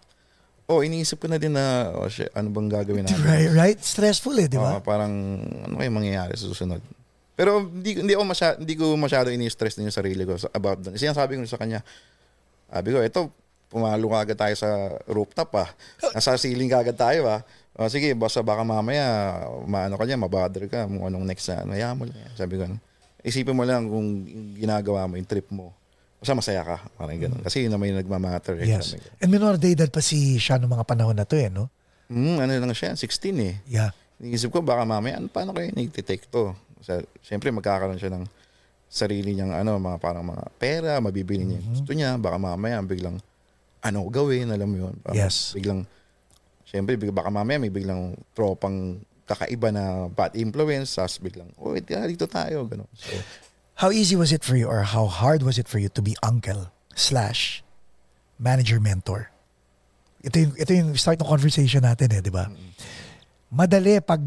Oh, 0.70 0.86
iniisip 0.86 1.18
ko 1.18 1.26
na 1.26 1.38
din 1.38 1.54
na, 1.54 1.90
oh 1.98 2.06
shit, 2.06 2.30
ano 2.30 2.46
bang 2.50 2.70
gagawin 2.70 3.02
natin? 3.02 3.18
Right, 3.26 3.50
right? 3.50 3.78
Stressful 3.82 4.38
eh, 4.38 4.46
di 4.46 4.54
ba? 4.54 4.78
Oo, 4.78 4.82
parang 4.82 5.10
ano 5.66 5.74
kaya 5.78 5.90
mangyayari 5.90 6.38
sa 6.38 6.46
susunod. 6.46 6.78
Pero 7.34 7.66
hindi 7.66 7.98
hindi 7.98 8.12
ako 8.14 8.24
masyado 8.28 8.54
hindi 8.62 8.74
ko 8.76 8.86
masyado 8.94 9.28
ini-stress 9.34 9.74
din 9.74 9.90
yung 9.90 9.96
sarili 9.96 10.22
ko 10.22 10.38
about 10.54 10.78
doon. 10.84 10.94
Kasi 10.94 11.10
sabi 11.10 11.38
ko 11.38 11.46
sa 11.48 11.58
kanya, 11.58 11.82
sabi 12.70 12.94
ko, 12.94 13.02
ito 13.02 13.20
pumalo 13.70 14.10
ka 14.10 14.18
agad 14.26 14.38
tayo 14.38 14.54
sa 14.58 14.70
rooftop 15.10 15.50
ah. 15.58 15.68
Nasa 16.14 16.38
ceiling 16.38 16.70
ka 16.70 16.82
agad 16.82 16.98
tayo 16.98 17.26
ah. 17.30 17.40
O, 17.78 17.88
sige, 17.88 18.12
basta 18.18 18.42
baka 18.42 18.66
mamaya 18.66 19.40
maano 19.64 19.94
ka 19.94 20.04
niya, 20.04 20.18
mabother 20.18 20.66
ka 20.68 20.84
kung 20.84 21.06
anong 21.06 21.24
next 21.24 21.48
na 21.48 21.64
ano. 21.64 21.70
Hayaan 21.74 21.96
mo 21.96 22.04
lang. 22.06 22.18
Sabi 22.34 22.58
ko, 22.58 22.66
isipin 23.22 23.56
mo 23.56 23.64
lang 23.64 23.86
kung 23.86 24.24
ginagawa 24.54 25.06
mo, 25.06 25.16
yung 25.16 25.28
trip 25.28 25.48
mo. 25.50 25.72
Basta 26.20 26.36
masaya 26.36 26.60
ka. 26.60 26.76
Parang 27.00 27.16
ganun. 27.16 27.40
Kasi 27.40 27.64
yun 27.64 27.72
naman 27.72 27.92
yung 27.92 28.00
nagmamatter. 28.04 28.60
Eh. 28.60 28.68
Yes. 28.68 28.92
Ko, 28.92 29.00
And 29.24 29.30
minor 29.32 29.56
day 29.56 29.72
dad 29.72 29.88
pa 29.88 30.04
si 30.04 30.36
siya 30.36 30.60
noong 30.60 30.76
mga 30.76 30.86
panahon 30.86 31.16
na 31.16 31.24
to 31.24 31.36
eh, 31.36 31.48
no? 31.48 31.72
Hmm, 32.12 32.36
ano 32.36 32.52
lang 32.52 32.76
siya, 32.76 32.92
16 32.92 33.32
eh. 33.40 33.54
Yeah. 33.64 33.96
Iniisip 34.20 34.52
ko 34.52 34.60
baka 34.60 34.84
mamaya 34.84 35.16
ano 35.16 35.32
paano 35.32 35.56
kayo 35.56 35.72
nagtitake 35.72 36.28
to? 36.28 36.52
Sa, 36.84 37.00
Siyempre 37.24 37.48
magkakaroon 37.48 37.96
siya 37.96 38.12
ng 38.12 38.28
sarili 38.84 39.32
niyang 39.32 39.54
ano, 39.54 39.80
mga 39.80 39.96
parang 39.96 40.26
mga 40.26 40.44
pera, 40.60 40.92
mabibili 41.00 41.46
niya 41.46 41.62
yung 41.62 41.68
gusto 41.72 41.90
niya, 41.94 42.18
baka 42.20 42.36
mamaya 42.36 42.82
biglang 42.82 43.16
ano 43.80 43.98
gawin, 44.12 44.50
alam 44.52 44.68
mo 44.68 44.76
yun. 44.76 44.94
Parang 45.00 45.16
Yes. 45.16 45.56
Biglang, 45.56 45.88
siyempre 46.68 47.00
big- 47.00 47.14
baka 47.14 47.32
mamaya 47.32 47.56
may 47.56 47.72
biglang 47.72 48.12
tropang 48.36 49.00
kakaiba 49.30 49.70
na 49.70 50.10
bad 50.10 50.34
influence, 50.34 50.98
tapos 50.98 51.22
biglang, 51.22 51.46
oh, 51.54 51.78
dito 51.78 52.26
tayo, 52.26 52.66
gano'n. 52.66 52.90
So, 52.98 53.14
How 53.80 53.88
easy 53.88 54.12
was 54.12 54.28
it 54.28 54.44
for 54.44 54.60
you 54.60 54.68
or 54.68 54.84
how 54.84 55.08
hard 55.08 55.40
was 55.40 55.56
it 55.56 55.64
for 55.64 55.80
you 55.80 55.88
to 55.96 56.04
be 56.04 56.12
uncle 56.20 56.68
slash 56.92 57.64
manager 58.36 58.76
mentor? 58.76 59.32
Ito 60.20 60.36
yung, 60.36 60.52
ito 60.60 60.70
yung 60.76 60.90
start 61.00 61.16
ng 61.16 61.24
conversation 61.24 61.80
natin 61.80 62.12
eh, 62.12 62.20
di 62.20 62.28
ba? 62.28 62.44
Madali 63.48 63.96
pag 64.04 64.20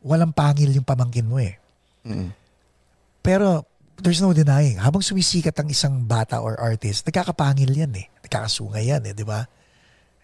walang 0.00 0.32
pangil 0.32 0.72
yung 0.72 0.88
pamangkin 0.88 1.28
mo 1.28 1.36
eh. 1.36 1.60
mm, 2.08 2.32
Pero 3.20 3.68
there's 4.00 4.24
no 4.24 4.32
denying, 4.32 4.80
habang 4.80 5.04
sumisikat 5.04 5.52
ang 5.60 5.68
isang 5.68 6.00
bata 6.08 6.40
or 6.40 6.56
artist, 6.56 7.04
nagkakapangil 7.04 7.76
yan 7.76 7.92
eh. 7.92 8.08
Nagkakasungay 8.24 8.88
yan 8.88 9.04
eh, 9.04 9.12
di 9.12 9.24
ba? 9.28 9.44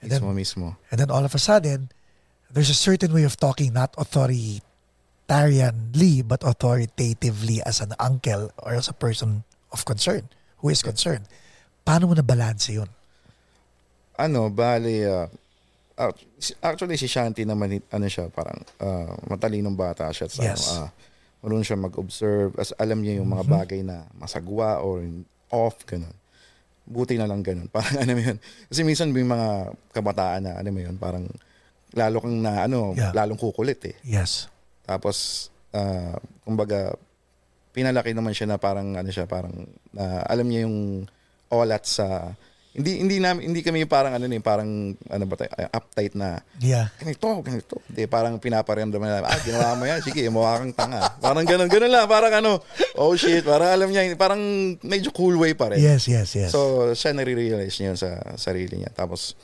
And 0.01 0.09
then, 0.09 0.25
mismo, 0.25 0.33
mismo. 0.33 0.67
and 0.89 0.97
then 0.97 1.13
all 1.13 1.21
of 1.21 1.37
a 1.37 1.43
sudden, 1.43 1.93
there's 2.53 2.71
a 2.71 2.77
certain 2.77 3.13
way 3.13 3.23
of 3.23 3.37
talking, 3.37 3.73
not 3.73 3.95
authoritarianly, 3.95 4.63
but 6.23 6.43
authoritatively 6.43 7.63
as 7.63 7.81
an 7.81 7.95
uncle 7.99 8.51
or 8.59 8.75
as 8.75 8.89
a 8.89 8.95
person 8.95 9.45
of 9.71 9.85
concern, 9.85 10.29
who 10.59 10.69
is 10.69 10.83
concerned. 10.83 11.27
Paano 11.87 12.09
mo 12.09 12.15
na 12.15 12.23
balance 12.23 12.69
yun? 12.69 12.89
ano, 14.21 14.53
bali, 14.53 15.01
si- 16.37 16.53
actually 16.61 17.01
si 17.01 17.09
Shanti 17.09 17.49
naman, 17.49 17.81
ano 17.89 18.05
siya, 18.05 18.29
parang 18.29 18.61
ah, 18.77 19.17
matalinong 19.25 19.73
bata 19.73 20.13
siya. 20.13 20.29
Sa, 20.29 20.45
Yes. 20.45 20.77
ah, 20.77 20.93
marunong 21.41 21.65
siya 21.65 21.81
mag-observe. 21.81 22.53
As 22.61 22.77
alam 22.77 23.01
niya 23.01 23.25
yung 23.25 23.33
mga 23.33 23.49
bagay 23.49 23.81
na 23.81 24.05
masagwa 24.13 24.85
or 24.85 25.01
off, 25.49 25.81
ganun. 25.89 26.13
Buti 26.85 27.17
na 27.17 27.25
lang 27.25 27.41
ganun. 27.41 27.65
Parang 27.73 27.97
ano 27.97 28.13
mo 28.13 28.21
yun. 28.21 28.37
Kasi 28.69 28.85
minsan 28.85 29.09
may 29.09 29.25
mga 29.25 29.73
kabataan 29.97 30.45
na, 30.45 30.61
ano 30.61 30.69
mo 30.69 30.85
yun, 30.85 31.01
parang 31.01 31.25
lalo 31.95 32.23
kang 32.23 32.39
na, 32.39 32.65
ano, 32.67 32.95
Yeah. 32.95 33.13
lalong 33.15 33.39
kukulit 33.39 33.83
eh. 33.87 33.97
Yes. 34.07 34.47
Tapos, 34.87 35.49
ah, 35.71 36.19
kumbaga, 36.43 36.95
pinalaki 37.71 38.15
naman 38.15 38.35
siya 38.35 38.51
na 38.51 38.59
parang, 38.59 38.95
ano 38.99 39.11
siya, 39.11 39.27
parang, 39.31 39.55
na 39.95 40.23
alam 40.27 40.47
niya 40.47 40.67
yung 40.67 41.07
olat 41.51 41.87
sa, 41.87 42.35
hindi 42.71 43.03
hindi 43.03 43.19
namin 43.19 43.51
hindi 43.51 43.67
kami 43.67 43.83
parang 43.83 44.15
ano 44.15 44.31
ni 44.31 44.39
parang 44.39 44.95
ano 44.95 45.25
ba 45.27 45.35
tayo 45.35 45.51
uh, 45.59 45.75
uptight 45.75 46.15
na 46.15 46.39
Yeah. 46.63 46.87
ganito 47.03 47.27
ganito 47.43 47.83
hindi 47.91 48.07
parang 48.07 48.39
pinaparamdam 48.39 49.03
na 49.03 49.27
ah 49.27 49.43
ginawa 49.43 49.75
mo 49.75 49.91
yan 49.91 49.99
sige 50.07 50.23
mukha 50.31 50.63
kang 50.63 50.71
tanga 50.79 51.03
parang 51.19 51.43
ganun 51.43 51.67
ganun 51.67 51.91
lang 51.91 52.07
parang 52.07 52.31
ano 52.31 52.63
oh 52.95 53.19
shit 53.19 53.43
parang 53.43 53.75
alam 53.75 53.91
niya 53.91 54.15
parang 54.15 54.39
medyo 54.87 55.11
cool 55.11 55.35
way 55.35 55.51
pa 55.59 55.75
rin 55.75 55.83
Yes, 55.83 56.07
yes, 56.07 56.31
yes. 56.39 56.55
So, 56.55 56.95
siya 56.95 57.11
nare-realize 57.11 57.75
niya 57.83 57.99
sa 57.99 58.23
sarili 58.39 58.79
niya. 58.79 58.95
Tapos, 58.95 59.35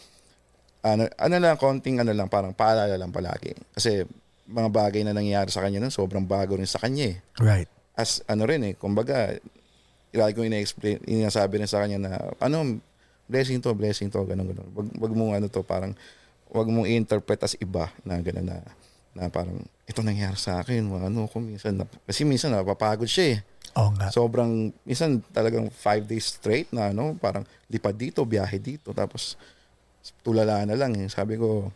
ano, 0.87 1.11
ano 1.19 1.35
lang, 1.43 1.59
konting 1.59 1.99
ano 1.99 2.15
lang, 2.15 2.31
parang 2.31 2.55
paalala 2.55 2.95
lang 2.95 3.11
palagi. 3.11 3.53
Kasi, 3.75 4.07
mga 4.47 4.71
bagay 4.71 5.03
na 5.03 5.11
nangyayari 5.11 5.51
sa 5.51 5.67
kanya 5.67 5.83
nun, 5.83 5.91
sobrang 5.91 6.23
bago 6.23 6.55
rin 6.55 6.69
sa 6.71 6.79
kanya 6.79 7.11
eh. 7.11 7.17
right. 7.43 7.67
As, 7.99 8.23
ano 8.31 8.47
rin 8.47 8.63
eh, 8.63 8.75
kumbaga, 8.79 9.35
lagi 10.15 10.33
ko 10.39 10.47
ina-explain, 10.47 11.03
inasabi 11.09 11.59
rin 11.59 11.69
sa 11.69 11.83
kanya 11.83 11.99
na, 11.99 12.11
ano, 12.39 12.79
blessing 13.27 13.59
to, 13.59 13.75
blessing 13.75 14.07
to, 14.13 14.23
ganun, 14.23 14.47
ganun. 14.55 14.69
Wag, 14.71 14.87
wag 15.03 15.13
mong 15.17 15.33
ano 15.43 15.47
to, 15.51 15.67
parang, 15.67 15.93
wag 16.53 16.69
mong 16.71 16.87
i-interpret 16.87 17.43
as 17.43 17.59
iba 17.59 17.91
na 18.07 18.23
gano'n 18.23 18.47
na, 18.47 18.63
na 19.19 19.27
parang, 19.27 19.59
ito 19.89 19.99
nangyari 20.07 20.39
sa 20.39 20.63
akin, 20.63 20.87
ano 20.87 21.27
ko 21.27 21.43
minsan, 21.43 21.83
na, 21.83 21.85
kasi 22.07 22.23
minsan 22.23 22.55
napapagod 22.55 23.11
siya 23.11 23.27
eh 23.35 23.41
Oo 23.77 23.93
nga. 23.93 24.09
sobrang 24.09 24.73
minsan 24.89 25.21
talagang 25.37 25.69
five 25.69 26.09
days 26.09 26.33
straight 26.41 26.65
na 26.73 26.97
ano 26.97 27.13
parang 27.21 27.45
lipad 27.69 27.93
dito 27.93 28.25
biyahe 28.25 28.57
dito 28.57 28.97
tapos 28.97 29.37
tulala 30.21 30.63
na 30.63 30.75
lang 30.75 30.93
eh. 30.95 31.09
sabi 31.09 31.35
ko 31.35 31.71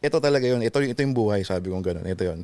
ito 0.00 0.16
talaga 0.16 0.44
yun 0.44 0.60
ito 0.60 0.80
ito 0.80 0.96
yung 0.98 1.12
buhay 1.12 1.42
sabi 1.42 1.68
ko 1.68 1.76
ganun 1.78 2.04
ito 2.04 2.24
yun 2.24 2.42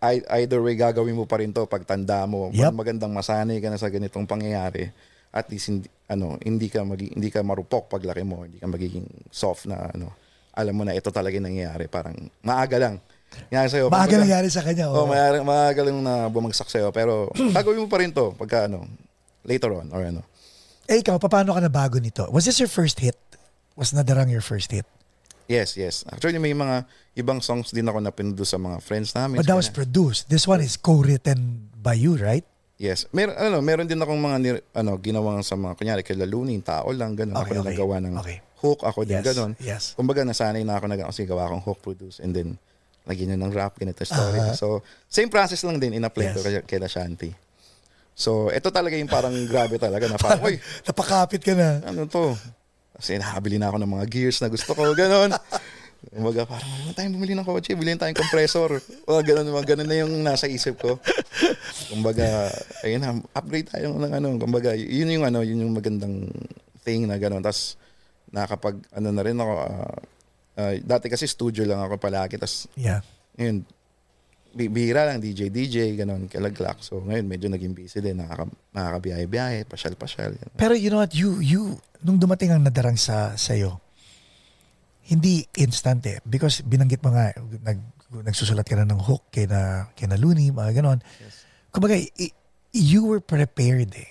I, 0.00 0.18
either 0.40 0.58
way 0.58 0.74
gagawin 0.74 1.12
mo 1.12 1.24
pa 1.24 1.36
rin 1.36 1.52
to 1.52 1.64
pag 1.64 1.84
tanda 1.84 2.24
mo 2.24 2.48
Yep. 2.50 2.72
Magandang 2.72 3.12
masanay 3.12 3.60
ka 3.60 3.68
na 3.68 3.76
sa 3.76 3.86
ganitong 3.86 4.24
pangyayari 4.24 4.88
at 5.30 5.46
least 5.46 5.68
hindi, 5.68 5.86
ano 6.06 6.40
hindi 6.40 6.66
ka 6.66 6.82
magi, 6.82 7.12
hindi 7.12 7.28
ka 7.28 7.40
marupok 7.40 7.86
pag 7.86 8.02
laki 8.02 8.24
mo 8.24 8.42
hindi 8.42 8.56
ka 8.56 8.66
magiging 8.66 9.04
soft 9.28 9.68
na 9.68 9.86
ano 9.86 10.10
alam 10.50 10.72
mo 10.72 10.82
na 10.82 10.92
ito 10.92 11.12
talaga 11.12 11.32
yung 11.32 11.46
nangyayari 11.46 11.86
parang 11.86 12.16
maaga 12.40 12.76
lang 12.76 12.96
Yan 13.54 13.70
sa'yo. 13.70 13.86
Maaga 13.86 14.10
Kumbaga- 14.10 14.22
nangyari 14.26 14.48
sa 14.50 14.58
kanya. 14.58 14.90
Oh, 14.90 15.06
maaga, 15.06 15.38
maaga 15.46 15.80
lang 15.86 16.02
na 16.02 16.26
bumagsak 16.26 16.66
sa'yo. 16.66 16.90
Pero 16.90 17.30
gagawin 17.54 17.78
mo 17.78 17.86
pa 17.86 18.02
rin 18.02 18.10
to 18.10 18.34
pagka 18.34 18.66
ano, 18.66 18.82
later 19.46 19.70
on 19.70 19.86
or 19.94 20.02
ano. 20.02 20.26
eh, 20.90 20.98
ikaw, 20.98 21.14
paano 21.14 21.54
ka 21.54 21.62
nabago 21.62 22.02
nito? 22.02 22.26
Was 22.34 22.42
this 22.42 22.58
your 22.58 22.66
first 22.66 22.98
hit? 22.98 23.14
Was 23.74 23.92
Nadarang 23.92 24.28
your 24.28 24.42
first 24.42 24.70
hit? 24.70 24.84
Yes, 25.46 25.74
yes. 25.74 26.06
Actually, 26.06 26.38
may 26.38 26.54
mga 26.54 26.86
ibang 27.16 27.42
songs 27.42 27.70
din 27.70 27.82
ako 27.82 27.98
na 27.98 28.10
pinudo 28.10 28.46
sa 28.46 28.54
mga 28.54 28.78
friends 28.78 29.10
namin. 29.10 29.42
But 29.42 29.50
that 29.50 29.58
was 29.58 29.66
produced. 29.66 30.30
This 30.30 30.46
one 30.46 30.62
is 30.62 30.78
co-written 30.78 31.66
by 31.74 31.98
you, 31.98 32.14
right? 32.14 32.46
Yes. 32.78 33.10
Mer 33.10 33.34
ano, 33.34 33.58
meron 33.58 33.84
din 33.84 33.98
akong 33.98 34.16
mga 34.16 34.36
nir- 34.38 34.64
ano, 34.72 34.94
ginawang 34.96 35.42
sa 35.42 35.58
mga, 35.58 35.74
kunyari, 35.74 36.00
kay 36.00 36.14
Lalunin, 36.14 36.62
tao 36.62 36.94
lang, 36.94 37.18
ganun. 37.18 37.34
Okay, 37.34 37.50
ako 37.50 37.52
okay. 37.52 37.60
na 37.60 37.70
nagawa 37.74 37.96
ng 37.98 38.14
Okay. 38.16 38.38
hook, 38.62 38.80
ako 38.86 38.98
din, 39.02 39.18
Yes, 39.18 39.26
ganun. 39.26 39.52
yes. 39.58 39.82
Kumbaga, 39.92 40.22
nasanay 40.22 40.62
na 40.62 40.78
ako 40.78 40.86
na 40.86 40.96
kasi 41.02 41.26
gawa 41.26 41.44
akong 41.44 41.64
hook, 41.66 41.82
produce, 41.82 42.22
and 42.22 42.30
then, 42.30 42.54
lagyan 43.04 43.34
na 43.34 43.42
ng 43.42 43.50
rap, 43.50 43.74
ganito 43.74 44.00
story. 44.00 44.38
Aha. 44.38 44.54
So, 44.54 44.80
same 45.10 45.28
process 45.28 45.60
lang 45.60 45.76
din, 45.76 45.92
in-apply 45.92 46.30
ko 46.30 46.40
Yes. 46.40 46.62
kay, 46.62 46.78
kay 46.78 46.88
Shanti. 46.88 47.30
So, 48.14 48.54
ito 48.54 48.70
talaga 48.70 48.94
yung 48.94 49.10
parang 49.10 49.34
grabe 49.44 49.82
talaga 49.82 50.06
na 50.06 50.14
parang, 50.14 50.44
uy, 50.48 50.56
Napakapit 50.86 51.42
ka 51.42 51.58
na. 51.58 51.82
ano 51.84 52.06
to? 52.06 52.36
Kasi 53.00 53.16
nakabili 53.16 53.56
na 53.56 53.72
ako 53.72 53.80
ng 53.80 53.92
mga 53.96 54.06
gears 54.12 54.38
na 54.44 54.52
gusto 54.52 54.76
ko, 54.76 54.92
gano'n. 54.92 55.32
Kumbaga, 56.00 56.48
parang 56.48 56.68
wala 56.80 56.92
tayong 56.96 57.16
bumili 57.16 57.32
ng 57.36 57.44
kotse, 57.44 57.76
bilhin 57.76 58.00
tayong 58.00 58.16
compressor. 58.16 58.80
Mga 59.04 59.22
gano'n 59.64 59.88
na 59.88 59.96
yung 60.00 60.12
nasa 60.20 60.48
isip 60.48 60.80
ko. 60.80 60.96
Kumbaga, 61.92 62.48
ayun 62.84 63.00
na, 63.04 63.16
upgrade 63.36 63.68
tayo 63.68 63.96
ng 63.96 64.12
ano. 64.12 64.36
Kumbaga, 64.40 64.72
yun 64.76 65.12
yung 65.12 65.24
ano, 65.28 65.44
yun 65.44 65.60
yung 65.64 65.76
magandang 65.76 66.28
thing 66.84 67.04
na 67.04 67.20
gano'n. 67.20 67.44
Tapos, 67.44 67.76
nakapag, 68.32 68.80
ano 68.96 69.08
na 69.12 69.22
rin 69.24 69.36
ako, 69.36 69.52
ah, 69.60 69.96
ah, 70.56 70.74
dati 70.80 71.12
kasi 71.12 71.28
studio 71.28 71.64
lang 71.68 71.84
ako 71.84 72.00
palagi. 72.00 72.40
Tapos, 72.40 72.64
Yeah. 72.80 73.04
yun, 73.36 73.64
bihira 74.52 75.04
lang, 75.04 75.18
DJ, 75.18 75.48
DJ, 75.48 75.94
gano'n, 75.94 76.26
kalaglak. 76.26 76.80
So, 76.80 76.98
ngayon, 77.00 77.24
medyo 77.24 77.46
naging 77.46 77.72
busy 77.72 77.98
din. 77.98 78.18
Nakaka, 78.18 78.44
nakakabiyahe-biyahe, 78.70 79.64
pasyal-pasyal. 79.64 80.34
gano'n. 80.34 80.54
Pero 80.56 80.74
you 80.74 80.88
know 80.88 80.98
what, 80.98 81.12
you, 81.12 81.38
you, 81.38 81.60
nung 82.00 82.16
dumating 82.16 82.50
ang 82.50 82.60
nadarang 82.60 82.94
sa 82.94 83.34
sa'yo, 83.34 83.78
hindi 85.06 85.42
instant 85.56 86.02
eh. 86.06 86.18
Because 86.22 86.62
binanggit 86.62 87.02
mo 87.02 87.10
nga, 87.10 87.34
nag, 87.62 87.78
nagsusulat 88.10 88.62
ka 88.62 88.74
na 88.74 88.86
ng 88.86 89.00
hook 89.00 89.30
kay 89.30 89.46
na, 89.46 89.90
kay 89.94 90.06
na 90.06 90.14
Looney, 90.14 90.50
mga 90.50 90.82
ganon. 90.82 90.98
Kumbaga, 91.70 91.94
i- 91.94 92.34
you 92.70 93.06
were 93.06 93.18
prepared 93.18 93.90
eh. 93.94 94.10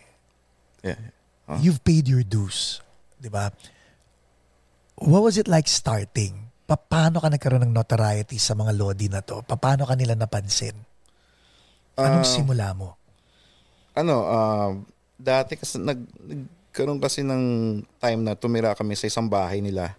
Yeah. 0.84 1.00
Huh? 1.48 1.60
You've 1.60 1.84
paid 1.84 2.08
your 2.08 2.24
dues. 2.24 2.80
Di 3.16 3.28
ba? 3.28 3.52
What 5.00 5.24
was 5.24 5.36
it 5.36 5.48
like 5.48 5.68
starting? 5.68 6.49
Pa- 6.70 6.78
Paano 6.78 7.18
ka 7.18 7.34
nagkaroon 7.34 7.66
ng 7.66 7.74
notoriety 7.74 8.38
sa 8.38 8.54
mga 8.54 8.78
Lodi 8.78 9.10
na 9.10 9.26
to? 9.26 9.42
Pa- 9.42 9.58
Paano 9.58 9.90
ka 9.90 9.98
nila 9.98 10.14
napansin? 10.14 10.78
Anong 11.98 12.24
Ah, 12.24 12.30
simula 12.30 12.72
mo? 12.78 12.96
ano, 14.00 14.16
uh, 14.24 14.72
dati 15.20 15.60
kasi 15.60 15.76
nag, 15.76 16.00
nagkaroon 16.24 17.04
kasi 17.04 17.20
ng 17.20 17.44
time 18.00 18.22
na 18.24 18.32
tumira 18.32 18.72
kami 18.72 18.96
sa 18.96 19.12
isang 19.12 19.28
bahay 19.28 19.60
nila 19.60 19.92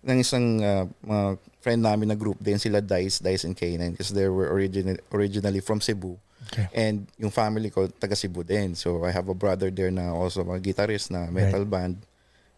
ng 0.00 0.18
isang 0.18 0.56
uh, 0.58 0.88
mga 1.04 1.24
friend 1.60 1.80
namin 1.84 2.08
na 2.08 2.16
group 2.16 2.40
din 2.40 2.56
sila 2.56 2.80
Dice, 2.80 3.20
Dice 3.20 3.44
and 3.44 3.52
K9 3.52 3.92
because 3.92 4.10
they 4.10 4.24
were 4.26 4.48
originally 4.48 4.96
originally 5.12 5.60
from 5.60 5.84
Cebu. 5.84 6.16
Okay. 6.50 6.66
And 6.74 7.06
yung 7.20 7.30
family 7.30 7.70
ko 7.70 7.86
taga 7.86 8.18
Cebu 8.18 8.42
din. 8.42 8.74
So 8.74 9.04
I 9.06 9.14
have 9.14 9.28
a 9.28 9.36
brother 9.36 9.70
there 9.70 9.92
na 9.94 10.10
also 10.10 10.42
a 10.42 10.58
guitarist 10.58 11.12
na 11.12 11.30
metal 11.30 11.62
right. 11.62 11.70
band. 11.70 11.94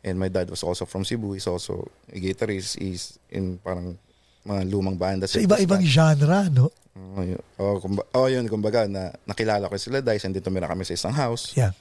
And 0.04 0.20
my 0.20 0.28
dad 0.28 0.52
was 0.52 0.60
also 0.60 0.84
from 0.84 1.02
Cebu. 1.08 1.32
He's 1.32 1.48
also 1.48 1.88
a 2.12 2.20
guitarist. 2.20 2.76
He's 2.76 3.16
in 3.32 3.56
parang 3.64 3.96
mga 4.44 4.68
lumang 4.68 5.00
banda. 5.00 5.24
So 5.24 5.40
iba-ibang 5.40 5.80
genre, 5.88 6.52
no? 6.52 6.68
Oh, 6.94 7.24
yun, 7.26 7.42
oh, 7.58 7.82
kumba, 7.82 8.06
oh, 8.14 8.30
yun, 8.30 8.46
kumbaga, 8.46 8.86
na, 8.86 9.10
nakilala 9.26 9.66
ko 9.66 9.74
sila 9.74 9.98
Dice 9.98 10.30
and 10.30 10.34
dito 10.36 10.46
tumira 10.46 10.70
kami 10.70 10.86
sa 10.86 10.94
isang 10.94 11.10
house. 11.10 11.50
Yeah. 11.58 11.74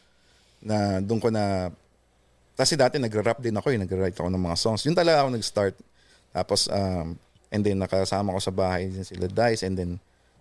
Na 0.63 0.97
doon 1.05 1.21
ko 1.21 1.29
na 1.29 1.69
kasi 2.57 2.73
dati 2.73 2.97
nagre-rap 2.97 3.37
din 3.37 3.53
ako, 3.53 3.73
eh, 3.73 3.77
nagre-write 3.77 4.17
ako 4.17 4.29
ng 4.33 4.41
mga 4.41 4.57
songs. 4.57 4.81
Yun 4.89 4.97
talaga 4.97 5.21
ako 5.21 5.29
nag-start. 5.37 5.75
Tapos, 6.33 6.65
um, 6.65 7.13
and 7.53 7.61
then 7.61 7.77
nakasama 7.77 8.33
ko 8.33 8.39
sa 8.41 8.49
bahay 8.49 8.89
din 8.89 9.05
sila 9.05 9.29
Dice 9.29 9.69
and 9.69 9.77
then 9.77 9.91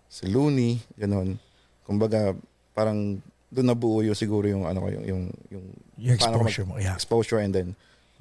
si 0.09 0.25
Looney, 0.25 0.81
ganun. 0.97 1.37
Kumbaga, 1.85 2.33
parang 2.73 3.21
doon 3.53 3.69
nabuo 3.69 4.01
yung 4.01 4.17
siguro 4.17 4.49
yung 4.49 4.65
ano 4.65 4.89
yung 4.89 5.05
yung 5.05 5.23
yung, 5.53 5.65
yung 6.01 6.15
exposure 6.17 6.65
mo, 6.65 6.81
yeah. 6.81 6.97
Exposure 6.97 7.45
and 7.45 7.53
then 7.53 7.69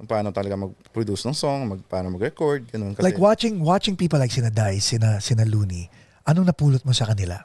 paano 0.04 0.34
talaga 0.34 0.58
mag-produce 0.58 1.22
ng 1.30 1.36
song, 1.36 1.60
mag, 1.68 1.80
paano 1.86 2.10
mag-record, 2.10 2.66
ganun. 2.70 2.94
Kasi, 2.94 3.06
like 3.06 3.18
watching 3.22 3.62
watching 3.62 3.94
people 3.94 4.18
like 4.18 4.34
sina 4.34 4.50
Dice, 4.50 4.98
sina, 4.98 5.22
sina 5.22 5.46
Looney, 5.46 5.86
anong 6.26 6.50
napulot 6.50 6.82
mo 6.82 6.90
sa 6.90 7.06
kanila? 7.06 7.38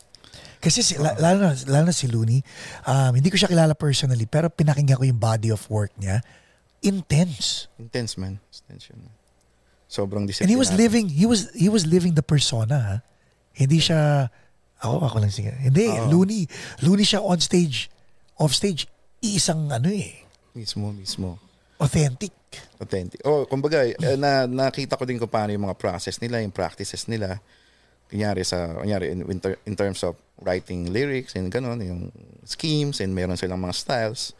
Kasi 0.57 0.81
si, 0.81 0.97
uh, 0.97 1.13
lalo, 1.21 1.37
na, 1.37 1.51
lalo 1.69 1.93
na 1.93 1.95
si 1.95 2.09
Looney, 2.09 2.41
um, 2.89 3.13
hindi 3.13 3.29
ko 3.29 3.37
siya 3.37 3.49
kilala 3.49 3.77
personally, 3.77 4.25
pero 4.25 4.49
pinakinggan 4.49 4.97
ko 4.97 5.05
yung 5.05 5.21
body 5.21 5.53
of 5.53 5.61
work 5.69 5.93
niya. 6.01 6.25
Intense. 6.81 7.69
Intense, 7.77 8.17
man. 8.17 8.41
Intense 8.49 8.89
yun. 8.89 9.05
Sobrang 9.85 10.25
disciplinado. 10.25 10.49
And 10.49 10.51
he 10.51 10.57
was 10.57 10.73
living, 10.73 11.05
he 11.13 11.25
was 11.29 11.53
he 11.53 11.69
was 11.69 11.85
living 11.85 12.17
the 12.17 12.25
persona. 12.25 12.77
Ha? 12.81 12.95
Hindi 13.53 13.79
siya, 13.85 14.33
ako, 14.81 14.95
ako 15.09 15.17
lang 15.23 15.33
siya. 15.33 15.57
Hindi, 15.57 15.89
uh, 15.89 16.05
Looney. 16.09 16.45
Looney 16.85 17.05
siya 17.05 17.21
on 17.21 17.41
stage, 17.41 17.89
off 18.37 18.53
stage, 18.53 18.85
iisang 19.25 19.69
ano 19.73 19.89
eh. 19.89 20.21
Mismo, 20.53 20.93
mismo. 20.93 21.41
Authentic. 21.77 22.33
Authentic. 22.81 23.21
Oh, 23.25 23.45
kumbaga, 23.45 23.85
eh, 23.85 24.17
na, 24.17 24.49
nakita 24.49 24.97
ko 24.97 25.05
din 25.05 25.21
kung 25.21 25.29
paano 25.29 25.53
yung 25.53 25.65
mga 25.69 25.77
process 25.77 26.17
nila, 26.21 26.41
yung 26.41 26.53
practices 26.53 27.05
nila. 27.05 27.37
Kunyari 28.09 28.41
sa, 28.41 28.73
kunyari 28.81 29.13
in, 29.13 29.21
in, 29.25 29.39
ter, 29.41 29.61
in 29.65 29.77
terms 29.77 30.01
of 30.01 30.17
writing 30.41 30.89
lyrics 30.89 31.37
and 31.37 31.53
ganun, 31.53 31.81
yung 31.81 32.09
schemes 32.45 33.01
and 33.01 33.13
meron 33.13 33.37
silang 33.37 33.61
mga 33.61 33.75
styles. 33.77 34.33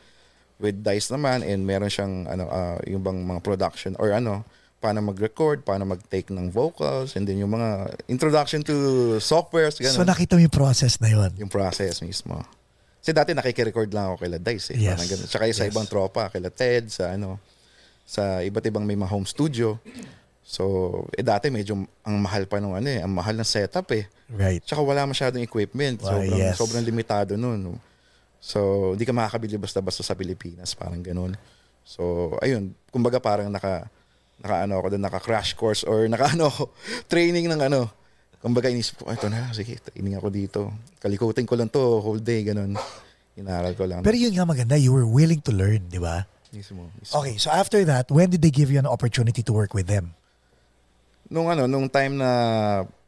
With 0.57 0.81
Dice 0.81 1.13
naman 1.13 1.45
and 1.45 1.69
meron 1.69 1.93
siyang 1.93 2.25
ano 2.25 2.49
uh, 2.49 2.81
yung 2.89 3.05
bang 3.05 3.21
mga 3.21 3.45
production 3.45 3.93
or 4.01 4.09
ano 4.09 4.41
paano 4.77 5.01
mag-record, 5.01 5.65
paano 5.65 5.89
mag-take 5.89 6.29
ng 6.29 6.53
vocals, 6.53 7.17
and 7.17 7.25
then 7.25 7.41
yung 7.41 7.49
mga 7.49 7.97
introduction 8.05 8.61
to 8.61 9.17
softwares. 9.17 9.81
Ganun. 9.81 9.97
So 9.97 10.05
nakita 10.05 10.37
mo 10.37 10.45
yung 10.45 10.53
process 10.53 11.01
na 11.01 11.09
yun? 11.09 11.33
Yung 11.41 11.49
process 11.49 12.01
mismo. 12.05 12.45
Kasi 13.01 13.15
dati 13.15 13.31
nakikirecord 13.33 13.89
lang 13.89 14.13
ako 14.13 14.15
kay 14.21 14.29
Dice 14.37 14.75
eh. 14.75 14.83
Yes. 14.83 14.99
Parang 14.99 15.09
ganun. 15.09 15.27
Tsaka 15.31 15.43
sa 15.49 15.63
yes. 15.65 15.71
ibang 15.73 15.87
tropa, 15.89 16.29
kay 16.29 16.43
Ted, 16.53 16.91
sa 16.93 17.15
ano, 17.15 17.41
sa 18.05 18.43
iba't 18.45 18.65
ibang 18.69 18.85
may 18.85 18.95
mga 18.95 19.09
home 19.09 19.25
studio. 19.25 19.79
So, 20.47 21.03
eh 21.11 21.25
dati 21.25 21.51
medyo 21.51 21.75
ang 22.07 22.15
mahal 22.23 22.47
pa 22.47 22.63
nung 22.63 22.71
ano 22.71 22.87
eh, 22.87 23.03
ang 23.03 23.11
mahal 23.11 23.35
ng 23.35 23.43
setup 23.43 23.91
eh. 23.91 24.07
Right. 24.31 24.63
Tsaka 24.63 24.79
wala 24.79 25.03
masyadong 25.03 25.43
equipment. 25.43 25.99
Well, 25.99 26.23
sobrang, 26.23 26.39
yes. 26.39 26.55
sobrang 26.55 26.83
limitado 26.87 27.35
nun. 27.35 27.75
So, 28.39 28.93
hindi 28.95 29.03
ka 29.03 29.11
makakabili 29.11 29.59
basta-basta 29.59 30.05
sa 30.05 30.15
Pilipinas. 30.15 30.71
Parang 30.71 31.03
ganun. 31.03 31.35
So, 31.83 32.31
ayun. 32.39 32.71
Kumbaga 32.91 33.19
parang 33.19 33.51
naka, 33.51 33.91
naka 34.41 34.55
ano 34.65 34.73
ako 34.79 34.87
doon, 34.93 35.03
naka 35.03 35.19
crash 35.21 35.53
course 35.57 35.81
or 35.85 36.05
naka 36.05 36.33
ano 36.37 36.49
training 37.11 37.49
ng 37.49 37.61
ano. 37.61 37.89
Kumbaga 38.37 38.69
inisip 38.69 39.01
ko, 39.01 39.09
ito 39.09 39.27
na, 39.33 39.49
sige, 39.49 39.81
training 39.81 40.13
ako 40.13 40.27
dito. 40.29 40.59
Kalikutin 41.01 41.49
ko 41.49 41.57
lang 41.57 41.73
to 41.73 41.81
whole 41.81 42.21
day, 42.21 42.45
ganun. 42.45 42.77
Inaral 43.33 43.73
ko 43.73 43.89
lang. 43.89 44.05
Pero 44.05 44.13
yun 44.13 44.33
nga 44.33 44.45
maganda, 44.45 44.77
you 44.77 44.93
were 44.93 45.09
willing 45.09 45.41
to 45.41 45.49
learn, 45.49 45.89
di 45.89 45.97
ba? 45.97 46.29
Mismo, 46.53 46.85
mismo. 47.01 47.17
Okay, 47.17 47.41
so 47.41 47.49
after 47.49 47.81
that, 47.83 48.07
when 48.13 48.29
did 48.29 48.45
they 48.45 48.53
give 48.53 48.69
you 48.69 48.77
an 48.77 48.85
opportunity 48.85 49.41
to 49.41 49.51
work 49.51 49.73
with 49.73 49.89
them? 49.89 50.13
nung 51.27 51.47
ano, 51.51 51.67
nung 51.67 51.87
time 51.91 52.19
na 52.19 52.29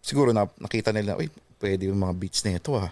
siguro 0.04 0.36
na 0.36 0.48
nakita 0.60 0.92
nila, 0.92 1.16
uy, 1.16 1.32
pwede 1.60 1.88
yung 1.88 2.00
mga 2.00 2.14
beats 2.16 2.44
na 2.44 2.60
ito 2.60 2.76
ah. 2.76 2.92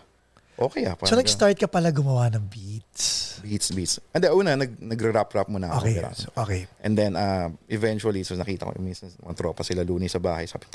Okay 0.58 0.89
ah. 0.89 0.97
So 1.05 1.14
nag-start 1.14 1.62
ka 1.62 1.70
pala 1.70 1.93
gumawa 1.93 2.34
ng 2.34 2.49
beats? 2.49 3.38
Beats, 3.45 3.70
beats. 3.70 4.01
And 4.10 4.26
then, 4.26 4.34
una, 4.34 4.58
nag, 4.58 4.74
nag-rap-rap 4.82 5.53
muna 5.53 5.70
ako. 5.70 5.86
Okay, 5.86 6.01
so, 6.18 6.28
okay. 6.34 6.62
And 6.82 6.97
then, 6.97 7.14
uh, 7.14 7.53
eventually, 7.70 8.26
so 8.26 8.34
nakita 8.34 8.66
ko, 8.66 8.74
minsan, 8.82 9.14
mga 9.22 9.38
tropa 9.38 9.62
sila 9.62 9.86
Looney 9.86 10.10
sa 10.10 10.18
bahay. 10.18 10.49
Sabi, 10.49 10.66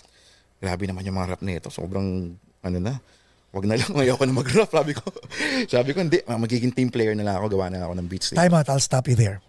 grabe 0.63 0.87
naman 0.87 1.03
yung 1.03 1.19
mga 1.19 1.35
rap 1.35 1.43
na 1.43 1.59
ito. 1.59 1.67
Sobrang, 1.75 2.31
ano 2.63 2.79
na, 2.79 3.03
wag 3.51 3.67
na 3.67 3.75
lang, 3.75 3.91
ayoko 4.07 4.23
na 4.23 4.39
mag-rap. 4.39 4.71
Sabi 4.71 4.95
ko, 4.95 5.03
sabi 5.75 5.91
ko, 5.91 5.99
hindi, 5.99 6.23
magiging 6.31 6.71
team 6.71 6.87
player 6.87 7.19
na 7.19 7.27
lang 7.27 7.43
ako, 7.43 7.59
gawa 7.59 7.67
na 7.67 7.83
lang 7.83 7.91
ako 7.91 7.97
ng 7.99 8.09
beats. 8.09 8.31
Time 8.31 8.55
out, 8.55 8.71
I'll 8.71 8.79
stop 8.79 9.11
you 9.11 9.19
there. 9.19 9.43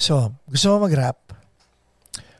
So, 0.00 0.32
gusto 0.48 0.72
mo 0.72 0.88
mag-rap, 0.88 1.20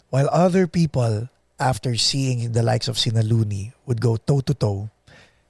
while 0.09 0.33
other 0.33 0.65
people 0.65 1.29
after 1.61 1.95
seeing 2.01 2.57
the 2.57 2.65
likes 2.65 2.89
of 2.89 2.97
Sina 2.97 3.21
Looney 3.21 3.77
would 3.85 4.01
go 4.01 4.17
toe 4.17 4.41
to 4.41 4.57
toe, 4.57 4.89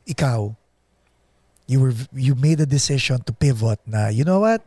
ikaw, 0.04 0.52
you 1.66 1.80
were 1.80 1.94
you 2.12 2.36
made 2.36 2.60
a 2.60 2.68
decision 2.68 3.20
to 3.24 3.32
pivot 3.32 3.80
na, 3.88 4.08
you 4.08 4.24
know 4.24 4.40
what? 4.40 4.60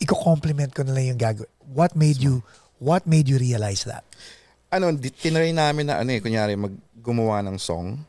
Iko-compliment 0.00 0.72
ko 0.72 0.84
na 0.84 0.92
lang 0.92 1.16
yung 1.16 1.20
gagawin. 1.20 1.50
What 1.72 1.96
made 1.96 2.20
you 2.20 2.44
what 2.82 3.06
made 3.06 3.28
you 3.28 3.38
realize 3.38 3.84
that? 3.88 4.04
Ano, 4.72 4.92
tinry 4.96 5.52
namin 5.52 5.88
na 5.88 6.00
ano 6.00 6.10
eh, 6.12 6.20
kunyari 6.20 6.56
maggumawa 6.56 7.44
ng 7.44 7.56
song. 7.60 8.00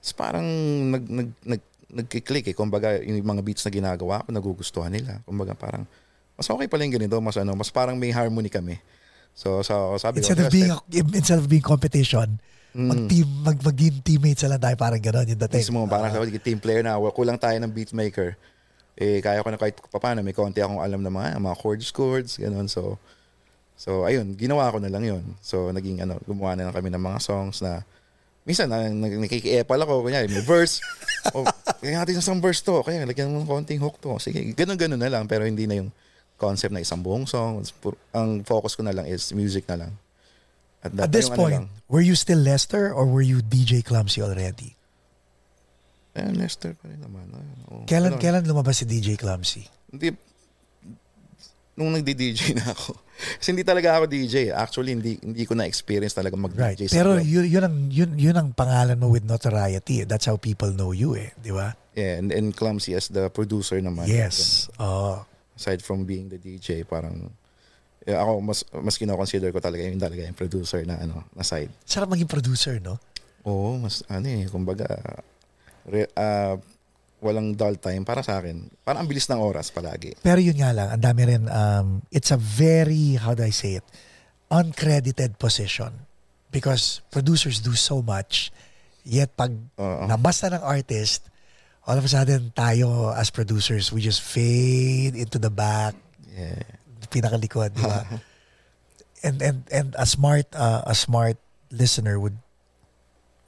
It's 0.00 0.12
parang 0.12 0.44
nag 0.92 1.04
nag 1.08 1.28
nag 1.42 1.62
nagki-click 1.86 2.52
eh. 2.52 2.56
Kumbaga, 2.56 3.00
yung 3.00 3.22
mga 3.24 3.42
beats 3.42 3.64
na 3.64 3.72
ginagawa 3.72 4.22
ko, 4.26 4.28
nagugustuhan 4.34 4.92
nila. 4.92 5.22
Kumbaga, 5.24 5.56
parang, 5.56 5.88
mas 6.36 6.44
okay 6.50 6.68
pala 6.68 6.84
yung 6.84 6.94
ganito. 7.00 7.16
Mas 7.22 7.38
ano, 7.40 7.56
mas 7.56 7.72
parang 7.72 7.96
may 7.96 8.12
harmony 8.12 8.52
kami. 8.52 8.76
So, 9.36 9.60
so 9.60 9.96
sabi 10.00 10.20
instead 10.20 10.40
ko, 10.40 10.48
of 10.48 10.52
being 10.52 10.72
a, 10.72 10.78
instead 11.16 11.40
of 11.40 11.48
being 11.48 11.64
competition, 11.64 12.40
Mm. 12.76 12.88
mag-team 12.92 13.28
mag 13.40 13.56
maging 13.56 13.96
teammates 14.04 14.44
lang 14.44 14.60
tayo 14.60 14.76
parang 14.76 15.00
gano'n 15.00 15.32
yung 15.32 15.40
dating. 15.48 15.64
Mismo, 15.64 15.88
parang 15.88 16.12
uh, 16.12 16.28
sa 16.28 16.44
team 16.44 16.60
player 16.60 16.84
na 16.84 17.00
kulang 17.08 17.40
tayo 17.40 17.56
ng 17.56 17.72
beatmaker. 17.72 18.36
Eh 19.00 19.24
kaya 19.24 19.40
ko 19.40 19.48
na 19.48 19.56
kahit 19.56 19.80
paano 19.88 20.20
may 20.20 20.36
konti 20.36 20.60
akong 20.60 20.84
alam 20.84 21.00
na 21.00 21.08
mga 21.08 21.40
mga 21.40 21.56
chords 21.56 21.88
chords 21.88 22.36
ganun. 22.36 22.68
So 22.68 23.00
So 23.76 24.08
ayun, 24.08 24.36
ginawa 24.40 24.72
ko 24.72 24.80
na 24.80 24.88
lang 24.88 25.04
'yon. 25.04 25.24
So 25.44 25.72
naging 25.72 26.04
ano, 26.04 26.16
gumawa 26.24 26.56
na 26.56 26.68
lang 26.68 26.76
kami 26.76 26.88
ng 26.92 27.00
mga 27.00 27.20
songs 27.20 27.60
na 27.60 27.84
minsan 28.48 28.72
na, 28.72 28.88
nakikiepal 28.88 29.76
ako 29.84 30.04
kunya 30.04 30.24
may 30.28 30.44
verse. 30.44 30.80
o 31.36 31.44
kaya 31.80 32.00
natin 32.00 32.20
isang 32.20 32.40
verse 32.40 32.64
to, 32.64 32.80
kaya 32.80 33.04
lagyan 33.04 33.28
mo 33.28 33.44
ng 33.44 33.48
konting 33.48 33.80
hook 33.80 34.00
to. 34.00 34.16
Sige, 34.16 34.40
ganun-ganun 34.56 35.00
na 35.00 35.12
lang 35.12 35.24
pero 35.28 35.44
hindi 35.44 35.68
na 35.68 35.80
yung 35.80 35.92
concept 36.40 36.72
na 36.72 36.80
isang 36.80 37.04
buong 37.04 37.28
song. 37.28 37.64
Ang 38.16 38.44
focus 38.48 38.76
ko 38.76 38.84
na 38.84 38.96
lang 38.96 39.04
is 39.04 39.32
music 39.36 39.68
na 39.68 39.84
lang. 39.84 39.92
At, 40.86 41.10
At 41.10 41.12
this 41.12 41.28
point, 41.28 41.66
ano 41.66 41.76
were 41.88 42.02
you 42.02 42.14
still 42.14 42.38
Lester 42.38 42.92
or 42.92 43.06
were 43.06 43.22
you 43.22 43.42
DJ 43.42 43.84
Clumsy 43.84 44.22
already? 44.22 44.74
Eh, 46.16 46.32
Lester 46.32 46.72
pa 46.74 46.88
rin 46.88 47.00
naman. 47.04 47.28
Oh, 47.68 47.84
kailan, 47.84 48.16
ano, 48.16 48.20
kailan 48.22 48.42
lumabas 48.48 48.80
si 48.80 48.88
DJ 48.88 49.20
Clumsy? 49.20 49.68
Hindi, 49.92 50.16
nung 51.76 51.92
nagdi-DJ 51.92 52.40
na 52.58 52.72
ako. 52.72 52.96
Kasi 53.36 53.52
hindi 53.52 53.64
talaga 53.64 54.00
ako 54.00 54.08
DJ. 54.08 54.48
Actually, 54.48 54.96
hindi 54.96 55.20
hindi 55.20 55.44
ko 55.44 55.52
na-experience 55.52 56.16
talaga 56.16 56.36
mag-DJ. 56.40 56.88
Right. 56.88 56.92
Pero 56.92 57.20
yun, 57.20 57.44
yun, 57.44 57.64
ang, 57.64 57.76
yun, 57.92 58.10
yun 58.16 58.36
ang 58.36 58.56
pangalan 58.56 58.96
mo 58.96 59.12
with 59.12 59.28
notoriety. 59.28 60.08
That's 60.08 60.24
how 60.24 60.40
people 60.40 60.72
know 60.72 60.96
you 60.96 61.12
eh. 61.20 61.36
Di 61.36 61.52
ba? 61.52 61.76
Yeah, 61.92 62.20
and, 62.20 62.32
and 62.32 62.56
Clumsy 62.56 62.96
as 62.96 63.12
the 63.12 63.28
producer 63.28 63.76
naman. 63.80 64.08
Yes. 64.08 64.68
Oh. 64.80 65.24
Aside 65.56 65.80
from 65.84 66.04
being 66.04 66.28
the 66.32 66.40
DJ, 66.40 66.84
parang 66.84 67.32
ako 68.14 68.38
mas 68.38 68.62
mas 68.70 68.94
kino-consider 68.94 69.50
ko 69.50 69.58
talaga 69.58 69.82
yung 69.82 69.98
talaga 69.98 70.22
yung 70.22 70.38
producer 70.38 70.86
na 70.86 71.02
ano, 71.02 71.26
na 71.34 71.42
side. 71.42 71.74
Sarap 71.82 72.06
maging 72.06 72.30
producer, 72.30 72.78
no? 72.78 73.02
Oo, 73.42 73.78
mas 73.82 74.06
ano 74.06 74.26
eh, 74.30 74.46
kumbaga 74.46 74.86
re, 75.86 76.06
uh, 76.14 76.54
walang 77.22 77.56
dull 77.56 77.78
time 77.80 78.06
para 78.06 78.22
sa 78.22 78.38
akin. 78.38 78.70
Parang 78.86 79.06
ang 79.06 79.08
bilis 79.08 79.26
ng 79.26 79.40
oras 79.40 79.72
palagi. 79.72 80.14
Pero 80.20 80.38
yun 80.38 80.58
nga 80.58 80.70
lang, 80.70 80.88
ang 80.92 81.02
dami 81.02 81.22
rin, 81.26 81.42
um, 81.48 82.02
it's 82.12 82.30
a 82.30 82.38
very, 82.38 83.16
how 83.18 83.32
do 83.34 83.42
I 83.42 83.50
say 83.50 83.80
it, 83.80 83.86
uncredited 84.52 85.38
position. 85.40 86.06
Because 86.52 87.02
producers 87.10 87.60
do 87.60 87.74
so 87.74 88.00
much, 88.00 88.54
yet 89.02 89.34
pag 89.34 89.52
Uh-oh. 89.76 90.06
nabasta 90.06 90.48
ng 90.52 90.62
artist, 90.62 91.26
all 91.86 91.98
of 91.98 92.06
a 92.06 92.10
sudden 92.10 92.50
tayo 92.54 93.10
as 93.12 93.30
producers, 93.30 93.90
we 93.90 94.00
just 94.00 94.22
fade 94.22 95.14
into 95.18 95.38
the 95.38 95.50
back. 95.50 95.94
Yeah. 96.30 96.62
Pinakalikod, 97.06 97.74
di 97.74 97.82
ba? 97.82 98.04
and 99.26 99.40
and 99.40 99.58
and 99.72 99.88
a 99.96 100.06
smart 100.06 100.46
uh, 100.52 100.82
a 100.86 100.94
smart 100.94 101.38
listener 101.72 102.18
would 102.20 102.36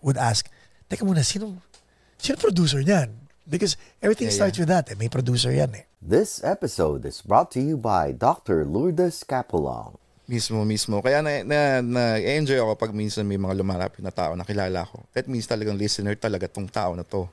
would 0.03 0.17
ask, 0.17 0.49
Teka 0.89 1.05
muna, 1.05 1.23
sino 1.23 1.59
sino 2.17 2.39
producer 2.39 2.81
niyan? 2.83 3.15
Because 3.49 3.77
everything 4.05 4.29
Yeah, 4.29 4.37
starts 4.37 4.57
yeah. 4.59 4.63
with 4.67 4.71
that. 4.71 4.85
Eh. 4.93 4.97
May 4.97 5.09
producer 5.09 5.49
yan 5.49 5.73
eh. 5.73 5.85
This 5.99 6.45
episode 6.45 7.03
is 7.09 7.25
brought 7.25 7.49
to 7.57 7.61
you 7.61 7.81
by 7.81 8.13
Dr. 8.13 8.63
Lourdes 8.69 9.25
Capulong. 9.25 9.97
Mismo, 10.29 10.61
mismo. 10.69 11.01
Kaya 11.01 11.25
na, 11.25 11.41
na, 11.41 11.81
na 11.81 12.03
enjoy 12.21 12.61
ako 12.61 12.77
pag 12.77 12.93
minsan 12.93 13.25
may 13.25 13.41
mga 13.41 13.57
lumalapit 13.57 14.05
na 14.05 14.13
tao 14.13 14.37
na 14.37 14.45
kilala 14.45 14.85
ko. 14.85 15.01
That 15.17 15.25
means 15.25 15.49
talagang 15.49 15.81
listener 15.81 16.13
talaga 16.21 16.45
tong 16.45 16.69
tao 16.69 16.93
na 16.93 17.01
to. 17.09 17.25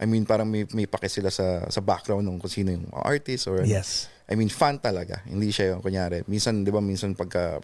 I 0.00 0.08
mean, 0.08 0.24
parang 0.24 0.48
may, 0.48 0.64
may 0.72 0.88
pake 0.88 1.12
sila 1.12 1.28
sa, 1.28 1.68
sa 1.68 1.80
background 1.84 2.24
ng 2.24 2.40
kung 2.40 2.48
sino 2.48 2.72
yung 2.72 2.88
artist 2.96 3.44
or 3.44 3.60
Yes. 3.68 4.08
I 4.30 4.38
mean, 4.38 4.48
fan 4.48 4.78
talaga. 4.78 5.26
Hindi 5.26 5.50
siya 5.50 5.74
yung 5.74 5.82
kunyari. 5.82 6.22
Minsan, 6.30 6.62
di 6.62 6.70
ba, 6.70 6.78
minsan 6.78 7.18
pagka 7.18 7.58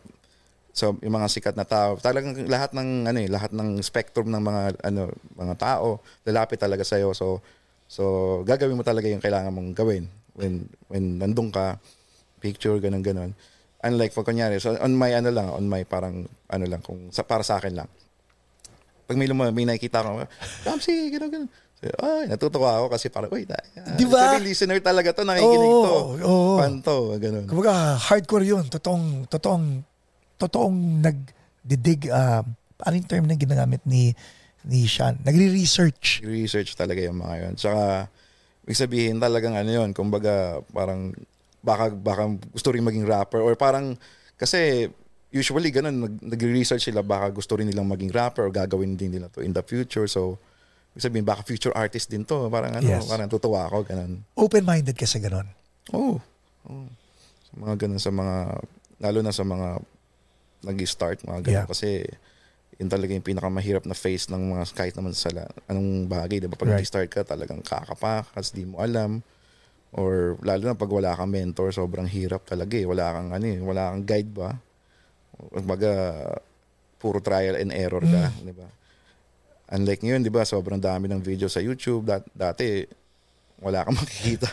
so 0.76 0.92
yung 1.00 1.16
mga 1.16 1.32
sikat 1.32 1.56
na 1.56 1.64
tao, 1.64 1.96
talagang 1.96 2.36
lahat 2.52 2.76
ng 2.76 3.08
ano 3.08 3.16
eh, 3.16 3.32
lahat 3.32 3.56
ng 3.56 3.80
spectrum 3.80 4.28
ng 4.28 4.44
mga 4.44 4.62
ano, 4.84 5.08
mga 5.32 5.54
tao 5.56 6.04
lalapit 6.28 6.60
talaga 6.60 6.84
sa 6.84 7.00
iyo. 7.00 7.16
So 7.16 7.40
so 7.88 8.44
gagawin 8.44 8.76
mo 8.76 8.84
talaga 8.84 9.08
yung 9.08 9.24
kailangan 9.24 9.56
mong 9.56 9.72
gawin 9.72 10.04
when 10.36 10.68
when 10.92 11.16
nandun 11.16 11.48
ka, 11.48 11.80
picture 12.44 12.76
ganun 12.76 13.00
ganun. 13.00 13.32
Unlike 13.80 14.12
pag 14.20 14.28
kunyari, 14.28 14.60
so 14.60 14.76
on 14.76 14.92
my 14.92 15.16
ano 15.16 15.32
lang, 15.32 15.48
on 15.48 15.64
my 15.64 15.80
parang 15.88 16.28
ano 16.28 16.64
lang 16.68 16.84
kung 16.84 17.08
sa 17.08 17.24
para 17.24 17.40
sa 17.40 17.56
akin 17.56 17.72
lang. 17.72 17.88
Pag 19.08 19.16
may 19.16 19.32
luma, 19.32 19.48
may 19.54 19.64
nakikita 19.64 20.04
ko, 20.04 20.28
Kamsi, 20.60 21.08
ganun 21.08 21.30
ganun. 21.32 21.50
Ay, 21.94 22.24
natutuwa 22.26 22.80
ako 22.80 22.86
kasi 22.90 23.06
parang, 23.08 23.30
uy, 23.30 23.44
da, 23.44 23.56
Di 23.94 24.04
ba? 24.04 24.34
sabi, 24.34 24.50
listener 24.50 24.78
talaga 24.80 25.12
to, 25.12 25.22
nakikinig 25.22 25.70
Oo, 25.70 25.84
to. 25.84 25.94
oo. 26.24 26.56
Fan 26.58 26.74
to, 26.80 26.96
ganun. 27.16 27.44
Kumbaga, 27.46 27.94
hardcore 27.96 28.44
yun. 28.44 28.64
Totoong, 28.66 29.26
totoong, 29.26 29.64
totoong 30.36 30.76
nagdidig, 31.00 32.10
uh, 32.10 32.42
ano 32.76 32.94
yung 32.94 33.08
term 33.08 33.24
na 33.24 33.34
ginagamit 33.34 33.80
ni 33.84 34.12
ni 34.66 34.82
Sean? 34.84 35.14
Nagre-research. 35.22 36.26
research 36.26 36.74
talaga 36.74 36.98
yung 36.98 37.22
mga 37.22 37.34
yun. 37.38 37.52
Tsaka, 37.54 38.10
ibig 38.66 38.74
sabihin 38.74 39.22
talagang 39.22 39.54
ano 39.54 39.70
yun, 39.70 39.94
kumbaga 39.94 40.58
parang 40.74 41.14
baka, 41.62 41.94
baka 41.94 42.26
gusto 42.50 42.74
rin 42.74 42.82
maging 42.82 43.06
rapper 43.06 43.38
or 43.38 43.54
parang, 43.54 43.94
kasi 44.34 44.90
usually 45.30 45.70
ganun, 45.70 46.02
nag, 46.02 46.14
nagre-research 46.34 46.90
sila 46.90 47.06
baka 47.06 47.30
gusto 47.30 47.54
rin 47.54 47.70
nilang 47.70 47.86
maging 47.86 48.10
rapper 48.10 48.46
or 48.46 48.50
gagawin 48.50 48.98
din 48.98 49.14
nila 49.14 49.30
to 49.30 49.38
in 49.38 49.54
the 49.54 49.62
future. 49.62 50.10
So, 50.10 50.34
sabihin 50.96 51.22
baka 51.22 51.40
future 51.42 51.72
artist 51.72 52.08
din 52.08 52.24
to. 52.24 52.48
Parang 52.48 52.72
ano, 52.72 52.84
Yes. 52.84 53.04
parang 53.04 53.28
tutuwa 53.28 53.64
ako, 53.64 53.84
ganun. 53.84 54.24
Open-minded 54.34 54.94
kasi 54.94 55.20
ganun. 55.20 55.46
Oo. 55.92 56.18
Oh, 56.66 56.88
Sa 57.46 57.54
mga 57.54 57.74
ganun, 57.78 58.00
sa 58.00 58.10
mga, 58.10 58.36
lalo 58.98 59.18
na 59.20 59.30
sa 59.30 59.44
mga 59.44 59.78
nag-start, 60.62 61.22
mga 61.22 61.40
ganun. 61.42 61.56
Yeah. 61.62 61.68
Kasi, 61.68 62.02
yun 62.76 62.88
talaga 62.88 63.12
yung 63.12 63.24
pinakamahirap 63.24 63.84
na 63.84 63.94
phase 63.94 64.28
ng 64.28 64.52
mga 64.52 64.64
kahit 64.72 64.94
naman 64.94 65.12
sa 65.12 65.30
la- 65.30 65.48
anong 65.64 66.04
bagay, 66.06 66.40
'di 66.40 66.48
ba? 66.50 66.56
Pag 66.56 66.68
Right. 66.68 66.78
nag-start 66.80 67.08
ka, 67.08 67.24
talagang 67.24 67.62
kakapakas, 67.62 68.52
di 68.52 68.64
mo 68.64 68.80
alam. 68.80 69.24
Or 69.92 70.36
lalo 70.42 70.62
na 70.62 70.76
pag 70.76 70.90
wala 70.90 71.14
kang 71.14 71.30
mentor, 71.30 71.72
sobrang 71.72 72.04
hirap 72.04 72.44
talaga 72.44 72.76
eh. 72.76 72.84
Wala 72.84 73.16
kang 73.16 73.30
ano 73.32 73.46
eh, 73.46 73.56
wala 73.58 73.94
kang 73.94 74.04
guide 74.04 74.28
ba? 74.28 74.50
Kumbaga, 75.36 75.92
puro 76.98 77.20
trial 77.20 77.56
and 77.56 77.72
error 77.72 78.00
ka, 78.02 78.28
Mm. 78.28 78.44
di 78.44 78.54
ba? 78.56 78.68
Unlike 79.66 80.00
ngayon, 80.00 80.20
di 80.20 80.30
ba, 80.30 80.42
sobrang 80.42 80.78
dami 80.78 81.06
ng 81.06 81.18
video 81.18 81.46
sa 81.46 81.58
YouTube. 81.58 82.04
Dat- 82.04 82.26
dati, 82.30 82.86
wala 83.58 83.82
kang 83.82 83.98
makikita. 83.98 84.46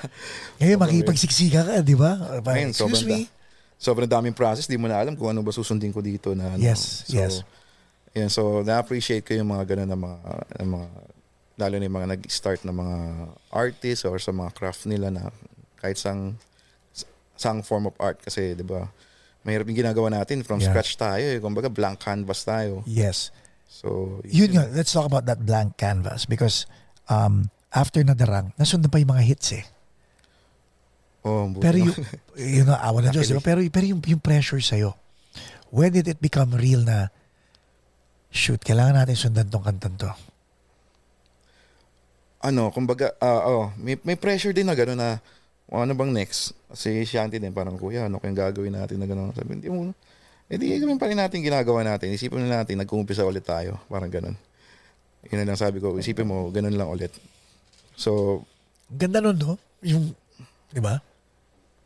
Ngayon, 0.57 0.79
makipagsiksika 0.79 1.61
ka, 1.61 1.75
di 1.79 1.93
ba? 1.93 2.41
Ngayon, 2.41 2.71
Excuse 2.71 2.81
sobrang 2.97 3.05
me? 3.05 3.29
sobrang 3.75 4.09
daming 4.09 4.33
process, 4.33 4.65
di 4.65 4.73
mo 4.73 4.87
na 4.87 4.97
alam 4.97 5.13
kung 5.13 5.27
ano 5.27 5.39
ba 5.39 5.51
susundin 5.51 5.91
ko 5.91 5.99
dito 5.99 6.31
na 6.31 6.49
ano. 6.49 6.57
Yes, 6.57 7.05
so, 7.05 7.13
yes. 7.13 7.33
Yan, 8.13 8.29
so 8.29 8.61
na-appreciate 8.61 9.21
ko 9.21 9.33
yung 9.33 9.49
mga 9.49 9.75
ganun 9.75 9.89
na 9.89 9.97
mga, 9.97 10.19
na 10.55 10.65
mga 10.71 10.87
lalo 11.53 11.73
na 11.75 11.85
yung 11.85 11.97
mga 11.99 12.09
nag-start 12.09 12.61
na 12.63 12.71
mga 12.71 12.97
artists 13.49 14.03
or 14.03 14.17
sa 14.17 14.31
mga 14.31 14.49
craft 14.51 14.85
nila 14.85 15.09
na 15.09 15.29
kahit 15.77 15.95
sang 15.95 16.33
sang 17.35 17.59
form 17.59 17.85
of 17.85 17.95
art 17.97 18.17
kasi 18.17 18.53
'di 18.53 18.61
ba 18.61 18.89
mahirap 19.41 19.65
yung 19.67 19.77
ginagawa 19.77 20.07
natin 20.09 20.41
from 20.41 20.57
Yeah. 20.57 20.69
scratch 20.69 20.95
tayo 20.95 21.21
eh 21.21 21.37
kumbaga 21.37 21.67
blank 21.67 21.99
canvas 21.99 22.41
tayo 22.41 22.81
Yes. 22.85 23.29
So 23.73 24.21
Yun 24.29 24.53
nga, 24.53 24.69
let's 24.69 24.93
talk 24.93 25.09
about 25.09 25.25
that 25.25 25.41
blank 25.41 25.73
canvas 25.81 26.29
because 26.29 26.69
um, 27.09 27.49
after 27.73 28.05
Nadarang, 28.05 28.53
nasundan 28.53 28.93
pa 28.93 29.01
yung 29.01 29.17
mga 29.17 29.25
hits 29.25 29.49
eh. 29.57 29.65
oh, 31.25 31.49
Pero 31.57 31.81
na- 31.81 31.85
yung, 31.89 31.97
yun 32.37 32.69
nga, 32.69 32.77
awa 32.85 33.01
ng 33.01 33.09
Diyos, 33.09 33.33
di 33.33 33.33
ba? 33.33 33.41
Pero, 33.41 33.65
pero 33.73 33.85
yung, 33.89 33.97
yung 34.05 34.21
pressure 34.21 34.61
sa'yo, 34.61 34.93
when 35.73 35.89
did 35.89 36.05
it 36.05 36.21
become 36.21 36.53
real 36.53 36.85
na, 36.85 37.09
shoot, 38.29 38.61
kailangan 38.61 39.01
natin 39.01 39.17
sundan 39.17 39.49
tong 39.49 39.65
kantan 39.65 39.97
to? 39.97 40.13
ano, 42.43 42.67
kumbaga, 42.75 43.15
ah, 43.23 43.47
oh, 43.47 43.65
may, 43.79 43.95
may 44.03 44.19
pressure 44.19 44.51
din 44.51 44.67
na 44.67 44.75
gano'n 44.75 44.99
na, 44.99 45.15
"O, 45.71 45.79
ano 45.79 45.95
bang 45.95 46.11
next? 46.11 46.51
Kasi 46.67 47.07
si 47.07 47.15
Shanti 47.15 47.39
din, 47.39 47.55
parang, 47.55 47.79
kuya, 47.79 48.11
ano 48.11 48.19
kayong 48.19 48.35
gagawin 48.35 48.75
natin 48.75 48.99
na 48.99 49.07
gano'n? 49.07 49.31
Sabi, 49.31 49.55
hindi 49.55 49.71
mo, 49.71 49.95
eh 50.51 50.57
di 50.59 50.75
gawin 50.79 50.99
pa 50.99 51.07
rin 51.07 51.19
natin 51.19 51.39
ginagawa 51.39 51.83
natin. 51.85 52.11
Isipin 52.11 52.43
na 52.43 52.61
natin, 52.61 52.79
nag-uumpisa 52.79 53.23
ulit 53.23 53.43
tayo. 53.43 53.79
Parang 53.87 54.11
gano'n. 54.11 54.35
Yun 55.31 55.37
na 55.39 55.47
lang 55.53 55.59
sabi 55.59 55.79
ko, 55.79 55.95
isipin 55.95 56.27
mo, 56.27 56.51
gano'n 56.51 56.75
lang 56.75 56.91
ulit. 56.91 57.11
So, 57.95 58.43
ganda 58.91 59.23
nun, 59.23 59.39
no? 59.39 59.55
Yung, 59.81 60.11
di 60.73 60.81
ba? 60.83 60.99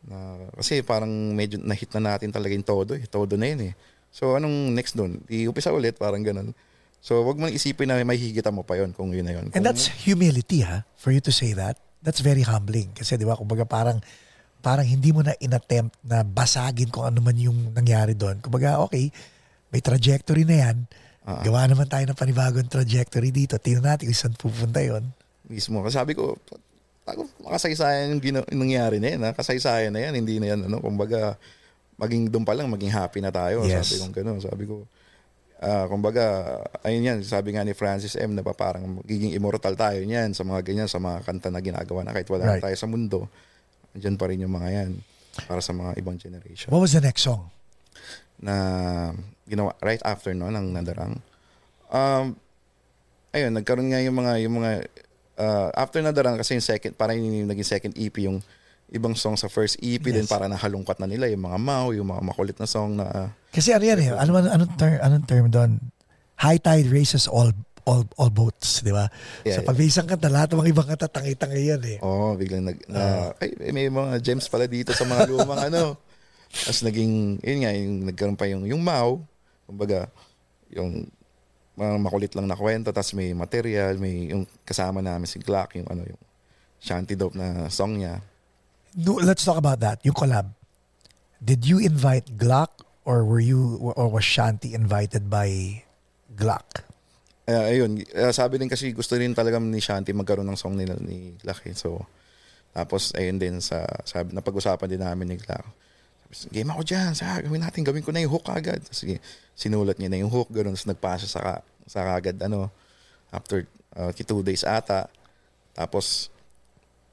na, 0.08 0.48
kasi 0.56 0.80
parang 0.80 1.10
medyo 1.36 1.60
na-hit 1.60 1.92
na 1.98 2.14
natin 2.14 2.32
talaga 2.32 2.56
yung 2.56 2.66
todo 2.66 2.96
eh. 2.96 3.04
Todo 3.04 3.36
na 3.36 3.46
yun 3.52 3.70
eh. 3.70 3.74
So, 4.08 4.34
anong 4.40 4.72
next 4.72 4.96
doon? 4.96 5.20
Iumpisa 5.28 5.70
ulit, 5.70 6.00
parang 6.00 6.24
gano'n. 6.24 6.56
So, 6.98 7.22
wag 7.22 7.38
mo 7.38 7.46
nang 7.46 7.54
isipin 7.54 7.92
na 7.92 8.00
may 8.02 8.18
higitan 8.18 8.56
mo 8.56 8.66
pa 8.66 8.74
yon 8.74 8.90
kung 8.90 9.12
yun 9.14 9.22
na 9.28 9.36
yun. 9.38 9.48
And 9.48 9.54
Kung- 9.54 9.66
that's 9.68 9.86
humility, 9.86 10.64
ha? 10.64 10.82
For 10.98 11.12
you 11.14 11.22
to 11.22 11.30
say 11.30 11.54
that. 11.54 11.78
That's 12.02 12.24
very 12.24 12.42
humbling. 12.42 12.94
Kasi, 12.96 13.14
di 13.20 13.28
ba, 13.28 13.38
kumbaga 13.38 13.68
parang, 13.68 14.02
parang 14.68 14.84
hindi 14.84 15.08
mo 15.10 15.24
na 15.24 15.32
inattempt 15.40 15.96
na 16.04 16.20
basagin 16.20 16.92
kung 16.92 17.08
ano 17.08 17.24
man 17.24 17.32
yung 17.34 17.72
nangyari 17.72 18.12
doon. 18.12 18.36
Kumbaga, 18.36 18.84
okay, 18.84 19.08
may 19.72 19.80
trajectory 19.80 20.44
na 20.44 20.68
yan. 20.68 20.76
Ah. 21.24 21.40
Gawa 21.40 21.64
naman 21.64 21.88
tayo 21.88 22.04
ng 22.04 22.12
panibagong 22.12 22.68
trajectory 22.68 23.32
dito. 23.32 23.56
Tingnan 23.56 23.96
natin 23.96 24.12
kung 24.12 24.16
saan 24.18 24.36
pupunta 24.36 24.84
yon. 24.84 25.08
mismo. 25.48 25.80
Kasi 25.80 25.96
sabi 25.96 26.12
ko, 26.12 26.36
tago, 27.00 27.24
makasaysayan 27.40 28.12
yung, 28.12 28.20
gina- 28.20 28.48
nangyari 28.52 29.00
na 29.00 29.08
yan. 29.08 29.20
Ha? 29.24 29.32
Kasaysayan 29.32 29.88
na 29.88 30.04
yan. 30.04 30.12
Hindi 30.12 30.36
na 30.36 30.52
yan. 30.52 30.68
Ano, 30.68 30.84
kumbaga, 30.84 31.40
maging 31.96 32.28
doon 32.28 32.44
pa 32.44 32.52
lang, 32.52 32.68
maging 32.68 32.92
happy 32.92 33.24
na 33.24 33.32
tayo. 33.32 33.64
Yes. 33.64 33.88
Sabi 33.88 34.04
ko 34.04 34.04
gano'n. 34.12 34.38
Sabi 34.38 34.64
ko, 34.68 34.84
ah, 35.58 35.88
kumbaga, 35.88 36.24
ayun 36.84 37.08
yan. 37.08 37.18
Sabi 37.24 37.56
nga 37.56 37.64
ni 37.64 37.72
Francis 37.72 38.12
M. 38.14 38.36
na 38.36 38.44
pa 38.44 38.52
parang 38.52 39.00
magiging 39.00 39.32
immortal 39.32 39.72
tayo 39.72 39.96
niyan 40.00 40.36
sa 40.36 40.44
mga 40.44 40.60
ganyan, 40.62 40.88
sa 40.88 41.00
mga 41.00 41.24
kanta 41.24 41.48
na 41.48 41.64
ginagawa 41.64 42.04
na 42.04 42.12
kahit 42.12 42.28
wala 42.28 42.56
Right. 42.56 42.60
tayo 42.60 42.76
sa 42.76 42.84
mundo. 42.84 43.24
Andyan 43.98 44.14
pa 44.14 44.30
rin 44.30 44.38
yung 44.38 44.54
mga 44.54 44.68
yan 44.70 44.90
para 45.50 45.58
sa 45.58 45.74
mga 45.74 45.98
ibang 45.98 46.14
generation. 46.14 46.70
What 46.70 46.86
was 46.86 46.94
the 46.94 47.02
next 47.02 47.26
song? 47.26 47.50
na 48.38 48.54
ginawa 49.50 49.74
right 49.82 49.98
after 50.06 50.30
no 50.30 50.46
ng 50.46 50.70
nadarang. 50.70 51.18
Um 51.90 52.38
ayun, 53.34 53.50
nagkaroon 53.50 53.90
nga 53.90 53.98
yung 53.98 54.14
mga 54.14 54.32
yung 54.46 54.54
mga 54.62 54.70
uh, 55.38 55.68
after 55.74 55.98
nadarang 55.98 56.38
kasi 56.38 56.54
yung 56.54 56.62
second 56.62 56.94
parang 56.94 57.18
yun 57.18 57.44
yung 57.44 57.50
naging 57.50 57.66
second 57.66 57.92
EP 57.98 58.14
yung 58.22 58.38
ibang 58.88 59.12
song 59.12 59.36
sa 59.36 59.50
first 59.50 59.76
EP 59.84 60.00
din 60.00 60.24
Yes. 60.24 60.30
para 60.30 60.48
nahalungkat 60.48 60.96
na 60.96 61.04
nila 61.10 61.28
yung 61.28 61.44
mga 61.44 61.58
mau, 61.60 61.92
yung 61.92 62.08
mga 62.08 62.22
makulit 62.24 62.56
na 62.56 62.64
song 62.64 62.96
na 62.96 63.04
uh, 63.04 63.28
Kasi 63.52 63.74
ano 63.76 63.84
yan 63.84 64.00
eh, 64.00 64.08
ano, 64.16 64.32
ano, 64.38 64.48
anong, 64.48 64.72
term, 64.80 64.96
anong 65.02 65.24
term 65.28 65.44
doon? 65.52 65.70
High 66.38 66.62
tide 66.62 66.88
raises 66.88 67.26
all 67.28 67.52
all 67.88 68.04
all 68.20 68.28
boats, 68.28 68.84
di 68.84 68.92
ba? 68.92 69.08
Yeah, 69.48 69.58
so 69.58 69.64
pag 69.64 69.80
may 69.80 69.88
isang 69.88 70.04
kanta, 70.04 70.28
lahat 70.28 70.52
ng 70.52 70.60
mga 70.60 70.70
ibang 70.76 70.88
kanta, 70.92 71.08
tangay-tangay 71.08 71.62
yan 71.72 71.82
eh. 71.96 71.98
oh, 72.04 72.36
biglang 72.36 72.68
nag 72.68 72.78
na, 72.84 73.32
ay 73.40 73.72
may 73.72 73.88
mga 73.88 74.20
gems 74.20 74.46
pala 74.52 74.68
dito 74.68 74.92
sa 74.92 75.08
mga 75.08 75.24
lumang 75.32 75.72
ano. 75.72 75.96
Tapos 76.52 76.84
naging 76.84 77.40
yun 77.40 77.58
nga 77.64 77.72
yung 77.72 77.94
nagkaroon 78.12 78.36
pa 78.36 78.44
yung 78.48 78.68
yung 78.68 78.84
mau, 78.84 79.24
kumbaga 79.64 80.12
yung 80.68 81.08
mga 81.78 81.94
makulit 81.96 82.32
lang 82.36 82.44
na 82.44 82.58
kwento 82.58 82.92
tapos 82.92 83.16
may 83.16 83.32
material, 83.32 83.96
may 83.96 84.28
yung 84.28 84.44
kasama 84.68 85.00
namin 85.00 85.24
si 85.24 85.40
Glock 85.40 85.80
yung 85.80 85.88
ano 85.88 86.04
yung 86.04 86.20
Shanty 86.78 87.16
Dope 87.16 87.36
na 87.36 87.72
song 87.72 87.98
niya. 87.98 88.20
No, 88.96 89.20
let's 89.20 89.44
talk 89.44 89.60
about 89.60 89.80
that, 89.80 90.00
yung 90.04 90.14
collab. 90.16 90.52
Did 91.38 91.68
you 91.68 91.78
invite 91.78 92.34
Glock 92.34 92.82
or 93.08 93.24
were 93.24 93.40
you, 93.40 93.80
or 93.80 94.12
was 94.12 94.24
Shanti 94.24 94.74
invited 94.74 95.32
by 95.32 95.80
Glock? 96.36 96.87
Uh, 97.48 97.64
ayun, 97.64 98.04
uh, 98.12 98.28
sabi 98.28 98.60
din 98.60 98.68
kasi 98.68 98.92
gusto 98.92 99.16
rin 99.16 99.32
talaga 99.32 99.56
ni 99.56 99.80
Shanti 99.80 100.12
magkaroon 100.12 100.44
ng 100.52 100.60
song 100.60 100.76
nila 100.76 101.00
ni 101.00 101.32
eh. 101.40 101.72
So, 101.72 102.04
tapos 102.76 103.16
ayun 103.16 103.40
din 103.40 103.64
sa, 103.64 103.88
sabi, 104.04 104.36
napag-usapan 104.36 104.84
din 104.84 105.00
namin 105.00 105.32
ni 105.32 105.36
Glock. 105.40 105.64
Sabi, 106.28 106.52
game 106.52 106.68
ako 106.76 106.84
dyan, 106.84 107.16
sa 107.16 107.40
gawin 107.40 107.64
natin, 107.64 107.88
gawin 107.88 108.04
ko 108.04 108.12
na 108.12 108.20
yung 108.20 108.36
hook 108.36 108.52
agad. 108.52 108.84
Sige, 108.92 109.24
sinulat 109.56 109.96
niya 109.96 110.12
na 110.12 110.20
yung 110.20 110.28
hook, 110.28 110.52
gano'n, 110.52 110.76
tapos 110.76 110.92
nagpasa 110.92 111.24
sa, 111.24 111.40
ka- 111.40 111.64
sa 111.88 112.04
kagad, 112.04 112.36
ano, 112.44 112.68
after 113.32 113.64
uh, 113.96 114.12
two 114.12 114.44
days 114.44 114.60
ata. 114.60 115.08
Tapos, 115.72 116.28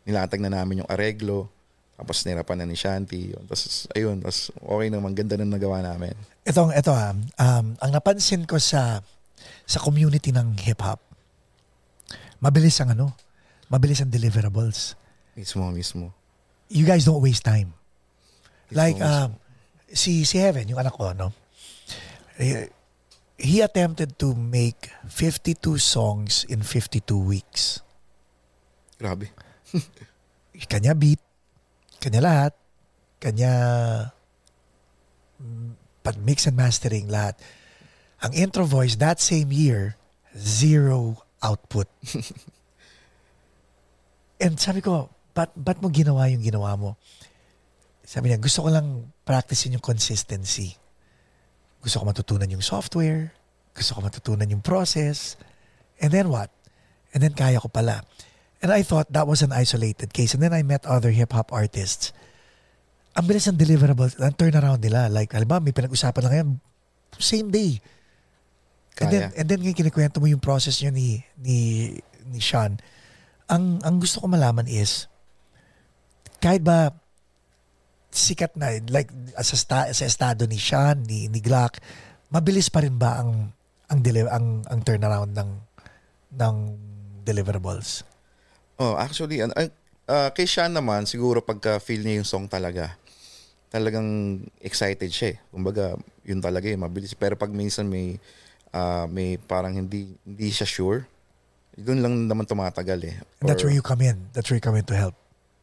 nilatag 0.03 0.43
na 0.43 0.51
namin 0.51 0.83
yung 0.83 0.91
areglo. 0.91 1.47
Tapos 1.95 2.27
nirapan 2.27 2.59
na 2.59 2.67
ni 2.67 2.75
Shanti. 2.75 3.31
Yun. 3.31 3.43
Tapos, 3.47 3.87
ayun, 3.95 4.19
tapos 4.19 4.51
okay 4.59 4.87
naman, 4.91 5.15
ganda 5.15 5.39
na 5.39 5.47
nagawa 5.47 5.79
namin. 5.79 6.11
Ito, 6.43 6.75
ito 6.75 6.91
ha, 6.91 7.15
um, 7.15 7.65
ang 7.79 7.91
napansin 7.95 8.43
ko 8.43 8.59
sa 8.59 8.99
sa 9.65 9.79
community 9.79 10.31
ng 10.31 10.55
hip-hop, 10.57 11.01
mabilis 12.39 12.77
ang 12.79 12.93
ano, 12.93 13.13
mabilis 13.67 14.01
ang 14.01 14.09
deliverables. 14.09 14.93
Mismo, 15.33 15.67
mismo. 15.71 16.13
You 16.69 16.85
guys 16.85 17.05
don't 17.05 17.21
waste 17.21 17.43
time. 17.43 17.73
Mismo, 18.69 18.77
Like, 18.77 18.97
mismo. 18.97 19.09
um, 19.09 19.31
si, 19.89 20.25
si 20.25 20.37
Heaven, 20.37 20.65
yung 20.65 20.79
anak 20.79 20.95
ko, 20.95 21.13
no? 21.13 21.29
Eh, 22.37 22.69
He 23.35 23.59
attempted 23.59 24.15
to 24.15 24.31
make 24.31 24.95
52 25.11 25.75
songs 25.75 26.47
in 26.47 26.63
52 26.63 27.03
weeks. 27.19 27.83
Grabe. 28.95 29.27
Kanya 30.71 30.95
beat, 30.95 31.19
kanya 31.99 32.23
lahat, 32.23 32.53
kanya 33.19 33.51
mm, 35.35 35.75
pag-mix 35.99 36.47
and 36.47 36.55
mastering 36.55 37.11
lahat. 37.11 37.35
Ang 38.25 38.33
intro 38.33 38.65
voice 38.65 38.97
that 38.97 39.21
same 39.21 39.53
year, 39.53 39.93
zero 40.33 41.21
output. 41.45 41.85
And 44.41 44.57
sabi 44.57 44.81
ko, 44.81 45.13
ba't, 45.37 45.53
ba't 45.53 45.77
mo 45.77 45.93
ginawa 45.93 46.25
yung 46.33 46.41
ginawa 46.41 46.73
mo? 46.73 46.97
Sabi 48.01 48.33
niya, 48.33 48.41
gusto 48.41 48.65
ko 48.65 48.73
lang 48.73 49.13
practicein 49.21 49.77
yung 49.77 49.85
consistency. 49.85 50.73
Gusto 51.85 52.01
ko 52.01 52.09
matutunan 52.09 52.49
yung 52.49 52.65
software. 52.65 53.29
Gusto 53.77 53.93
ko 53.93 53.99
matutunan 54.01 54.49
yung 54.49 54.65
process. 54.65 55.37
And 56.01 56.09
then 56.09 56.33
what? 56.33 56.49
And 57.13 57.21
then 57.21 57.37
kaya 57.37 57.61
ko 57.61 57.69
pala. 57.69 58.01
And 58.65 58.73
I 58.73 58.81
thought 58.81 59.13
that 59.13 59.29
was 59.29 59.45
an 59.45 59.53
isolated 59.53 60.17
case. 60.17 60.33
And 60.33 60.41
then 60.41 60.53
I 60.53 60.65
met 60.65 60.89
other 60.89 61.13
hip-hop 61.13 61.53
artists. 61.53 62.09
Ang 63.13 63.29
bilis 63.29 63.45
ng 63.45 63.61
deliverables, 63.61 64.17
ang 64.17 64.33
turnaround 64.33 64.81
nila. 64.81 65.13
Like, 65.13 65.37
alam 65.37 65.45
ba, 65.45 65.61
may 65.61 65.71
pinag-usapan 65.71 66.21
lang 66.25 66.33
ngayon, 66.33 66.49
same 67.21 67.53
day. 67.53 67.79
And 69.03 69.07
then, 69.11 69.23
Kaya. 69.27 69.35
and 69.35 69.45
then 69.51 69.59
ngayon 69.59 69.75
kinikwento 69.75 70.23
mo 70.23 70.27
yung 70.31 70.39
process 70.39 70.79
nyo 70.79 70.91
ni, 70.95 71.19
ni, 71.39 71.57
ni 72.31 72.39
Sean. 72.39 72.79
Ang, 73.51 73.83
ang 73.83 73.99
gusto 73.99 74.23
ko 74.23 74.31
malaman 74.31 74.65
is, 74.71 75.11
kahit 76.39 76.63
ba 76.63 76.95
sikat 78.15 78.55
na, 78.55 78.79
like 78.87 79.11
sa, 79.43 79.55
sta, 79.59 79.79
sa 79.91 80.07
estado 80.07 80.47
ni 80.47 80.55
Sean, 80.55 81.03
ni, 81.03 81.27
ni 81.27 81.43
Glock, 81.43 81.77
mabilis 82.31 82.71
pa 82.71 82.79
rin 82.81 82.95
ba 82.95 83.19
ang 83.19 83.51
ang 83.85 83.99
deli- 84.01 84.25
ang 84.25 84.65
ang 84.65 84.79
turnaround 84.81 85.35
ng 85.37 85.51
ng 86.35 86.55
deliverables? 87.21 88.01
Oh, 88.81 88.97
actually, 88.97 89.39
an- 89.45 89.53
ang- 89.53 89.75
ah, 90.09 90.29
kay 90.33 90.47
Sean 90.49 90.73
naman, 90.73 91.05
siguro 91.05 91.43
pagka 91.43 91.77
feel 91.77 92.01
niya 92.01 92.23
yung 92.23 92.27
song 92.27 92.45
talaga, 92.49 92.97
talagang 93.69 94.41
excited 94.63 95.09
siya 95.11 95.35
eh. 95.35 95.37
Kumbaga, 95.51 95.95
yun 96.25 96.39
talaga 96.41 96.67
eh, 96.67 96.77
mabilis. 96.79 97.13
Pero 97.15 97.35
pag 97.35 97.51
minsan 97.53 97.87
may, 97.87 98.17
ah, 98.75 99.07
may 99.07 99.39
parang 99.39 99.71
hindi, 99.73 100.11
hindi 100.21 100.51
siya 100.51 100.67
sure, 100.67 101.07
doon 101.75 101.99
lang 102.03 102.13
naman 102.27 102.43
tumatagal 102.43 102.99
eh. 103.07 103.15
And 103.39 103.47
that's 103.47 103.63
Or, 103.63 103.71
where 103.71 103.75
you 103.75 103.83
come 103.83 104.03
in. 104.03 104.19
That's 104.35 104.51
where 104.51 104.59
you 104.59 104.63
come 104.63 104.75
in 104.75 104.83
to 104.85 104.95
help. 104.95 105.15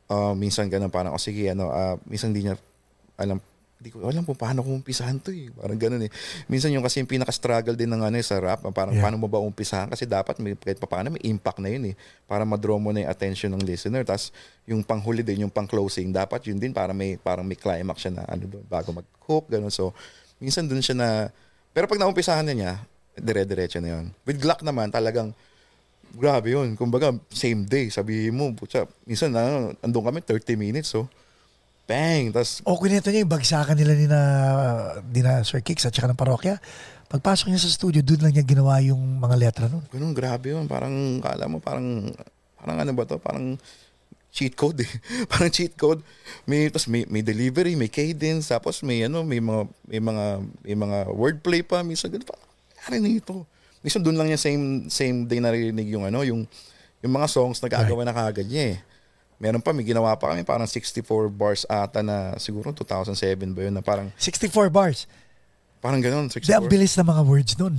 ah, 0.09 0.33
minsan 0.33 0.69
ganun, 0.69 0.89
parang, 0.89 1.13
oh 1.13 1.21
sige, 1.21 1.49
ano, 1.49 1.69
ah, 1.69 1.97
minsan 2.05 2.33
hindi 2.33 2.45
niya 2.45 2.57
alam, 3.17 3.41
hindi 3.81 3.89
ko 3.91 4.05
alam 4.07 4.23
kung 4.23 4.37
paano 4.37 4.63
ko 4.63 4.71
umpisahan 4.71 5.19
to 5.19 5.33
eh. 5.33 5.49
Parang 5.51 5.75
ganun 5.75 6.05
eh. 6.05 6.11
Minsan 6.47 6.71
yung 6.71 6.85
kasi 6.85 7.03
yung 7.03 7.11
pinaka-struggle 7.11 7.75
din 7.75 7.91
ng 7.91 8.05
ano 8.05 8.15
eh, 8.15 8.23
sa 8.23 8.39
rap, 8.39 8.63
parang 8.71 8.95
Yeah. 8.95 9.03
paano 9.03 9.19
mo 9.19 9.27
ba 9.27 9.43
umpisahan 9.43 9.91
kasi 9.91 10.07
dapat 10.07 10.39
may, 10.39 10.55
kahit 10.55 10.79
pa 10.79 10.87
paano 10.87 11.11
may 11.11 11.23
impact 11.27 11.59
na 11.59 11.67
yun 11.67 11.91
eh. 11.91 11.95
Para 12.29 12.47
ma-draw 12.47 12.79
mo 12.79 12.95
na 12.95 13.03
yung 13.03 13.11
attention 13.11 13.51
ng 13.51 13.65
listener. 13.67 14.07
Tapos 14.07 14.31
yung 14.71 14.87
panghuli 14.87 15.27
din, 15.27 15.49
yung 15.49 15.51
pang-closing, 15.51 16.15
dapat 16.15 16.47
yun 16.47 16.63
din 16.63 16.71
para 16.71 16.95
may, 16.95 17.19
parang 17.19 17.43
may 17.43 17.59
climax 17.59 18.07
siya 18.07 18.21
na 18.21 18.23
ano 18.29 18.47
doon, 18.47 18.63
bago 18.71 18.95
mag-hook, 18.95 19.51
ganun. 19.51 19.73
So, 19.75 19.91
minsan 20.39 20.69
dun 20.71 20.79
siya 20.79 20.95
na, 20.95 21.09
pero 21.75 21.89
pag 21.91 21.99
naumpisahan 21.99 22.47
na 22.47 22.55
niya, 22.55 22.73
dire-diretso 23.17 23.81
na 23.81 24.01
yun. 24.01 24.05
With 24.25 24.41
Glock 24.41 24.65
naman, 24.65 24.89
talagang, 24.89 25.37
grabe 26.17 26.53
yun. 26.53 26.77
Kumbaga, 26.77 27.13
same 27.33 27.65
day, 27.65 27.89
sabihin 27.89 28.37
mo, 28.37 28.53
putya, 28.57 28.89
minsan, 29.05 29.33
ano, 29.33 29.73
andun 29.81 30.05
kami 30.05 30.21
30 30.25 30.57
minutes, 30.57 30.93
so, 30.93 31.09
bang, 31.89 32.31
tas 32.31 32.63
O 32.65 32.79
kwento 32.79 33.11
niya 33.11 33.27
yung 33.27 33.33
bagsakan 33.33 33.77
nila 33.77 33.93
ni 33.99 34.07
na, 34.07 34.21
ni 35.11 35.21
na 35.21 35.43
Sir 35.43 35.61
Kicks 35.61 35.85
at 35.85 35.93
saka 35.93 36.09
ng 36.09 36.19
parokya. 36.19 36.63
Pagpasok 37.13 37.53
niya 37.53 37.61
sa 37.61 37.69
studio, 37.69 38.01
doon 38.01 38.25
lang 38.29 38.33
niya 38.33 38.45
ginawa 38.47 38.81
yung 38.81 39.21
mga 39.21 39.37
letra 39.37 39.65
nun. 39.69 39.85
Ganun, 39.93 40.17
grabe 40.17 40.57
yun. 40.57 40.65
Parang, 40.65 41.21
kala 41.21 41.45
mo, 41.45 41.61
parang, 41.61 42.09
parang 42.57 42.77
ano 42.81 42.93
ba 42.97 43.05
to? 43.05 43.21
Parang 43.21 43.61
cheat 44.33 44.57
code 44.57 44.81
eh. 44.81 44.93
parang 45.31 45.53
cheat 45.53 45.77
code. 45.77 46.01
May, 46.49 46.73
tapos 46.73 46.89
may, 46.89 47.05
may 47.05 47.21
delivery, 47.21 47.77
may 47.77 47.93
cadence, 47.93 48.49
tapos 48.49 48.81
may 48.81 49.05
ano, 49.05 49.21
may 49.21 49.45
mga, 49.45 49.63
may 49.85 50.01
mga, 50.01 50.25
may 50.65 50.77
mga 50.79 50.99
wordplay 51.13 51.61
pa. 51.61 51.85
Minsan, 51.85 52.09
ganun 52.17 52.25
pa. 52.25 52.39
Ano 52.87 52.95
na 52.99 53.09
ito? 53.09 53.47
Minsan 53.81 54.01
doon 54.01 54.15
lang 54.15 54.31
niya 54.31 54.39
same, 54.39 54.87
same 54.87 55.27
day 55.27 55.39
narinig 55.39 55.91
yung 55.91 56.07
ano, 56.07 56.23
yung, 56.23 56.47
yung 57.03 57.13
mga 57.13 57.27
songs 57.27 57.59
na 57.59 57.69
gagawa 57.69 58.03
na 58.03 58.15
kagad 58.15 58.47
niya 58.47 58.75
eh. 58.75 58.79
Meron 59.43 59.59
pa, 59.59 59.75
may 59.75 59.83
ginawa 59.83 60.15
pa 60.15 60.31
kami, 60.31 60.47
parang 60.47 60.71
64 60.71 61.03
bars 61.29 61.67
ata 61.67 61.99
na 61.99 62.39
siguro 62.39 62.71
2007 62.71 63.51
ba 63.51 63.61
yun 63.67 63.75
na 63.75 63.83
parang, 63.83 64.07
64 64.15 64.71
bars. 64.71 65.11
parang 65.83 65.99
ganun, 65.99 66.31
Di, 66.31 66.39
ang 66.55 66.63
64. 66.63 66.71
bilis 66.71 66.95
ng 66.95 67.07
mga 67.07 67.23
words 67.27 67.53
nun. 67.59 67.75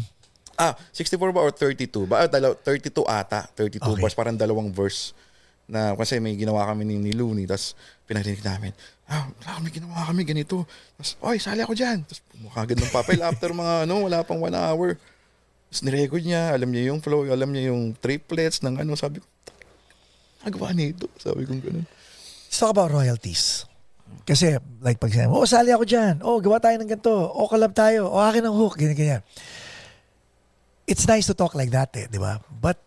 Ah, 0.60 0.76
64 0.92 1.32
ba 1.32 1.40
or 1.40 1.56
32 1.56 2.04
ba? 2.04 2.24
Ah, 2.24 2.30
dalaw, 2.30 2.52
32 2.60 3.08
ata. 3.08 3.48
32 3.56 3.80
Okay. 3.80 4.02
bars, 4.04 4.12
parang 4.14 4.36
dalawang 4.36 4.70
verse. 4.70 5.16
Na 5.64 5.96
kasi 5.96 6.20
may 6.20 6.36
ginawa 6.36 6.68
kami 6.68 6.84
ni, 6.84 7.00
ni 7.00 7.16
Looney, 7.16 7.48
tapos 7.48 7.80
pinarinig 8.04 8.44
namin, 8.44 8.76
ah, 9.10 9.28
wala, 9.30 9.52
may 9.64 9.72
ginawa 9.72 10.08
kami 10.08 10.22
ganito. 10.24 10.64
Tapos, 10.96 11.12
oy, 11.20 11.38
sali 11.40 11.62
ako 11.64 11.74
dyan. 11.76 12.04
Tapos 12.08 12.22
pumakagad 12.32 12.78
ng 12.80 12.94
papel 12.94 13.20
after 13.24 13.50
mga 13.52 13.74
ano, 13.88 13.96
wala 14.08 14.20
pang 14.24 14.40
one 14.40 14.56
hour. 14.56 14.96
Tapos 15.70 15.82
nirecord 15.84 16.24
niya, 16.24 16.54
alam 16.54 16.70
niya 16.70 16.94
yung 16.94 17.00
flow, 17.02 17.26
alam 17.28 17.50
niya 17.50 17.74
yung 17.74 17.98
triplets 17.98 18.62
ng 18.62 18.80
ano, 18.80 18.94
sabi 18.96 19.20
ko, 19.20 19.28
nagawa 20.44 20.76
nito. 20.76 21.08
Sabi 21.18 21.48
ko 21.48 21.56
ganun. 21.58 21.88
Let's 21.88 22.60
talk 22.62 22.76
about 22.76 22.94
royalties. 22.94 23.66
Kasi, 24.24 24.62
like, 24.80 25.02
pag 25.02 25.10
sinabi, 25.10 25.34
oh, 25.34 25.50
sali 25.50 25.74
ako 25.74 25.84
dyan. 25.90 26.22
Oh, 26.22 26.38
gawa 26.38 26.62
tayo 26.62 26.78
ng 26.78 26.86
ganito. 26.86 27.12
Oh, 27.12 27.50
collab 27.50 27.74
tayo. 27.74 28.14
Oh, 28.14 28.22
akin 28.22 28.46
ang 28.46 28.56
hook. 28.56 28.78
Ganyan, 28.78 28.96
ganyan. 28.96 29.22
It's 30.86 31.10
nice 31.10 31.26
to 31.28 31.36
talk 31.36 31.58
like 31.58 31.74
that, 31.74 31.90
eh, 31.98 32.06
di 32.06 32.22
ba? 32.22 32.38
But 32.48 32.78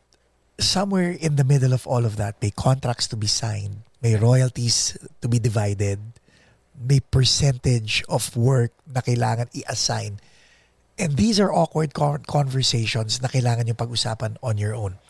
somewhere 0.60 1.12
in 1.12 1.36
the 1.36 1.44
middle 1.44 1.72
of 1.72 1.84
all 1.84 2.04
of 2.04 2.16
that, 2.16 2.38
may 2.40 2.52
contracts 2.52 3.08
to 3.12 3.16
be 3.16 3.26
signed. 3.26 3.84
May 4.06 4.14
royalties 4.14 4.94
to 5.18 5.26
be 5.26 5.42
divided. 5.42 5.98
May 6.78 7.02
percentage 7.02 8.06
of 8.06 8.22
work 8.38 8.70
na 8.86 9.02
kailangan 9.02 9.50
i-assign. 9.50 10.22
And 10.94 11.18
these 11.18 11.42
are 11.42 11.50
awkward 11.50 11.90
con- 11.90 12.22
conversations 12.22 13.18
na 13.18 13.26
kailangan 13.26 13.66
yung 13.66 13.74
pag-usapan 13.74 14.38
on 14.46 14.62
your 14.62 14.78
own. 14.78 15.02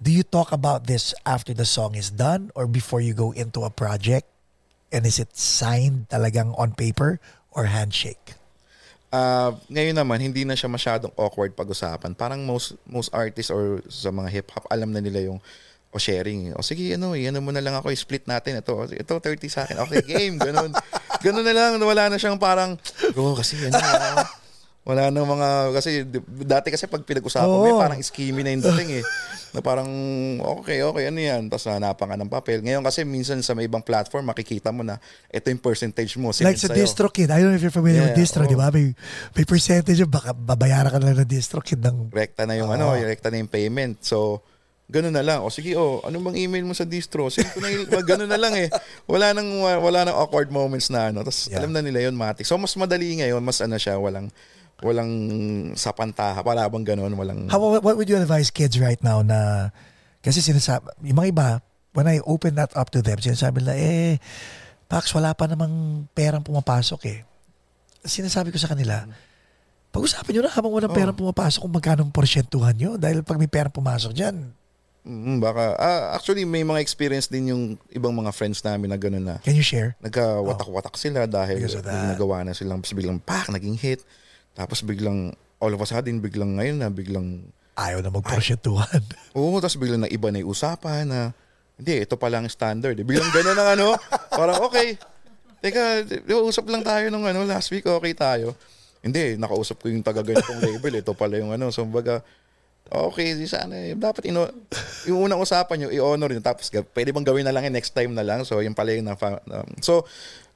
Do 0.00 0.08
you 0.08 0.24
talk 0.24 0.56
about 0.56 0.88
this 0.88 1.12
after 1.28 1.52
the 1.52 1.68
song 1.68 2.00
is 2.00 2.08
done 2.08 2.48
or 2.56 2.64
before 2.64 3.04
you 3.04 3.12
go 3.12 3.36
into 3.36 3.60
a 3.60 3.68
project? 3.68 4.24
And 4.88 5.04
is 5.04 5.20
it 5.20 5.36
signed 5.36 6.08
talagang 6.08 6.56
on 6.56 6.72
paper 6.72 7.20
or 7.52 7.68
handshake? 7.68 8.40
Ah, 9.12 9.52
ngayon 9.68 10.00
naman 10.00 10.16
hindi 10.24 10.48
na 10.48 10.56
siya 10.56 10.72
masyadong 10.72 11.12
awkward 11.20 11.52
pag-usapan. 11.52 12.16
Parang 12.16 12.40
most 12.48 12.72
most 12.88 13.12
artists 13.12 13.52
or 13.52 13.84
sa 13.92 14.08
mga 14.08 14.32
hip 14.32 14.48
hop 14.56 14.64
alam 14.72 14.96
na 14.96 15.04
nila 15.04 15.28
yung 15.28 15.44
o 15.90 15.98
sharing. 15.98 16.54
O 16.54 16.62
sige, 16.62 16.94
ano, 16.94 17.18
eh, 17.18 17.26
ano 17.26 17.42
mo 17.42 17.50
na 17.50 17.58
lang 17.62 17.74
ako, 17.74 17.90
split 17.98 18.24
natin 18.30 18.62
ito. 18.62 18.72
Ito 18.86 19.18
30 19.18 19.50
sa 19.50 19.66
akin. 19.66 19.82
Okay, 19.86 20.02
game, 20.06 20.38
ganun. 20.38 20.70
ganun 21.24 21.44
na 21.44 21.54
lang, 21.54 21.70
wala 21.82 22.06
na 22.06 22.16
siyang 22.16 22.38
parang 22.38 22.78
go 23.10 23.34
kasi 23.34 23.58
ano. 23.66 23.74
ah, 23.76 24.22
wala 24.80 25.12
nang 25.12 25.28
mga 25.28 25.76
kasi 25.76 26.06
dati 26.46 26.72
kasi 26.72 26.86
pag 26.86 27.02
pinag-usapan 27.04 27.46
mo, 27.46 27.66
Oo. 27.66 27.68
eh, 27.68 27.74
parang 27.76 27.98
schemy 28.00 28.40
na 28.40 28.54
yung 28.54 28.64
dating 28.64 29.02
eh. 29.02 29.04
Na 29.50 29.60
parang 29.60 29.90
okay, 30.62 30.80
okay, 30.86 31.10
ano 31.10 31.18
yan. 31.18 31.50
Tapos 31.50 31.66
hanapan 31.66 32.06
ka 32.14 32.16
ng 32.16 32.30
papel. 32.30 32.58
Ngayon 32.62 32.86
kasi 32.86 33.02
minsan 33.02 33.42
sa 33.42 33.52
may 33.52 33.66
ibang 33.66 33.82
platform 33.82 34.30
makikita 34.30 34.70
mo 34.70 34.86
na 34.86 34.96
ito 35.26 35.50
yung 35.50 35.60
percentage 35.60 36.14
mo. 36.16 36.30
like 36.30 36.56
sa. 36.56 36.70
DistroKid. 36.70 37.28
I 37.28 37.42
don't 37.42 37.52
know 37.52 37.58
if 37.58 37.64
you're 37.66 37.74
familiar 37.74 38.06
with 38.08 38.14
Yeah, 38.14 38.22
Distro, 38.24 38.46
oo. 38.46 38.50
di 38.50 38.54
ba? 38.54 38.70
May, 38.70 38.94
may 39.34 39.44
percentage. 39.44 40.00
Baka 40.06 40.32
babayaran 40.32 40.94
ka 40.94 40.98
na 41.02 41.12
lang 41.12 41.26
ng 41.26 41.30
DistroKid 41.34 41.82
ng... 41.82 41.96
rekta 42.14 42.46
na 42.46 42.54
yung 42.56 42.70
Oo. 42.70 42.78
ano, 42.78 42.94
rekta 42.94 43.28
na 43.28 43.42
yung 43.42 43.50
payment. 43.50 44.00
So, 44.06 44.40
ganun 44.90 45.14
na 45.14 45.22
lang. 45.22 45.40
O 45.40 45.48
sige, 45.48 45.78
oh, 45.78 46.02
ano 46.02 46.18
bang 46.20 46.36
email 46.44 46.66
mo 46.66 46.74
sa 46.74 46.82
distro? 46.82 47.30
Send 47.30 47.48
ko 47.54 47.62
na 47.62 47.70
yung, 47.70 47.86
ganun 48.02 48.26
na 48.26 48.36
lang 48.36 48.52
eh. 48.58 48.66
Wala 49.06 49.30
nang 49.30 49.46
wala 49.62 50.04
nang 50.04 50.18
awkward 50.18 50.50
moments 50.50 50.90
na 50.90 51.08
ano. 51.08 51.22
Tapos 51.22 51.46
Yeah. 51.46 51.62
alam 51.62 51.70
na 51.70 51.80
nila 51.80 52.02
yun, 52.02 52.14
matik. 52.14 52.42
So 52.42 52.58
mas 52.58 52.74
madali 52.74 53.22
ngayon, 53.22 53.38
mas 53.40 53.62
ano 53.62 53.78
siya, 53.78 53.96
walang 53.96 54.28
walang 54.80 55.12
sapantaha, 55.76 56.40
wala 56.40 56.64
bang 56.66 56.96
ganun, 56.96 57.12
walang 57.12 57.46
How, 57.46 57.60
what, 57.60 57.84
what 57.84 57.94
would 57.96 58.08
you 58.08 58.16
advise 58.16 58.48
kids 58.48 58.80
right 58.80 59.00
now 59.04 59.20
na... 59.20 59.68
Kasi 60.24 60.40
sinasabi, 60.40 60.88
yung 61.04 61.20
mga 61.20 61.28
iba, 61.32 61.48
when 61.92 62.08
I 62.08 62.20
open 62.24 62.56
that 62.56 62.72
up 62.72 62.88
to 62.92 63.04
them, 63.04 63.20
sinasabi 63.20 63.60
nila, 63.60 63.76
eh, 63.76 64.16
Pax, 64.88 65.12
wala 65.12 65.36
pa 65.36 65.44
namang 65.44 66.04
perang 66.16 66.40
pumapasok 66.40 67.00
eh. 67.06 67.18
Sinasabi 68.00 68.48
ko 68.50 68.56
sa 68.56 68.72
kanila, 68.72 69.04
pag-usapan 69.92 70.32
nyo 70.32 70.42
na 70.44 70.52
habang 70.52 70.72
walang 70.72 70.92
Oh. 70.92 70.96
perang 70.96 71.16
pumapasok 71.16 71.60
kung 71.60 71.74
magkano 71.76 72.00
ang 72.08 72.12
porsyentuhan 72.12 72.72
nyo. 72.72 72.96
Dahil 72.96 73.20
pag 73.20 73.36
may 73.36 73.52
perang 73.52 73.72
pumasok 73.72 74.16
dyan, 74.16 74.48
Mm, 75.00 75.40
baka 75.40 75.80
ah, 75.80 76.12
actually 76.12 76.44
may 76.44 76.60
mga 76.60 76.84
experience 76.84 77.24
din 77.24 77.48
yung 77.48 77.62
ibang 77.88 78.12
mga 78.12 78.36
friends 78.36 78.60
namin 78.60 78.92
na 78.92 79.00
gano'n 79.00 79.24
na 79.24 79.36
can 79.40 79.56
you 79.56 79.64
share? 79.64 79.96
nagkawatak-watak 80.04 80.92
sila 81.00 81.24
dahil 81.24 81.56
Because 81.56 81.80
of 81.80 81.88
that. 81.88 81.96
may 81.96 82.12
nagawa 82.12 82.44
na 82.44 82.52
silang 82.52 82.84
tapos 82.84 82.92
biglang 82.92 83.16
pak 83.16 83.48
naging 83.48 83.80
hit 83.80 84.04
tapos 84.52 84.84
biglang 84.84 85.32
all 85.56 85.72
of 85.72 85.80
a 85.80 85.88
sudden 85.88 86.20
biglang 86.20 86.60
ngayon 86.60 86.76
na 86.76 86.92
biglang 86.92 87.48
Ayaw 87.80 88.04
na 88.04 88.12
magporsyentuhan. 88.12 89.00
Oo, 89.38 89.56
tapos 89.56 89.80
biglang 89.80 90.04
na 90.04 90.10
iba 90.12 90.28
na 90.28 90.44
yung 90.44 90.52
usapan 90.52 91.08
na 91.08 91.20
hindi, 91.80 92.04
ito 92.04 92.12
pa 92.20 92.28
lang 92.28 92.44
standard. 92.44 92.92
Eh. 92.92 93.06
Biglang 93.08 93.32
gano'n 93.32 93.56
ang 93.56 93.68
ano, 93.72 93.88
parang 94.28 94.60
okay. 94.68 95.00
Teka, 95.64 96.04
di 96.04 96.28
ba 96.28 96.44
usap 96.44 96.68
lang 96.68 96.84
tayo 96.84 97.08
nung 97.08 97.24
ano, 97.24 97.40
last 97.48 97.72
week, 97.72 97.88
okay 97.88 98.12
tayo. 98.12 98.52
Hindi, 99.00 99.40
nakausap 99.40 99.80
ko 99.80 99.88
yung 99.88 100.04
taga 100.04 100.20
ganitong 100.20 100.60
label. 100.60 101.00
Ito 101.00 101.16
pala 101.16 101.40
yung 101.40 101.56
ano. 101.56 101.72
So, 101.72 101.88
baga, 101.88 102.20
okay, 102.90 103.38
di 103.38 103.46
sana, 103.46 103.74
eh, 103.78 103.94
dapat 103.94 104.26
ino, 104.26 104.50
yung 105.06 105.30
unang 105.30 105.38
usapan 105.38 105.80
nyo, 105.80 105.88
i-honor 105.90 106.34
nyo. 106.34 106.42
Tapos, 106.42 106.66
pwede 106.70 107.10
bang 107.10 107.26
gawin 107.26 107.46
na 107.46 107.54
lang 107.54 107.64
eh, 107.64 107.72
next 107.72 107.94
time 107.94 108.10
na 108.10 108.26
lang. 108.26 108.42
So, 108.42 108.58
yung 108.60 108.74
pala 108.74 108.92
yung 108.92 109.06
na, 109.06 109.14
um, 109.14 109.68
so, 109.78 110.02